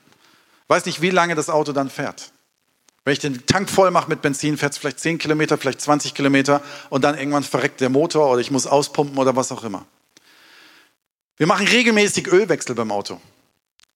Weiß 0.67 0.86
nicht, 0.86 1.02
wie 1.02 1.10
lange 1.10 1.36
das 1.36 1.49
Auto 1.49 1.73
dann 1.73 1.89
fährt. 1.89 2.32
Wenn 3.06 3.13
ich 3.13 3.19
den 3.19 3.45
Tank 3.45 3.69
voll 3.69 3.91
mache 3.91 4.08
mit 4.08 4.21
Benzin, 4.21 4.58
fährt 4.58 4.73
es 4.73 4.78
vielleicht 4.78 4.99
10 4.99 5.17
Kilometer, 5.17 5.58
vielleicht 5.58 5.82
20 5.82 6.13
Kilometer 6.13 6.62
und 6.89 7.04
dann 7.04 7.17
irgendwann 7.17 7.43
verreckt 7.43 7.82
der 7.82 7.89
Motor 7.89 8.30
oder 8.32 8.39
ich 8.39 8.52
muss 8.52 8.65
auspumpen 8.65 9.17
oder 9.17 9.36
was 9.36 9.52
auch 9.52 9.63
immer. 9.63 9.86
Wir 11.36 11.47
machen 11.47 11.67
regelmäßig 11.67 12.28
Ölwechsel 12.28 12.76
beim 12.76 12.91
Auto 12.91 13.19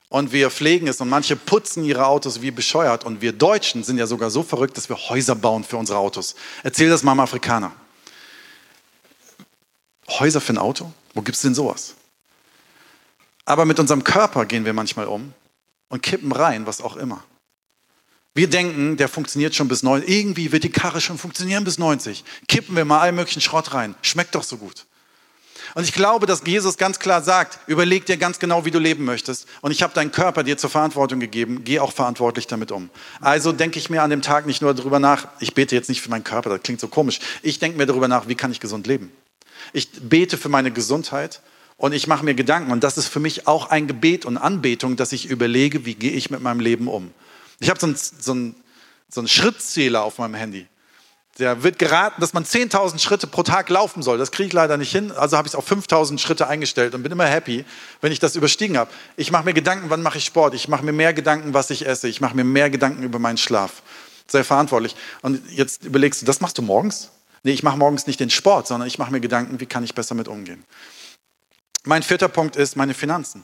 und 0.10 0.34
wir 0.34 0.50
pflegen 0.50 0.88
es 0.88 1.00
und 1.00 1.08
manche 1.08 1.36
putzen 1.38 1.86
ihre 1.86 2.08
Autos 2.08 2.42
wie 2.42 2.52
bescheuert 2.52 3.06
und 3.06 3.22
wir 3.22 3.32
Deutschen 3.32 3.84
sind 3.84 3.98
ja 3.98 4.08
sogar 4.08 4.30
so 4.30 4.44
verrückt, 4.44 4.76
dass 4.76 4.90
wir 4.90 4.98
Häuser 4.98 5.36
bauen 5.36 5.64
für 5.64 5.78
unsere 5.78 6.00
Autos. 6.00 6.36
Erzähl 6.64 6.90
das 6.90 7.04
mal 7.04 7.12
einem 7.12 7.22
Afrikaner. 7.22 7.72
Häuser 10.08 10.42
für 10.42 10.54
ein 10.54 10.58
Auto? 10.58 10.92
Wo 11.14 11.22
gibt 11.22 11.36
es 11.36 11.42
denn 11.42 11.56
sowas? 11.56 11.96
Aber 13.46 13.66
mit 13.66 13.80
unserem 13.80 14.04
Körper 14.04 14.46
gehen 14.46 14.66
wir 14.66 14.74
manchmal 14.74 15.08
um 15.08 15.34
und 15.90 16.04
kippen 16.04 16.32
rein, 16.32 16.66
was 16.66 16.82
auch 16.82 16.96
immer. 16.98 17.24
Wir 18.34 18.50
denken, 18.50 18.98
der 18.98 19.10
funktioniert 19.10 19.56
schon 19.56 19.68
bis 19.68 19.84
90. 19.84 20.08
Irgendwie 20.08 20.52
wird 20.52 20.64
die 20.64 20.70
Karre 20.70 21.02
schon 21.02 21.18
funktionieren 21.18 21.64
bis 21.64 21.80
90. 21.80 22.24
Kippen 22.48 22.76
wir 22.76 22.86
mal 22.86 23.00
all 23.00 23.12
möglichen 23.12 23.42
Schrott 23.42 23.74
rein. 23.74 23.96
Schmeckt 24.02 24.36
doch 24.36 24.44
so 24.44 24.58
gut. 24.58 24.86
Und 25.74 25.84
ich 25.84 25.94
glaube, 25.94 26.26
dass 26.26 26.44
Jesus 26.46 26.78
ganz 26.78 27.00
klar 27.00 27.22
sagt, 27.22 27.60
überleg 27.68 28.06
dir 28.06 28.18
ganz 28.18 28.40
genau, 28.40 28.66
wie 28.66 28.72
du 28.72 28.80
leben 28.80 29.06
möchtest. 29.06 29.48
Und 29.62 29.72
ich 29.72 29.82
habe 29.82 29.94
deinen 29.94 30.12
Körper 30.12 30.44
dir 30.44 30.58
zur 30.58 30.70
Verantwortung 30.70 31.20
gegeben, 31.20 31.64
geh 31.64 31.80
auch 31.80 31.92
verantwortlich 31.92 32.48
damit 32.48 32.72
um. 32.72 32.90
Also 33.22 33.52
denke 33.52 33.80
ich 33.80 33.90
mir 33.90 34.04
an 34.04 34.10
dem 34.10 34.22
Tag 34.22 34.46
nicht 34.46 34.62
nur 34.62 34.74
darüber 34.74 35.00
nach, 35.00 35.28
ich 35.40 35.54
bete 35.54 35.76
jetzt 35.76 35.90
nicht 35.90 36.02
für 36.02 36.10
meinen 36.10 36.24
Körper, 36.24 36.50
das 36.50 36.62
klingt 36.64 36.80
so 36.80 36.88
komisch. 36.88 37.20
Ich 37.42 37.60
denke 37.60 37.78
mir 37.78 37.86
darüber 37.86 38.08
nach, 38.08 38.28
wie 38.28 38.36
kann 38.36 38.52
ich 38.52 38.60
gesund 38.60 38.88
leben. 38.88 39.12
Ich 39.74 39.90
bete 39.92 40.38
für 40.38 40.50
meine 40.50 40.72
Gesundheit 40.72 41.42
und 41.78 41.94
ich 41.94 42.08
mache 42.08 42.26
mir 42.26 42.34
Gedanken. 42.34 42.72
Und 42.72 42.84
das 42.84 42.98
ist 42.98 43.08
für 43.08 43.20
mich 43.20 43.48
auch 43.48 43.70
ein 43.70 43.88
Gebet 43.88 44.26
und 44.26 44.38
Anbetung, 44.38 44.96
dass 44.96 45.12
ich 45.12 45.28
überlege, 45.28 45.86
wie 45.86 45.96
gehe 45.96 46.12
ich 46.12 46.30
mit 46.30 46.42
meinem 46.42 46.60
Leben 46.60 46.88
um. 46.88 47.12
Ich 47.60 47.70
habe 47.70 47.80
so 47.80 47.88
einen 47.88 47.96
so 47.96 48.54
so 49.10 49.22
ein 49.22 49.28
Schrittzähler 49.28 50.04
auf 50.04 50.18
meinem 50.18 50.34
Handy. 50.34 50.68
Der 51.40 51.62
wird 51.62 51.78
geraten, 51.78 52.20
dass 52.20 52.34
man 52.34 52.46
10.000 52.46 53.00
Schritte 53.00 53.28
pro 53.28 53.44
Tag 53.44 53.70
laufen 53.70 54.02
soll. 54.02 54.18
Das 54.18 54.32
kriege 54.32 54.48
ich 54.48 54.54
leider 54.54 54.76
nicht 54.76 54.92
hin. 54.92 55.12
Also 55.12 55.38
habe 55.38 55.48
ich 55.48 55.54
es 55.54 55.56
auf 55.56 55.72
5.000 55.72 56.18
Schritte 56.18 56.48
eingestellt 56.48 56.96
und 56.96 57.04
bin 57.04 57.12
immer 57.12 57.28
happy, 57.28 57.64
wenn 58.02 58.12
ich 58.12 58.20
das 58.20 58.36
überstiegen 58.36 58.76
habe. 58.78 58.90
Ich 59.18 59.32
mache 59.32 59.46
mir 59.46 59.54
Gedanken, 59.54 59.90
wann 59.90 60.02
mache 60.02 60.18
ich 60.18 60.26
Sport. 60.26 60.56
Ich 60.56 60.68
mache 60.68 60.84
mir 60.84 60.94
mehr 60.94 61.14
Gedanken, 61.14 61.54
was 61.54 61.70
ich 61.70 61.86
esse. 61.86 62.08
Ich 62.08 62.22
mache 62.22 62.36
mir 62.36 62.44
mehr 62.44 62.72
Gedanken 62.72 63.04
über 63.04 63.20
meinen 63.20 63.38
Schlaf. 63.38 63.84
Sei 64.26 64.44
verantwortlich. 64.44 64.96
Und 65.22 65.42
jetzt 65.52 65.86
überlegst 65.86 66.24
du, 66.24 66.26
das 66.26 66.42
machst 66.42 66.58
du 66.58 66.64
morgens? 66.64 67.12
Nee, 67.44 67.52
ich 67.52 67.64
mache 67.64 67.78
morgens 67.78 68.08
nicht 68.08 68.20
den 68.20 68.30
Sport, 68.30 68.68
sondern 68.68 68.88
ich 68.88 68.98
mache 68.98 69.12
mir 69.12 69.20
Gedanken, 69.20 69.60
wie 69.60 69.66
kann 69.66 69.84
ich 69.84 69.96
besser 69.96 70.16
mit 70.16 70.28
umgehen. 70.28 70.64
Mein 71.84 72.04
vierter 72.04 72.28
Punkt 72.28 72.56
ist 72.56 72.76
meine 72.76 72.94
Finanzen. 72.94 73.44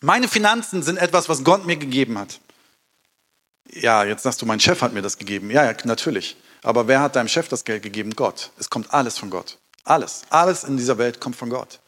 Meine 0.00 0.28
Finanzen 0.28 0.82
sind 0.82 0.98
etwas, 0.98 1.28
was 1.28 1.44
Gott 1.44 1.66
mir 1.66 1.76
gegeben 1.76 2.18
hat. 2.18 2.40
Ja, 3.70 4.04
jetzt 4.04 4.22
sagst 4.22 4.40
du, 4.40 4.46
mein 4.46 4.60
Chef 4.60 4.80
hat 4.80 4.92
mir 4.92 5.02
das 5.02 5.18
gegeben. 5.18 5.50
Ja, 5.50 5.64
ja, 5.64 5.76
natürlich. 5.84 6.36
Aber 6.62 6.88
wer 6.88 7.00
hat 7.00 7.16
deinem 7.16 7.28
Chef 7.28 7.48
das 7.48 7.64
Geld 7.64 7.82
gegeben? 7.82 8.14
Gott. 8.16 8.50
Es 8.58 8.70
kommt 8.70 8.92
alles 8.92 9.18
von 9.18 9.30
Gott. 9.30 9.58
Alles. 9.84 10.22
Alles 10.30 10.64
in 10.64 10.76
dieser 10.76 10.98
Welt 10.98 11.20
kommt 11.20 11.36
von 11.36 11.50
Gott. 11.50 11.80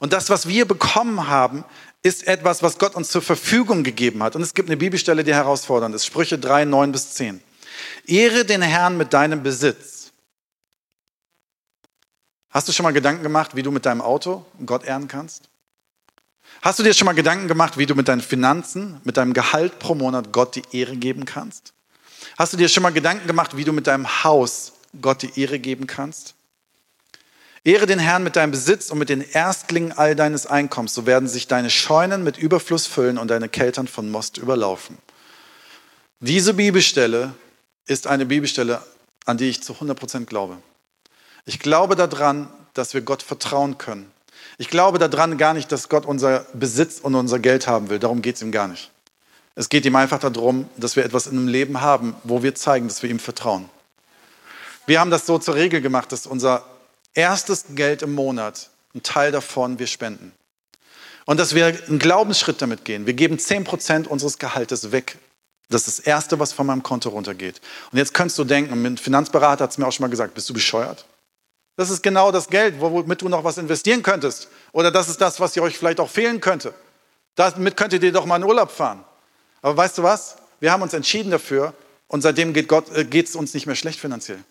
Und 0.00 0.12
das, 0.12 0.30
was 0.30 0.46
wir 0.46 0.66
bekommen 0.66 1.28
haben, 1.28 1.64
ist 2.02 2.26
etwas, 2.26 2.62
was 2.62 2.78
Gott 2.78 2.94
uns 2.94 3.08
zur 3.08 3.22
Verfügung 3.22 3.82
gegeben 3.82 4.22
hat. 4.22 4.36
Und 4.36 4.42
es 4.42 4.54
gibt 4.54 4.68
eine 4.68 4.76
Bibelstelle, 4.76 5.24
die 5.24 5.34
herausfordernd 5.34 5.94
ist. 5.94 6.06
Sprüche 6.06 6.38
3, 6.38 6.64
9 6.64 6.92
bis 6.92 7.14
10. 7.14 7.42
Ehre 8.06 8.44
den 8.44 8.62
Herrn 8.62 8.96
mit 8.96 9.12
deinem 9.12 9.42
Besitz. 9.42 9.97
Hast 12.50 12.68
du 12.68 12.72
schon 12.72 12.84
mal 12.84 12.92
Gedanken 12.92 13.22
gemacht, 13.22 13.56
wie 13.56 13.62
du 13.62 13.70
mit 13.70 13.84
deinem 13.84 14.00
Auto 14.00 14.44
Gott 14.64 14.84
ehren 14.84 15.08
kannst? 15.08 15.48
Hast 16.62 16.78
du 16.78 16.82
dir 16.82 16.94
schon 16.94 17.04
mal 17.04 17.12
Gedanken 17.12 17.46
gemacht, 17.46 17.76
wie 17.76 17.86
du 17.86 17.94
mit 17.94 18.08
deinen 18.08 18.22
Finanzen, 18.22 19.00
mit 19.04 19.16
deinem 19.16 19.34
Gehalt 19.34 19.78
pro 19.78 19.94
Monat 19.94 20.32
Gott 20.32 20.56
die 20.56 20.62
Ehre 20.72 20.96
geben 20.96 21.24
kannst? 21.24 21.72
Hast 22.36 22.52
du 22.52 22.56
dir 22.56 22.68
schon 22.68 22.82
mal 22.82 22.92
Gedanken 22.92 23.26
gemacht, 23.26 23.56
wie 23.56 23.64
du 23.64 23.72
mit 23.72 23.86
deinem 23.86 24.24
Haus 24.24 24.72
Gott 25.00 25.22
die 25.22 25.40
Ehre 25.40 25.58
geben 25.58 25.86
kannst? 25.86 26.34
Ehre 27.64 27.86
den 27.86 27.98
Herrn 27.98 28.24
mit 28.24 28.36
deinem 28.36 28.50
Besitz 28.50 28.90
und 28.90 28.98
mit 28.98 29.08
den 29.08 29.20
Erstlingen 29.20 29.92
all 29.92 30.16
deines 30.16 30.46
Einkommens, 30.46 30.94
so 30.94 31.06
werden 31.06 31.28
sich 31.28 31.48
deine 31.48 31.70
Scheunen 31.70 32.24
mit 32.24 32.38
Überfluss 32.38 32.86
füllen 32.86 33.18
und 33.18 33.28
deine 33.28 33.48
Keltern 33.48 33.88
von 33.88 34.10
Most 34.10 34.38
überlaufen. 34.38 34.96
Diese 36.20 36.54
Bibelstelle 36.54 37.34
ist 37.86 38.06
eine 38.06 38.26
Bibelstelle, 38.26 38.82
an 39.26 39.36
die 39.36 39.50
ich 39.50 39.62
zu 39.62 39.74
100% 39.74 40.24
glaube. 40.24 40.58
Ich 41.48 41.60
glaube 41.60 41.96
daran, 41.96 42.50
dass 42.74 42.92
wir 42.92 43.00
Gott 43.00 43.22
vertrauen 43.22 43.78
können. 43.78 44.12
Ich 44.58 44.68
glaube 44.68 44.98
daran 44.98 45.38
gar 45.38 45.54
nicht, 45.54 45.72
dass 45.72 45.88
Gott 45.88 46.04
unser 46.04 46.40
Besitz 46.52 47.00
und 47.00 47.14
unser 47.14 47.38
Geld 47.38 47.66
haben 47.66 47.88
will. 47.88 47.98
Darum 47.98 48.20
geht 48.20 48.36
es 48.36 48.42
ihm 48.42 48.52
gar 48.52 48.68
nicht. 48.68 48.90
Es 49.54 49.70
geht 49.70 49.86
ihm 49.86 49.96
einfach 49.96 50.18
darum, 50.18 50.68
dass 50.76 50.94
wir 50.94 51.06
etwas 51.06 51.26
in 51.26 51.38
einem 51.38 51.48
Leben 51.48 51.80
haben, 51.80 52.14
wo 52.22 52.42
wir 52.42 52.54
zeigen, 52.54 52.86
dass 52.86 53.02
wir 53.02 53.08
ihm 53.08 53.18
vertrauen. 53.18 53.70
Wir 54.84 55.00
haben 55.00 55.10
das 55.10 55.24
so 55.24 55.38
zur 55.38 55.54
Regel 55.54 55.80
gemacht, 55.80 56.12
dass 56.12 56.26
unser 56.26 56.66
erstes 57.14 57.64
Geld 57.70 58.02
im 58.02 58.14
Monat, 58.14 58.68
ein 58.94 59.02
Teil 59.02 59.32
davon 59.32 59.78
wir 59.78 59.86
spenden. 59.86 60.32
Und 61.24 61.40
dass 61.40 61.54
wir 61.54 61.64
einen 61.88 61.98
Glaubensschritt 61.98 62.60
damit 62.60 62.84
gehen. 62.84 63.06
Wir 63.06 63.14
geben 63.14 63.38
10% 63.38 64.06
unseres 64.06 64.38
Gehaltes 64.38 64.92
weg. 64.92 65.16
Das 65.70 65.88
ist 65.88 66.00
das 66.00 66.06
Erste, 66.06 66.38
was 66.38 66.52
von 66.52 66.66
meinem 66.66 66.82
Konto 66.82 67.08
runtergeht. 67.08 67.62
Und 67.90 67.96
jetzt 67.96 68.12
könntest 68.12 68.38
du 68.38 68.44
denken, 68.44 68.84
ein 68.84 68.98
Finanzberater 68.98 69.64
hat 69.64 69.70
es 69.70 69.78
mir 69.78 69.86
auch 69.86 69.92
schon 69.92 70.04
mal 70.04 70.10
gesagt, 70.10 70.34
bist 70.34 70.46
du 70.50 70.52
bescheuert? 70.52 71.06
Das 71.78 71.90
ist 71.90 72.02
genau 72.02 72.32
das 72.32 72.48
Geld, 72.48 72.80
womit 72.80 73.22
du 73.22 73.28
noch 73.28 73.44
was 73.44 73.56
investieren 73.56 74.02
könntest. 74.02 74.48
Oder 74.72 74.90
das 74.90 75.08
ist 75.08 75.20
das, 75.20 75.38
was 75.38 75.56
euch 75.58 75.78
vielleicht 75.78 76.00
auch 76.00 76.10
fehlen 76.10 76.40
könnte. 76.40 76.74
Damit 77.36 77.76
könntet 77.76 78.02
ihr 78.02 78.10
doch 78.10 78.26
mal 78.26 78.34
in 78.34 78.42
Urlaub 78.42 78.72
fahren. 78.72 79.04
Aber 79.62 79.76
weißt 79.76 79.98
du 79.98 80.02
was? 80.02 80.38
Wir 80.58 80.72
haben 80.72 80.82
uns 80.82 80.92
entschieden 80.92 81.30
dafür 81.30 81.74
und 82.08 82.22
seitdem 82.22 82.52
geht 82.52 82.72
äh, 82.72 83.22
es 83.22 83.36
uns 83.36 83.54
nicht 83.54 83.66
mehr 83.66 83.76
schlecht 83.76 84.00
finanziell. 84.00 84.42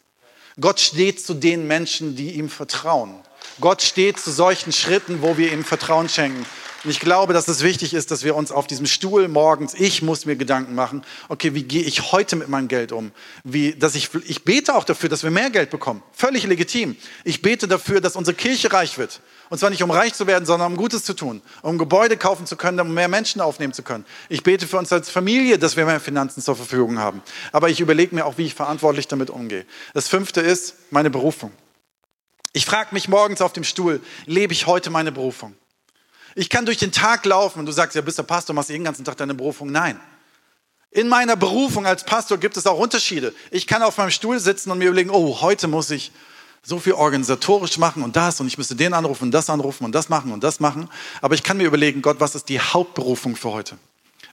Gott 0.58 0.80
steht 0.80 1.20
zu 1.22 1.34
den 1.34 1.68
Menschen, 1.68 2.16
die 2.16 2.32
ihm 2.32 2.48
vertrauen. 2.48 3.20
Gott 3.60 3.82
steht 3.82 4.18
zu 4.18 4.32
solchen 4.32 4.72
Schritten, 4.72 5.22
wo 5.22 5.38
wir 5.38 5.52
ihm 5.52 5.66
Vertrauen 5.66 6.08
schenken. 6.08 6.46
Und 6.88 6.92
ich 6.92 7.02
glaube, 7.02 7.34
dass 7.34 7.50
es 7.50 7.64
wichtig 7.64 7.94
ist, 7.94 8.12
dass 8.12 8.24
wir 8.24 8.34
uns 8.34 8.50
auf 8.50 8.66
diesem 8.66 8.86
Stuhl 8.86 9.28
morgens, 9.28 9.74
ich 9.74 10.02
muss 10.02 10.26
mir 10.26 10.38
Gedanken 10.38 10.74
machen, 10.74 11.04
okay, 11.28 11.54
wie 11.54 11.64
gehe 11.64 11.84
ich 11.84 12.14
heute 12.14 12.38
mit 12.38 12.48
meinem 12.48 12.70
Geld 12.70 12.94
um? 12.94 13.12
Wie, 13.44 13.74
dass 13.74 13.94
ich, 13.94 14.10
ich 14.26 14.46
bete 14.46 14.74
auch 14.74 14.86
dafür, 14.86 15.10
dass 15.10 15.22
wir 15.22 15.30
mehr 15.30 15.50
Geld 15.50 15.70
bekommen. 15.70 16.02
Völlig 16.14 16.46
legitim. 16.46 16.96
Ich 17.26 17.42
bete 17.42 17.68
dafür, 17.68 18.00
dass 18.00 18.16
unsere 18.16 18.38
Kirche 18.38 18.72
reich 18.72 18.98
wird. 18.98 19.20
Und 19.50 19.58
zwar 19.58 19.70
nicht 19.70 19.84
um 19.84 19.92
reich 19.92 20.14
zu 20.14 20.28
werden, 20.28 20.46
sondern 20.46 20.72
um 20.72 20.78
Gutes 20.78 21.04
zu 21.04 21.14
tun. 21.14 21.42
Um 21.62 21.78
Gebäude 21.78 22.16
kaufen 22.16 22.46
zu 22.46 22.56
können, 22.56 22.80
um 22.80 22.94
mehr 22.94 23.10
Menschen 23.10 23.42
aufnehmen 23.42 23.74
zu 23.74 23.84
können. 23.84 24.06
Ich 24.30 24.44
bete 24.44 24.66
für 24.66 24.78
uns 24.78 24.90
als 24.94 25.10
Familie, 25.10 25.60
dass 25.60 25.76
wir 25.76 25.86
mehr 25.86 26.00
Finanzen 26.00 26.42
zur 26.42 26.56
Verfügung 26.56 27.00
haben. 27.00 27.22
Aber 27.52 27.68
ich 27.68 27.82
überlege 27.82 28.16
mir 28.16 28.26
auch, 28.26 28.38
wie 28.38 28.46
ich 28.46 28.54
verantwortlich 28.54 29.10
damit 29.10 29.30
umgehe. 29.30 29.66
Das 29.94 30.08
fünfte 30.08 30.40
ist 30.40 30.76
meine 30.90 31.10
Berufung. 31.10 31.52
Ich 32.54 32.66
frage 32.66 32.94
mich 32.94 33.10
morgens 33.10 33.42
auf 33.42 33.52
dem 33.52 33.66
Stuhl, 33.66 34.00
lebe 34.26 34.54
ich 34.54 34.68
heute 34.68 34.90
meine 34.90 35.12
Berufung? 35.12 35.54
Ich 36.40 36.52
kann 36.52 36.68
durch 36.68 36.78
den 36.78 36.92
Tag 36.92 37.26
laufen 37.26 37.62
und 37.62 37.66
du 37.66 37.72
sagst, 37.72 37.96
ja, 37.96 38.02
bist 38.02 38.20
der 38.20 38.24
Pastor, 38.24 38.54
machst 38.54 38.70
den 38.70 38.84
ganzen 38.84 39.04
Tag 39.04 39.18
deine 39.18 39.34
Berufung. 39.34 39.72
Nein. 39.72 40.00
In 40.92 41.08
meiner 41.08 41.36
Berufung 41.36 41.88
als 41.88 42.04
Pastor 42.04 42.38
gibt 42.38 42.58
es 42.58 42.68
auch 42.68 42.78
Unterschiede. 42.78 43.34
Ich 43.50 43.66
kann 43.66 43.82
auf 43.82 43.98
meinem 43.98 44.12
Stuhl 44.12 44.40
sitzen 44.40 44.70
und 44.70 44.78
mir 44.78 44.86
überlegen, 44.86 45.10
oh, 45.10 45.42
heute 45.42 45.68
muss 45.68 45.90
ich 45.90 46.12
so 46.62 46.78
viel 46.78 46.94
organisatorisch 46.94 47.80
machen 47.80 48.04
und 48.04 48.16
das 48.16 48.40
und 48.40 48.46
ich 48.46 48.56
müsste 48.60 48.76
den 48.76 48.94
anrufen 48.94 49.24
und 49.24 49.32
das 49.32 49.50
anrufen 49.50 49.84
und 49.84 49.96
das 49.96 50.10
machen 50.10 50.32
und 50.32 50.44
das 50.44 50.60
machen. 50.60 50.88
Aber 51.24 51.34
ich 51.34 51.42
kann 51.42 51.58
mir 51.58 51.66
überlegen, 51.66 52.04
Gott, 52.04 52.20
was 52.20 52.36
ist 52.36 52.50
die 52.50 52.60
Hauptberufung 52.60 53.36
für 53.36 53.50
heute? 53.52 53.76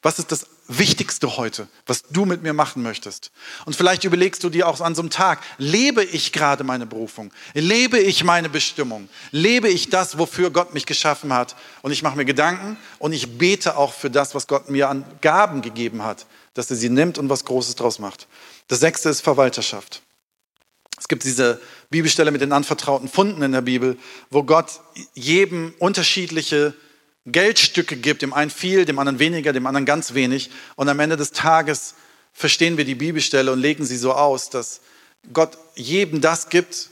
Was 0.05 0.19
ist 0.19 0.33
das 0.33 0.47
Wichtigste 0.69 1.38
heute, 1.38 1.67
was 1.87 2.03
du 2.11 2.27
mit 2.27 2.43
mir 2.43 2.53
machen 2.53 2.83
möchtest? 2.83 3.31
Und 3.64 3.75
vielleicht 3.75 4.05
überlegst 4.05 4.45
du 4.45 4.51
dir 4.51 4.69
auch 4.69 4.83
an 4.83 4.95
so 4.95 5.01
einem 5.01 5.09
Tag, 5.09 5.43
lebe 5.57 6.05
ich 6.05 6.31
gerade 6.31 6.62
meine 6.62 6.85
Berufung? 6.85 7.33
Lebe 7.55 7.99
ich 7.99 8.23
meine 8.23 8.51
Bestimmung? 8.51 9.09
Lebe 9.31 9.71
ich 9.71 9.88
das, 9.88 10.19
wofür 10.19 10.51
Gott 10.51 10.75
mich 10.75 10.85
geschaffen 10.85 11.33
hat? 11.33 11.57
Und 11.81 11.90
ich 11.90 12.03
mache 12.03 12.19
mir 12.19 12.27
Gedanken 12.27 12.77
und 12.99 13.14
ich 13.14 13.38
bete 13.38 13.79
auch 13.79 13.95
für 13.95 14.11
das, 14.11 14.35
was 14.35 14.47
Gott 14.47 14.69
mir 14.69 14.90
an 14.90 15.07
Gaben 15.23 15.62
gegeben 15.62 16.03
hat, 16.03 16.27
dass 16.53 16.69
er 16.69 16.77
sie 16.77 16.90
nimmt 16.90 17.17
und 17.17 17.31
was 17.31 17.47
Großes 17.47 17.75
draus 17.77 17.99
macht. 17.99 18.29
Das 18.69 18.81
sechste 18.81 19.09
ist 19.09 19.23
Verwalterschaft. 19.23 20.03
Es 20.99 21.09
gibt 21.09 21.25
diese 21.25 21.62
Bibelstelle 21.88 22.31
mit 22.31 22.43
den 22.43 22.53
anvertrauten 22.53 23.09
Funden 23.09 23.40
in 23.40 23.53
der 23.53 23.62
Bibel, 23.62 23.97
wo 24.29 24.43
Gott 24.43 24.81
jedem 25.14 25.73
unterschiedliche 25.79 26.75
Geldstücke 27.27 27.97
gibt, 27.97 28.23
dem 28.23 28.35
einen 28.35 28.51
viel, 28.51 28.85
dem 28.85 28.99
anderen 28.99 29.19
weniger, 29.19 29.53
dem 29.53 29.67
anderen 29.67 29.87
ganz 29.87 30.15
wenig. 30.15 30.51
Und 30.77 30.89
am 30.89 31.01
Ende 31.01 31.17
des 31.17 31.33
Tages 31.33 31.95
verstehen 32.33 32.77
wir 32.77 32.85
die 32.85 32.95
Bibelstelle 32.95 33.53
und 33.53 33.61
legen 33.61 33.85
sie 33.85 33.97
so 33.97 34.13
aus, 34.13 34.51
dass 34.51 34.81
Gott 35.33 35.57
jedem 35.75 36.21
das 36.21 36.51
gibt, 36.51 36.91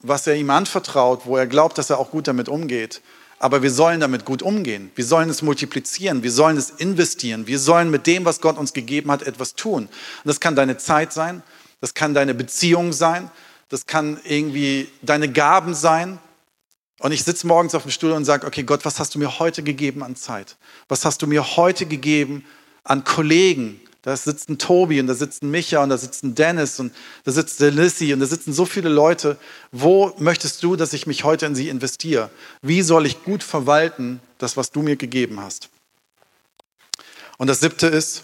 was 0.00 0.26
er 0.26 0.36
ihm 0.36 0.50
anvertraut, 0.50 1.22
wo 1.24 1.36
er 1.36 1.46
glaubt, 1.46 1.78
dass 1.78 1.90
er 1.90 1.98
auch 1.98 2.10
gut 2.10 2.28
damit 2.28 2.48
umgeht. 2.48 3.00
Aber 3.38 3.62
wir 3.62 3.70
sollen 3.70 4.00
damit 4.00 4.24
gut 4.24 4.40
umgehen. 4.40 4.90
Wir 4.94 5.04
sollen 5.04 5.28
es 5.28 5.42
multiplizieren. 5.42 6.22
Wir 6.22 6.30
sollen 6.30 6.56
es 6.56 6.70
investieren. 6.70 7.46
Wir 7.46 7.58
sollen 7.58 7.90
mit 7.90 8.06
dem, 8.06 8.24
was 8.24 8.40
Gott 8.40 8.56
uns 8.56 8.72
gegeben 8.72 9.10
hat, 9.10 9.22
etwas 9.22 9.54
tun. 9.54 9.84
Und 9.84 9.90
das 10.24 10.40
kann 10.40 10.56
deine 10.56 10.78
Zeit 10.78 11.12
sein. 11.12 11.42
Das 11.80 11.92
kann 11.92 12.14
deine 12.14 12.34
Beziehung 12.34 12.92
sein. 12.92 13.30
Das 13.68 13.86
kann 13.86 14.20
irgendwie 14.24 14.88
deine 15.02 15.30
Gaben 15.30 15.74
sein. 15.74 16.18
Und 17.00 17.12
ich 17.12 17.24
sitze 17.24 17.46
morgens 17.46 17.74
auf 17.74 17.82
dem 17.82 17.90
Stuhl 17.90 18.12
und 18.12 18.24
sage, 18.24 18.46
okay, 18.46 18.62
Gott, 18.62 18.84
was 18.84 18.98
hast 18.98 19.14
du 19.14 19.18
mir 19.18 19.38
heute 19.38 19.62
gegeben 19.62 20.02
an 20.02 20.16
Zeit? 20.16 20.56
Was 20.88 21.04
hast 21.04 21.20
du 21.22 21.26
mir 21.26 21.56
heute 21.56 21.86
gegeben 21.86 22.44
an 22.84 23.04
Kollegen? 23.04 23.80
Da 24.00 24.16
sitzt 24.16 24.48
ein 24.48 24.58
Tobi 24.58 25.00
und 25.00 25.08
da 25.08 25.14
sitzt 25.14 25.42
ein 25.42 25.50
Micha 25.50 25.82
und 25.82 25.88
da 25.88 25.98
sitzt 25.98 26.22
ein 26.22 26.34
Dennis 26.34 26.78
und 26.78 26.94
da 27.24 27.32
sitzt 27.32 27.60
der 27.60 27.72
Lissy 27.72 28.12
und 28.12 28.20
da 28.20 28.26
sitzen 28.26 28.52
so 28.52 28.64
viele 28.64 28.88
Leute. 28.88 29.36
Wo 29.72 30.14
möchtest 30.18 30.62
du, 30.62 30.76
dass 30.76 30.92
ich 30.92 31.06
mich 31.06 31.24
heute 31.24 31.44
in 31.44 31.56
sie 31.56 31.68
investiere? 31.68 32.30
Wie 32.62 32.82
soll 32.82 33.04
ich 33.04 33.24
gut 33.24 33.42
verwalten, 33.42 34.20
das, 34.38 34.56
was 34.56 34.70
du 34.70 34.80
mir 34.80 34.94
gegeben 34.94 35.40
hast? 35.40 35.70
Und 37.36 37.48
das 37.48 37.60
siebte 37.60 37.88
ist 37.88 38.22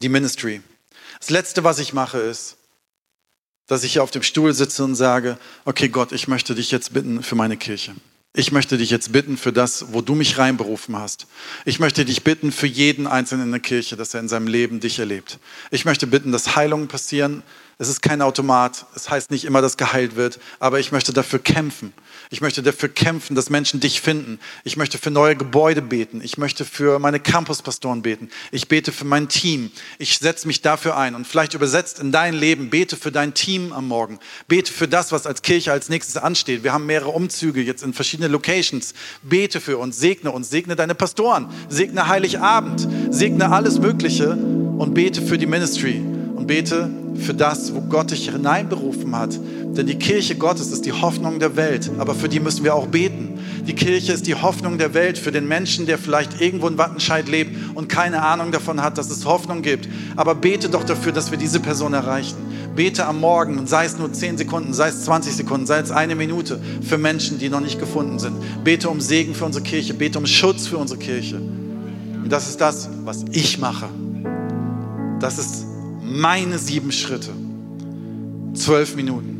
die 0.00 0.08
Ministry. 0.08 0.62
Das 1.20 1.30
letzte, 1.30 1.62
was 1.62 1.78
ich 1.78 1.92
mache, 1.92 2.18
ist, 2.18 2.56
dass 3.66 3.84
ich 3.84 3.94
hier 3.94 4.02
auf 4.02 4.10
dem 4.10 4.22
Stuhl 4.22 4.52
sitze 4.52 4.84
und 4.84 4.94
sage, 4.94 5.38
okay 5.64 5.88
Gott, 5.88 6.12
ich 6.12 6.28
möchte 6.28 6.54
dich 6.54 6.70
jetzt 6.70 6.92
bitten 6.92 7.22
für 7.22 7.34
meine 7.34 7.56
Kirche. 7.56 7.94
Ich 8.38 8.52
möchte 8.52 8.76
dich 8.76 8.90
jetzt 8.90 9.12
bitten 9.12 9.38
für 9.38 9.52
das, 9.52 9.92
wo 9.92 10.02
du 10.02 10.14
mich 10.14 10.36
reinberufen 10.36 10.94
hast. 10.96 11.26
Ich 11.64 11.80
möchte 11.80 12.04
dich 12.04 12.22
bitten 12.22 12.52
für 12.52 12.66
jeden 12.66 13.06
Einzelnen 13.06 13.46
in 13.46 13.52
der 13.52 13.60
Kirche, 13.60 13.96
dass 13.96 14.12
er 14.12 14.20
in 14.20 14.28
seinem 14.28 14.46
Leben 14.46 14.78
dich 14.78 14.98
erlebt. 14.98 15.38
Ich 15.70 15.86
möchte 15.86 16.06
bitten, 16.06 16.32
dass 16.32 16.54
Heilungen 16.54 16.86
passieren, 16.86 17.42
es 17.78 17.88
ist 17.88 18.00
kein 18.00 18.22
Automat. 18.22 18.86
Es 18.94 19.10
heißt 19.10 19.30
nicht 19.30 19.44
immer, 19.44 19.60
dass 19.60 19.76
geheilt 19.76 20.16
wird, 20.16 20.38
aber 20.60 20.80
ich 20.80 20.92
möchte 20.92 21.12
dafür 21.12 21.38
kämpfen. 21.38 21.92
Ich 22.30 22.40
möchte 22.40 22.62
dafür 22.62 22.88
kämpfen, 22.88 23.36
dass 23.36 23.50
Menschen 23.50 23.80
dich 23.80 24.00
finden. 24.00 24.40
Ich 24.64 24.78
möchte 24.78 24.96
für 24.96 25.10
neue 25.10 25.36
Gebäude 25.36 25.82
beten. 25.82 26.22
Ich 26.22 26.38
möchte 26.38 26.64
für 26.64 26.98
meine 26.98 27.20
Campuspastoren 27.20 28.00
beten. 28.00 28.30
Ich 28.50 28.68
bete 28.68 28.92
für 28.92 29.04
mein 29.04 29.28
Team. 29.28 29.70
Ich 29.98 30.18
setze 30.18 30.46
mich 30.46 30.62
dafür 30.62 30.96
ein. 30.96 31.14
Und 31.14 31.26
vielleicht 31.26 31.52
übersetzt 31.52 31.98
in 32.00 32.12
dein 32.12 32.32
Leben, 32.32 32.70
bete 32.70 32.96
für 32.96 33.12
dein 33.12 33.34
Team 33.34 33.74
am 33.74 33.88
Morgen. 33.88 34.20
Bete 34.48 34.72
für 34.72 34.88
das, 34.88 35.12
was 35.12 35.26
als 35.26 35.42
Kirche 35.42 35.70
als 35.70 35.90
nächstes 35.90 36.16
ansteht. 36.16 36.64
Wir 36.64 36.72
haben 36.72 36.86
mehrere 36.86 37.10
Umzüge 37.10 37.60
jetzt 37.60 37.82
in 37.82 37.92
verschiedene 37.92 38.28
Locations. 38.28 38.94
Bete 39.22 39.60
für 39.60 39.76
uns, 39.76 39.98
segne 39.98 40.30
uns, 40.30 40.48
segne 40.48 40.76
deine 40.76 40.94
Pastoren, 40.94 41.50
segne 41.68 42.08
Heiligabend, 42.08 42.88
segne 43.10 43.50
alles 43.50 43.78
Mögliche 43.78 44.30
und 44.30 44.94
bete 44.94 45.20
für 45.20 45.36
die 45.36 45.46
Ministry 45.46 46.00
und 46.34 46.46
bete 46.46 47.05
für 47.18 47.34
das, 47.34 47.74
wo 47.74 47.80
Gott 47.80 48.10
dich 48.10 48.30
hineinberufen 48.30 49.14
hat. 49.16 49.38
Denn 49.76 49.86
die 49.86 49.96
Kirche 49.96 50.36
Gottes 50.36 50.70
ist 50.70 50.86
die 50.86 50.92
Hoffnung 50.92 51.38
der 51.38 51.56
Welt, 51.56 51.90
aber 51.98 52.14
für 52.14 52.28
die 52.28 52.40
müssen 52.40 52.64
wir 52.64 52.74
auch 52.74 52.86
beten. 52.86 53.38
Die 53.66 53.74
Kirche 53.74 54.12
ist 54.12 54.26
die 54.26 54.34
Hoffnung 54.34 54.78
der 54.78 54.94
Welt 54.94 55.18
für 55.18 55.32
den 55.32 55.48
Menschen, 55.48 55.86
der 55.86 55.98
vielleicht 55.98 56.40
irgendwo 56.40 56.68
in 56.68 56.78
Wattenscheid 56.78 57.28
lebt 57.28 57.56
und 57.74 57.88
keine 57.88 58.22
Ahnung 58.22 58.52
davon 58.52 58.82
hat, 58.82 58.96
dass 58.96 59.10
es 59.10 59.24
Hoffnung 59.24 59.62
gibt. 59.62 59.88
Aber 60.14 60.34
bete 60.34 60.68
doch 60.68 60.84
dafür, 60.84 61.12
dass 61.12 61.30
wir 61.30 61.38
diese 61.38 61.60
Person 61.60 61.92
erreichen. 61.92 62.36
Bete 62.76 63.06
am 63.06 63.20
Morgen, 63.20 63.66
sei 63.66 63.86
es 63.86 63.98
nur 63.98 64.12
10 64.12 64.38
Sekunden, 64.38 64.72
sei 64.72 64.88
es 64.88 65.04
20 65.04 65.34
Sekunden, 65.34 65.66
sei 65.66 65.78
es 65.80 65.90
eine 65.90 66.14
Minute, 66.14 66.60
für 66.82 66.98
Menschen, 66.98 67.38
die 67.38 67.48
noch 67.48 67.60
nicht 67.60 67.80
gefunden 67.80 68.18
sind. 68.18 68.36
Bete 68.62 68.88
um 68.88 69.00
Segen 69.00 69.34
für 69.34 69.46
unsere 69.46 69.64
Kirche, 69.64 69.94
bete 69.94 70.18
um 70.18 70.26
Schutz 70.26 70.66
für 70.66 70.78
unsere 70.78 71.00
Kirche. 71.00 71.36
Und 71.36 72.30
das 72.30 72.48
ist 72.48 72.60
das, 72.60 72.88
was 73.04 73.24
ich 73.32 73.58
mache. 73.58 73.88
Das 75.20 75.38
ist 75.38 75.65
meine 76.06 76.58
sieben 76.58 76.92
Schritte. 76.92 77.32
Zwölf 78.54 78.94
Minuten. 78.96 79.34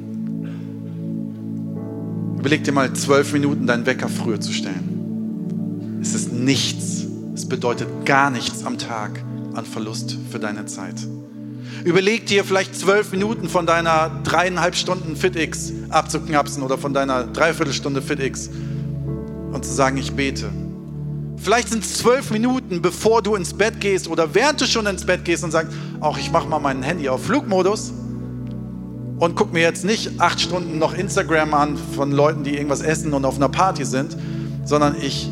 Überleg 2.38 2.64
dir 2.64 2.72
mal, 2.72 2.92
zwölf 2.92 3.32
Minuten 3.32 3.66
deinen 3.66 3.86
Wecker 3.86 4.08
früher 4.08 4.40
zu 4.40 4.52
stellen. 4.52 5.98
Es 6.02 6.14
ist 6.14 6.32
nichts. 6.32 7.06
Es 7.34 7.48
bedeutet 7.48 7.88
gar 8.04 8.30
nichts 8.30 8.64
am 8.64 8.78
Tag 8.78 9.22
an 9.54 9.64
Verlust 9.64 10.18
für 10.30 10.38
deine 10.38 10.66
Zeit. 10.66 10.94
Überleg 11.84 12.26
dir 12.26 12.44
vielleicht 12.44 12.74
zwölf 12.74 13.12
Minuten 13.12 13.48
von 13.48 13.66
deiner 13.66 14.10
dreieinhalb 14.24 14.74
Stunden 14.74 15.16
FitX 15.16 15.72
abzuknapsen 15.88 16.62
oder 16.62 16.78
von 16.78 16.92
deiner 16.92 17.24
Dreiviertelstunde 17.24 18.02
FitX 18.02 18.50
und 19.52 19.64
zu 19.64 19.72
sagen, 19.72 19.96
ich 19.96 20.12
bete. 20.12 20.50
Vielleicht 21.36 21.68
sind 21.68 21.84
es 21.84 21.94
zwölf 21.94 22.30
Minuten, 22.30 22.82
bevor 22.82 23.22
du 23.22 23.34
ins 23.34 23.54
Bett 23.54 23.80
gehst 23.80 24.08
oder 24.08 24.34
während 24.34 24.60
du 24.60 24.66
schon 24.66 24.86
ins 24.86 25.04
Bett 25.04 25.24
gehst 25.24 25.44
und 25.44 25.50
sagst, 25.50 25.72
auch 26.00 26.18
ich 26.18 26.30
mache 26.32 26.48
mal 26.48 26.58
mein 26.58 26.82
Handy 26.82 27.08
auf 27.08 27.24
Flugmodus 27.24 27.92
und 29.18 29.34
guck 29.34 29.52
mir 29.52 29.62
jetzt 29.62 29.84
nicht 29.84 30.20
acht 30.20 30.40
Stunden 30.40 30.78
noch 30.78 30.94
Instagram 30.94 31.54
an 31.54 31.78
von 31.94 32.12
Leuten, 32.12 32.44
die 32.44 32.54
irgendwas 32.54 32.80
essen 32.80 33.12
und 33.12 33.24
auf 33.24 33.36
einer 33.36 33.48
Party 33.48 33.84
sind, 33.84 34.16
sondern 34.64 34.96
ich 35.00 35.28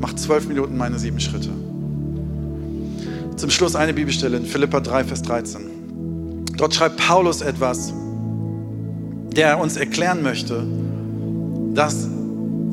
mache 0.00 0.16
zwölf 0.16 0.46
Minuten 0.46 0.76
meine 0.76 0.98
sieben 0.98 1.20
Schritte. 1.20 1.50
Zum 3.36 3.50
Schluss 3.50 3.76
eine 3.76 3.94
Bibelstelle 3.94 4.36
in 4.36 4.46
Philippa 4.46 4.80
3, 4.80 5.04
Vers 5.04 5.22
13. 5.22 6.44
Dort 6.56 6.74
schreibt 6.74 6.96
Paulus 6.96 7.40
etwas, 7.40 7.92
der 9.32 9.60
uns 9.60 9.76
erklären 9.76 10.22
möchte, 10.22 10.66
dass 11.74 12.08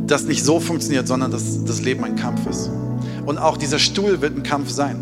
das 0.08 0.26
nicht 0.26 0.44
so 0.44 0.60
funktioniert, 0.60 1.08
sondern 1.08 1.32
dass 1.32 1.64
das 1.64 1.82
Leben 1.82 2.04
ein 2.04 2.16
Kampf 2.16 2.48
ist. 2.48 2.70
Und 3.26 3.38
auch 3.38 3.58
dieser 3.58 3.80
Stuhl 3.80 4.22
wird 4.22 4.38
ein 4.38 4.44
Kampf 4.44 4.70
sein. 4.70 4.98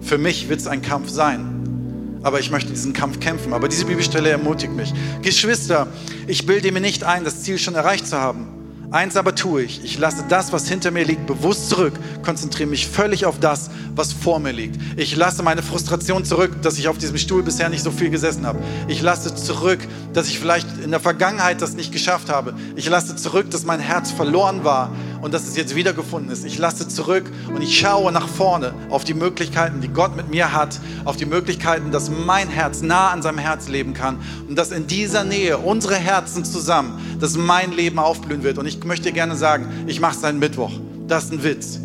Für 0.00 0.18
mich 0.18 0.48
wird 0.48 0.60
es 0.60 0.66
ein 0.66 0.82
Kampf 0.82 1.10
sein. 1.10 2.18
Aber 2.22 2.40
ich 2.40 2.50
möchte 2.50 2.70
diesen 2.70 2.92
Kampf 2.92 3.20
kämpfen. 3.20 3.52
Aber 3.52 3.68
diese 3.68 3.84
Bibelstelle 3.84 4.30
ermutigt 4.30 4.74
mich. 4.74 4.92
Geschwister, 5.22 5.86
ich 6.26 6.46
bilde 6.46 6.72
mir 6.72 6.80
nicht 6.80 7.04
ein, 7.04 7.24
das 7.24 7.42
Ziel 7.42 7.58
schon 7.58 7.74
erreicht 7.74 8.06
zu 8.06 8.16
haben. 8.16 8.57
Eins 8.90 9.18
aber 9.18 9.34
tue 9.34 9.64
ich, 9.64 9.84
ich 9.84 9.98
lasse 9.98 10.24
das, 10.30 10.50
was 10.50 10.66
hinter 10.66 10.90
mir 10.90 11.04
liegt, 11.04 11.26
bewusst 11.26 11.68
zurück, 11.68 11.92
konzentriere 12.22 12.70
mich 12.70 12.86
völlig 12.86 13.26
auf 13.26 13.38
das, 13.38 13.68
was 13.94 14.14
vor 14.14 14.38
mir 14.38 14.52
liegt. 14.52 14.80
Ich 14.96 15.14
lasse 15.14 15.42
meine 15.42 15.62
Frustration 15.62 16.24
zurück, 16.24 16.62
dass 16.62 16.78
ich 16.78 16.88
auf 16.88 16.96
diesem 16.96 17.18
Stuhl 17.18 17.42
bisher 17.42 17.68
nicht 17.68 17.82
so 17.82 17.90
viel 17.90 18.08
gesessen 18.08 18.46
habe. 18.46 18.60
Ich 18.86 19.02
lasse 19.02 19.34
zurück, 19.34 19.80
dass 20.14 20.28
ich 20.28 20.38
vielleicht 20.38 20.66
in 20.82 20.90
der 20.90 21.00
Vergangenheit 21.00 21.60
das 21.60 21.74
nicht 21.74 21.92
geschafft 21.92 22.30
habe. 22.30 22.54
Ich 22.76 22.88
lasse 22.88 23.14
zurück, 23.14 23.50
dass 23.50 23.66
mein 23.66 23.80
Herz 23.80 24.10
verloren 24.10 24.64
war 24.64 24.90
und 25.20 25.34
dass 25.34 25.46
es 25.46 25.56
jetzt 25.56 25.74
wiedergefunden 25.74 26.30
ist. 26.30 26.44
Ich 26.44 26.58
lasse 26.58 26.88
zurück 26.88 27.30
und 27.54 27.62
ich 27.62 27.78
schaue 27.78 28.12
nach 28.12 28.28
vorne 28.28 28.74
auf 28.90 29.04
die 29.04 29.14
Möglichkeiten, 29.14 29.80
die 29.80 29.88
Gott 29.88 30.16
mit 30.16 30.30
mir 30.30 30.52
hat, 30.52 30.78
auf 31.04 31.16
die 31.16 31.26
Möglichkeiten, 31.26 31.90
dass 31.90 32.10
mein 32.10 32.48
Herz 32.48 32.82
nah 32.82 33.10
an 33.10 33.22
seinem 33.22 33.38
Herz 33.38 33.68
leben 33.68 33.94
kann 33.94 34.18
und 34.48 34.56
dass 34.56 34.70
in 34.70 34.86
dieser 34.86 35.24
Nähe 35.24 35.58
unsere 35.58 35.96
Herzen 35.96 36.44
zusammen, 36.44 37.18
dass 37.20 37.36
mein 37.36 37.72
Leben 37.72 37.98
aufblühen 37.98 38.42
wird. 38.42 38.58
Und 38.58 38.66
ich 38.66 38.82
möchte 38.84 39.12
gerne 39.12 39.36
sagen, 39.36 39.84
ich 39.86 40.00
mache 40.00 40.14
es 40.14 40.20
seit 40.20 40.34
Mittwoch. 40.34 40.72
Das 41.06 41.24
ist 41.24 41.32
ein 41.32 41.42
Witz. 41.42 41.80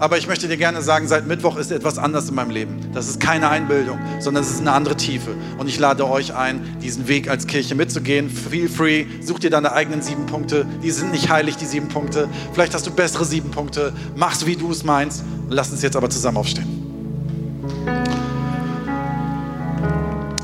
Aber 0.00 0.16
ich 0.16 0.26
möchte 0.26 0.48
dir 0.48 0.56
gerne 0.56 0.80
sagen, 0.80 1.06
seit 1.08 1.26
Mittwoch 1.26 1.58
ist 1.58 1.70
etwas 1.70 1.98
anders 1.98 2.30
in 2.30 2.34
meinem 2.34 2.48
Leben. 2.48 2.80
Das 2.94 3.06
ist 3.06 3.20
keine 3.20 3.50
Einbildung, 3.50 3.98
sondern 4.18 4.42
es 4.42 4.50
ist 4.50 4.60
eine 4.60 4.72
andere 4.72 4.96
Tiefe. 4.96 5.34
Und 5.58 5.68
ich 5.68 5.78
lade 5.78 6.08
euch 6.08 6.34
ein, 6.34 6.78
diesen 6.82 7.06
Weg 7.06 7.28
als 7.28 7.46
Kirche 7.46 7.74
mitzugehen. 7.74 8.30
Feel 8.30 8.70
free, 8.70 9.04
such 9.20 9.40
dir 9.40 9.50
deine 9.50 9.72
eigenen 9.72 10.00
sieben 10.00 10.24
Punkte. 10.24 10.66
Die 10.82 10.90
sind 10.90 11.12
nicht 11.12 11.28
heilig, 11.28 11.58
die 11.58 11.66
sieben 11.66 11.88
Punkte. 11.88 12.30
Vielleicht 12.54 12.72
hast 12.72 12.86
du 12.86 12.90
bessere 12.90 13.26
sieben 13.26 13.50
Punkte. 13.50 13.92
Mach's, 14.16 14.46
wie 14.46 14.56
du 14.56 14.70
es 14.70 14.84
meinst. 14.84 15.22
Lass 15.50 15.70
uns 15.70 15.82
jetzt 15.82 15.96
aber 15.96 16.08
zusammen 16.08 16.38
aufstehen. 16.38 16.66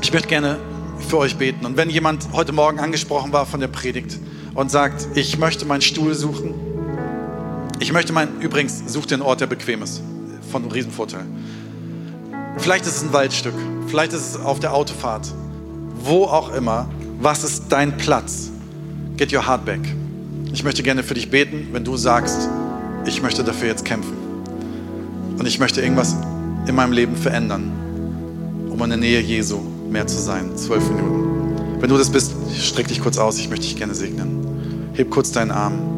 Ich 0.03 0.13
möchte 0.13 0.27
gerne 0.27 0.59
für 0.99 1.17
euch 1.17 1.35
beten. 1.35 1.65
Und 1.65 1.77
wenn 1.77 1.89
jemand 1.89 2.27
heute 2.31 2.51
Morgen 2.51 2.79
angesprochen 2.79 3.33
war 3.33 3.47
von 3.47 3.59
der 3.59 3.69
Predigt 3.69 4.19
und 4.53 4.69
sagt, 4.69 5.07
ich 5.15 5.39
möchte 5.39 5.65
meinen 5.65 5.81
Stuhl 5.81 6.13
suchen, 6.13 6.66
ich 7.79 7.93
möchte 7.93 8.13
meinen, 8.13 8.41
übrigens, 8.41 8.83
such 8.87 9.11
einen 9.11 9.21
Ort, 9.21 9.41
der 9.41 9.47
bequem 9.47 9.83
ist, 9.83 10.01
von 10.51 10.65
Riesenvorteil. 10.65 11.25
Vielleicht 12.57 12.85
ist 12.85 12.97
es 12.97 13.03
ein 13.03 13.13
Waldstück, 13.13 13.53
vielleicht 13.87 14.13
ist 14.13 14.35
es 14.35 14.39
auf 14.39 14.59
der 14.59 14.73
Autofahrt, 14.73 15.31
wo 16.03 16.25
auch 16.25 16.53
immer. 16.53 16.89
Was 17.19 17.43
ist 17.43 17.65
dein 17.69 17.97
Platz? 17.97 18.51
Get 19.17 19.33
your 19.33 19.47
heart 19.47 19.65
back. 19.65 19.79
Ich 20.53 20.63
möchte 20.63 20.83
gerne 20.83 21.03
für 21.03 21.13
dich 21.13 21.29
beten, 21.29 21.69
wenn 21.71 21.83
du 21.83 21.97
sagst, 21.97 22.49
ich 23.05 23.21
möchte 23.21 23.43
dafür 23.43 23.69
jetzt 23.69 23.85
kämpfen. 23.85 24.15
Und 25.37 25.45
ich 25.47 25.59
möchte 25.59 25.81
irgendwas 25.81 26.15
in 26.67 26.75
meinem 26.75 26.91
Leben 26.91 27.15
verändern, 27.15 27.71
um 28.69 28.81
in 28.83 28.89
der 28.89 28.97
Nähe 28.97 29.19
Jesu 29.21 29.59
mehr 29.89 30.07
zu 30.07 30.17
sein. 30.19 30.55
Zwölf 30.57 30.87
Minuten. 30.89 31.79
Wenn 31.79 31.89
du 31.89 31.97
das 31.97 32.09
bist, 32.09 32.33
streck 32.59 32.87
dich 32.87 33.01
kurz 33.01 33.17
aus, 33.17 33.37
ich 33.37 33.49
möchte 33.49 33.65
dich 33.65 33.75
gerne 33.75 33.93
segnen. 33.93 34.91
Heb 34.93 35.09
kurz 35.11 35.31
deinen 35.31 35.51
Arm. 35.51 35.96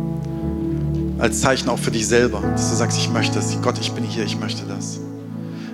Als 1.19 1.41
Zeichen 1.41 1.67
auch 1.67 1.79
für 1.79 1.91
dich 1.91 2.07
selber, 2.07 2.39
dass 2.39 2.69
du 2.69 2.75
sagst, 2.77 2.97
ich 2.97 3.09
möchte 3.09 3.39
es. 3.39 3.61
Gott, 3.61 3.77
ich 3.77 3.91
bin 3.91 4.05
hier, 4.05 4.23
ich 4.23 4.39
möchte 4.39 4.63
das. 4.65 4.99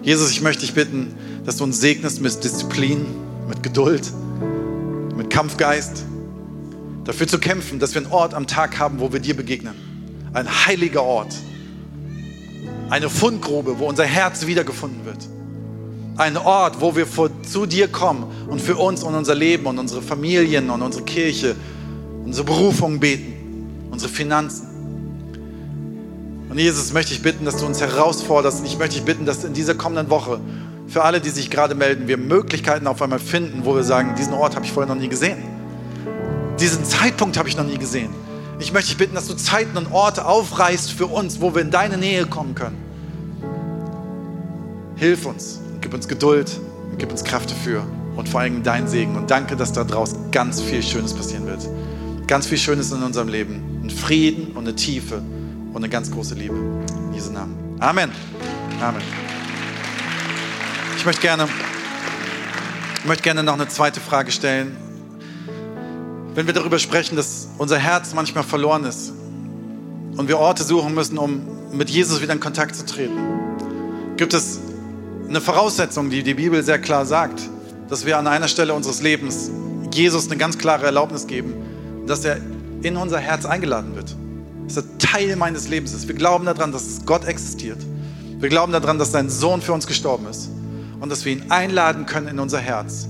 Jesus, 0.01 0.31
ich 0.31 0.41
möchte 0.41 0.61
dich 0.61 0.73
bitten, 0.73 1.13
dass 1.45 1.57
du 1.57 1.63
uns 1.63 1.79
segnest 1.79 2.19
mit 2.19 2.43
Disziplin, 2.43 3.05
mit 3.47 3.61
Geduld, 3.61 4.11
mit 5.15 5.29
Kampfgeist, 5.29 6.03
dafür 7.03 7.27
zu 7.27 7.37
kämpfen, 7.37 7.77
dass 7.77 7.93
wir 7.93 8.01
einen 8.01 8.11
Ort 8.11 8.33
am 8.33 8.47
Tag 8.47 8.79
haben, 8.79 8.99
wo 8.99 9.13
wir 9.13 9.19
dir 9.19 9.35
begegnen. 9.35 9.75
Ein 10.33 10.47
heiliger 10.65 11.03
Ort. 11.03 11.35
Eine 12.89 13.09
Fundgrube, 13.11 13.77
wo 13.77 13.85
unser 13.85 14.05
Herz 14.05 14.47
wiedergefunden 14.47 15.05
wird. 15.05 15.29
Ein 16.17 16.37
Ort, 16.37 16.81
wo 16.81 16.95
wir 16.95 17.05
vor, 17.05 17.29
zu 17.43 17.67
dir 17.67 17.87
kommen 17.87 18.25
und 18.47 18.61
für 18.61 18.77
uns 18.77 19.03
und 19.03 19.13
unser 19.13 19.35
Leben 19.35 19.67
und 19.67 19.77
unsere 19.77 20.01
Familien 20.01 20.71
und 20.71 20.81
unsere 20.81 21.03
Kirche, 21.03 21.55
unsere 22.23 22.45
Berufung 22.45 22.99
beten, 22.99 23.87
unsere 23.91 24.11
Finanzen. 24.11 24.74
Und 26.49 26.59
Jesus 26.59 26.93
möchte 26.93 27.13
ich 27.13 27.21
bitten, 27.21 27.45
dass 27.45 27.57
du 27.57 27.65
uns 27.65 27.81
herausforderst 27.81 28.59
und 28.59 28.65
ich 28.65 28.77
möchte 28.77 28.95
dich 28.95 29.05
bitten, 29.05 29.25
dass 29.25 29.43
in 29.43 29.53
dieser 29.53 29.75
kommenden 29.75 30.09
Woche 30.09 30.39
für 30.87 31.03
alle, 31.03 31.19
die 31.19 31.29
sich 31.29 31.49
gerade 31.49 31.75
melden, 31.75 32.07
wir 32.07 32.17
Möglichkeiten 32.17 32.87
auf 32.87 33.01
einmal 33.01 33.19
finden, 33.19 33.65
wo 33.65 33.75
wir 33.75 33.83
sagen, 33.83 34.15
diesen 34.17 34.33
Ort 34.33 34.55
habe 34.55 34.65
ich 34.65 34.71
vorher 34.71 34.93
noch 34.93 35.01
nie 35.01 35.09
gesehen. 35.09 35.37
Diesen 36.59 36.85
Zeitpunkt 36.85 37.37
habe 37.37 37.49
ich 37.49 37.57
noch 37.57 37.65
nie 37.65 37.77
gesehen. 37.77 38.09
Ich 38.59 38.71
möchte 38.71 38.89
dich 38.89 38.97
bitten, 38.97 39.15
dass 39.15 39.27
du 39.27 39.33
Zeiten 39.33 39.75
und 39.75 39.91
Orte 39.91 40.25
aufreißt 40.25 40.91
für 40.91 41.07
uns, 41.07 41.41
wo 41.41 41.53
wir 41.53 41.61
in 41.61 41.71
deine 41.71 41.97
Nähe 41.97 42.25
kommen 42.25 42.55
können. 42.55 42.77
Hilf 44.95 45.25
uns, 45.25 45.59
gib 45.81 45.93
uns 45.93 46.07
Geduld, 46.07 46.57
gib 46.97 47.11
uns 47.11 47.23
Kraft 47.23 47.51
dafür 47.51 47.83
und 48.15 48.29
vor 48.29 48.39
allem 48.39 48.63
deinen 48.63 48.87
Segen. 48.87 49.17
Und 49.17 49.29
danke, 49.29 49.57
dass 49.57 49.73
da 49.73 49.83
draußen 49.83 50.31
ganz 50.31 50.61
viel 50.61 50.81
Schönes 50.81 51.13
passieren 51.13 51.47
wird. 51.47 51.67
Ganz 52.27 52.45
viel 52.45 52.57
Schönes 52.57 52.91
in 52.91 53.03
unserem 53.03 53.27
Leben. 53.27 53.81
Ein 53.83 53.89
Frieden 53.89 54.53
und 54.55 54.59
eine 54.59 54.75
Tiefe 54.75 55.21
und 55.76 55.84
eine 55.84 55.89
ganz 55.89 56.09
große 56.09 56.36
Liebe. 56.36 56.55
In 56.55 57.13
Jesu 57.13 57.32
Namen. 57.34 57.53
Amen. 57.82 58.09
Amen. 58.82 59.01
Ich 60.97 61.05
möchte 61.05 61.21
gerne, 61.21 61.49
ich 62.99 63.05
möchte 63.05 63.23
gerne 63.23 63.43
noch 63.43 63.55
eine 63.55 63.67
zweite 63.67 63.99
Frage 63.99 64.32
stellen. 64.32 64.78
Wenn 66.34 66.47
wir 66.47 66.53
darüber 66.53 66.80
sprechen, 66.80 67.17
dass 67.17 67.49
unser 67.57 67.78
Herz 67.78 68.13
manchmal 68.13 68.45
verloren 68.45 68.86
ist 68.86 69.11
und 70.15 70.30
wir 70.30 70.39
Orte 70.39 70.63
suchen 70.63 70.93
müssen, 70.93 71.17
um 71.17 71.41
mit 71.73 71.89
Jesus 71.89 72.21
wieder 72.21 72.32
in 72.32 72.39
Kontakt 72.39 72.73
zu 72.78 72.86
treten, 72.86 73.17
gibt 74.15 74.34
es 74.34 74.59
eine 75.28 75.41
Voraussetzung, 75.41 76.09
die 76.09 76.23
die 76.23 76.36
Bibel 76.36 76.63
sehr 76.63 76.80
klar 76.80 77.05
sagt, 77.05 77.41
dass 77.89 78.05
wir 78.05 78.17
an 78.17 78.28
einer 78.28 78.47
Stelle 78.47 78.73
unseres 78.73 79.01
Lebens 79.01 79.51
Jesus 79.93 80.28
eine 80.28 80.38
ganz 80.38 80.57
klare 80.57 80.86
Erlaubnis 80.86 81.28
geben, 81.28 81.53
dass 82.07 82.23
er 82.23 82.38
in 82.82 82.95
unser 82.95 83.19
Herz 83.19 83.45
eingeladen 83.45 83.93
wird. 83.95 84.15
Dass 84.68 84.78
er 84.78 84.97
Teil 84.97 85.36
meines 85.36 85.68
Lebens 85.68 85.93
ist. 85.93 86.07
Wir 86.07 86.16
glauben 86.16 86.45
daran, 86.45 86.72
dass 86.72 87.05
Gott 87.05 87.26
existiert. 87.26 87.78
Wir 88.39 88.49
glauben 88.49 88.74
daran, 88.74 88.99
dass 88.99 89.11
sein 89.11 89.30
Sohn 89.30 89.61
für 89.61 89.74
uns 89.74 89.88
gestorben 89.88 90.28
ist 90.28 90.49
und 90.99 91.09
dass 91.09 91.24
wir 91.26 91.34
ihn 91.34 91.49
einladen 91.49 92.05
können 92.05 92.28
in 92.28 92.39
unser 92.39 92.59
Herz, 92.59 93.07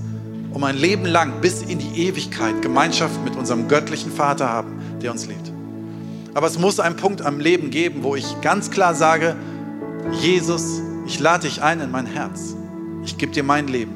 um 0.52 0.62
ein 0.64 0.76
Leben 0.76 1.04
lang 1.04 1.40
bis 1.40 1.62
in 1.62 1.78
die 1.78 2.06
Ewigkeit 2.06 2.62
Gemeinschaft 2.62 3.22
mit 3.24 3.36
unserem 3.36 3.68
göttlichen 3.68 4.12
Vater 4.12 4.48
haben, 4.48 4.80
der 5.02 5.10
uns 5.10 5.26
liebt. 5.26 5.50
Aber 6.34 6.46
es 6.46 6.58
muss 6.58 6.80
einen 6.80 6.96
Punkt 6.96 7.22
am 7.22 7.40
Leben 7.40 7.70
geben, 7.70 8.02
wo 8.02 8.14
ich 8.14 8.40
ganz 8.40 8.70
klar 8.70 8.94
sage, 8.94 9.36
Jesus, 10.20 10.80
ich 11.06 11.18
lade 11.18 11.48
dich 11.48 11.62
ein 11.62 11.80
in 11.80 11.90
mein 11.90 12.06
Herz. 12.06 12.54
Ich 13.04 13.18
gebe 13.18 13.32
dir 13.32 13.42
mein 13.42 13.68
Leben. 13.68 13.92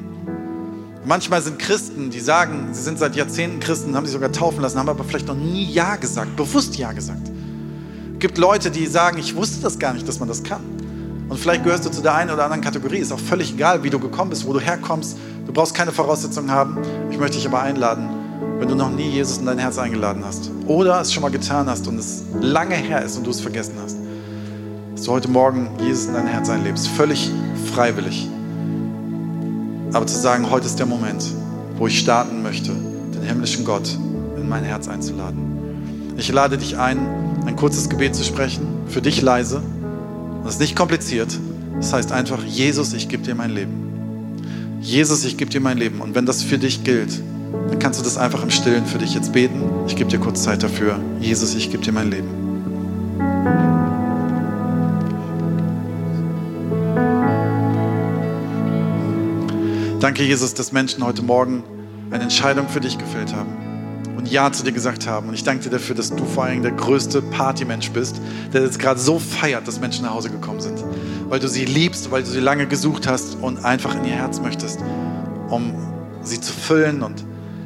Manchmal 1.05 1.41
sind 1.41 1.57
Christen, 1.57 2.09
die 2.09 2.19
sagen, 2.19 2.69
sie 2.73 2.83
sind 2.83 2.99
seit 2.99 3.15
Jahrzehnten 3.15 3.59
Christen, 3.59 3.95
haben 3.95 4.05
sich 4.05 4.13
sogar 4.13 4.31
taufen 4.31 4.61
lassen, 4.61 4.77
haben 4.77 4.89
aber 4.89 5.03
vielleicht 5.03 5.27
noch 5.27 5.35
nie 5.35 5.65
Ja 5.65 5.95
gesagt, 5.95 6.35
bewusst 6.35 6.75
Ja 6.77 6.91
gesagt. 6.91 7.30
Es 8.21 8.27
gibt 8.27 8.37
Leute, 8.37 8.69
die 8.69 8.85
sagen, 8.85 9.17
ich 9.17 9.35
wusste 9.35 9.63
das 9.63 9.79
gar 9.79 9.93
nicht, 9.93 10.07
dass 10.07 10.19
man 10.19 10.29
das 10.29 10.43
kann. 10.43 10.61
Und 11.27 11.39
vielleicht 11.39 11.63
gehörst 11.63 11.87
du 11.87 11.89
zu 11.89 12.03
der 12.03 12.13
einen 12.13 12.29
oder 12.29 12.43
anderen 12.43 12.61
Kategorie. 12.61 12.99
Ist 12.99 13.11
auch 13.11 13.19
völlig 13.19 13.53
egal, 13.53 13.81
wie 13.81 13.89
du 13.89 13.97
gekommen 13.97 14.29
bist, 14.29 14.45
wo 14.45 14.53
du 14.53 14.59
herkommst. 14.59 15.17
Du 15.47 15.51
brauchst 15.51 15.73
keine 15.73 15.91
Voraussetzungen 15.91 16.51
haben. 16.51 16.77
Ich 17.09 17.17
möchte 17.17 17.37
dich 17.37 17.47
aber 17.47 17.63
einladen, 17.63 18.07
wenn 18.59 18.67
du 18.67 18.75
noch 18.75 18.91
nie 18.91 19.09
Jesus 19.09 19.39
in 19.39 19.47
dein 19.47 19.57
Herz 19.57 19.79
eingeladen 19.79 20.23
hast 20.23 20.51
oder 20.67 21.01
es 21.01 21.11
schon 21.11 21.23
mal 21.23 21.31
getan 21.31 21.65
hast 21.67 21.87
und 21.87 21.97
es 21.97 22.21
lange 22.39 22.75
her 22.75 23.01
ist 23.01 23.17
und 23.17 23.25
du 23.25 23.31
es 23.31 23.41
vergessen 23.41 23.73
hast, 23.81 23.97
dass 24.93 25.05
du 25.05 25.11
heute 25.13 25.27
Morgen 25.27 25.71
Jesus 25.79 26.05
in 26.05 26.13
dein 26.13 26.27
Herz 26.27 26.47
einlebst. 26.47 26.89
Völlig 26.89 27.31
freiwillig. 27.73 28.29
Aber 29.93 30.05
zu 30.05 30.15
sagen, 30.15 30.51
heute 30.51 30.67
ist 30.67 30.77
der 30.77 30.85
Moment, 30.85 31.25
wo 31.75 31.87
ich 31.87 31.97
starten 31.97 32.43
möchte, 32.43 32.71
den 32.71 33.23
himmlischen 33.23 33.65
Gott 33.65 33.97
in 34.37 34.47
mein 34.47 34.63
Herz 34.63 34.87
einzuladen. 34.87 36.13
Ich 36.17 36.31
lade 36.31 36.59
dich 36.59 36.77
ein, 36.77 37.30
ein 37.45 37.55
kurzes 37.55 37.89
Gebet 37.89 38.15
zu 38.15 38.23
sprechen, 38.23 38.67
für 38.87 39.01
dich 39.01 39.21
leise. 39.21 39.61
Das 40.43 40.55
ist 40.55 40.59
nicht 40.59 40.75
kompliziert. 40.75 41.37
Das 41.75 41.93
heißt 41.93 42.11
einfach, 42.11 42.43
Jesus, 42.43 42.93
ich 42.93 43.09
gebe 43.09 43.23
dir 43.23 43.35
mein 43.35 43.51
Leben. 43.51 44.79
Jesus, 44.81 45.25
ich 45.25 45.37
gebe 45.37 45.51
dir 45.51 45.61
mein 45.61 45.77
Leben. 45.77 46.01
Und 46.01 46.15
wenn 46.15 46.25
das 46.25 46.43
für 46.43 46.57
dich 46.57 46.83
gilt, 46.83 47.21
dann 47.69 47.79
kannst 47.79 47.99
du 47.99 48.03
das 48.03 48.17
einfach 48.17 48.43
im 48.43 48.49
Stillen 48.49 48.85
für 48.85 48.97
dich 48.97 49.13
jetzt 49.13 49.33
beten. 49.33 49.61
Ich 49.87 49.95
gebe 49.95 50.09
dir 50.09 50.19
kurz 50.19 50.43
Zeit 50.43 50.63
dafür. 50.63 50.99
Jesus, 51.19 51.55
ich 51.55 51.71
gebe 51.71 51.83
dir 51.83 51.91
mein 51.91 52.09
Leben. 52.09 52.27
Danke, 59.99 60.23
Jesus, 60.23 60.53
dass 60.55 60.71
Menschen 60.71 61.05
heute 61.05 61.21
Morgen 61.21 61.63
eine 62.09 62.23
Entscheidung 62.23 62.67
für 62.67 62.79
dich 62.79 62.97
gefällt 62.97 63.33
haben 63.35 63.70
und 64.17 64.29
Ja 64.29 64.51
zu 64.51 64.63
dir 64.63 64.71
gesagt 64.71 65.07
haben. 65.07 65.29
Und 65.29 65.33
ich 65.33 65.43
danke 65.43 65.63
dir 65.63 65.69
dafür, 65.69 65.95
dass 65.95 66.09
du 66.09 66.25
vor 66.25 66.45
allem 66.45 66.61
der 66.61 66.71
größte 66.71 67.21
Partymensch 67.21 67.91
bist, 67.91 68.21
der 68.53 68.63
jetzt 68.63 68.79
gerade 68.79 68.99
so 68.99 69.19
feiert, 69.19 69.67
dass 69.67 69.79
Menschen 69.79 70.05
nach 70.05 70.13
Hause 70.13 70.29
gekommen 70.29 70.61
sind. 70.61 70.83
Weil 71.29 71.39
du 71.39 71.47
sie 71.47 71.65
liebst, 71.65 72.11
weil 72.11 72.23
du 72.23 72.29
sie 72.29 72.39
lange 72.39 72.67
gesucht 72.67 73.07
hast 73.07 73.37
und 73.41 73.63
einfach 73.63 73.95
in 73.95 74.05
ihr 74.05 74.15
Herz 74.15 74.39
möchtest, 74.39 74.79
um 75.49 75.73
sie 76.21 76.39
zu 76.39 76.53
füllen 76.53 77.03
und 77.03 77.23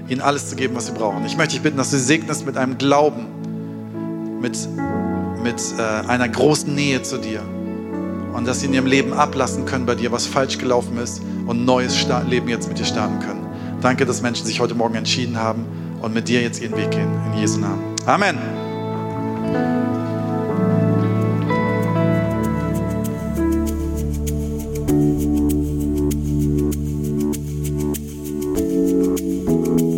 ihnen 0.07 0.21
alles 0.21 0.49
zu 0.49 0.55
geben, 0.55 0.75
was 0.75 0.87
sie 0.87 0.91
brauchen. 0.91 1.25
Ich 1.25 1.37
möchte 1.37 1.53
dich 1.53 1.61
bitten, 1.61 1.77
dass 1.77 1.91
du 1.91 1.97
sie 1.97 2.03
segnest 2.03 2.45
mit 2.45 2.57
einem 2.57 2.77
Glauben, 2.77 3.25
mit, 4.39 4.57
mit 5.43 5.61
äh, 5.77 6.07
einer 6.07 6.29
großen 6.29 6.73
Nähe 6.73 7.01
zu 7.01 7.17
dir 7.17 7.41
und 8.33 8.45
dass 8.45 8.59
sie 8.59 8.67
in 8.67 8.73
ihrem 8.73 8.85
Leben 8.85 9.13
ablassen 9.13 9.65
können 9.65 9.85
bei 9.85 9.95
dir, 9.95 10.11
was 10.11 10.25
falsch 10.25 10.57
gelaufen 10.57 10.97
ist 10.97 11.21
und 11.47 11.65
neues 11.65 12.05
Leben 12.29 12.47
jetzt 12.49 12.67
mit 12.67 12.77
dir 12.77 12.85
starten 12.85 13.19
können. 13.19 13.45
Danke, 13.81 14.05
dass 14.05 14.21
Menschen 14.21 14.45
sich 14.45 14.59
heute 14.59 14.75
Morgen 14.75 14.95
entschieden 14.95 15.37
haben, 15.37 15.65
und 16.05 16.13
mit 16.13 16.27
dir 16.27 16.43
jetzt 16.43 16.61
ihren 16.61 16.77
Weg 16.77 16.91
gehen. 16.91 17.09
In 17.33 17.39
Jesu 17.39 17.59
Namen. 17.59 17.81
Amen. 18.05 18.37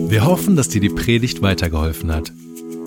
Wir 0.09 0.25
hoffen, 0.25 0.55
dass 0.55 0.69
dir 0.69 0.79
die 0.79 0.87
Predigt 0.87 1.41
weitergeholfen 1.41 2.13
hat. 2.13 2.31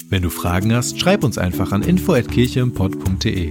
Wenn 0.09 0.23
du 0.23 0.31
Fragen 0.31 0.75
hast, 0.75 0.99
schreib 0.99 1.23
uns 1.23 1.37
einfach 1.37 1.73
an 1.73 1.83
info@kircheimpott.de. 1.83 3.51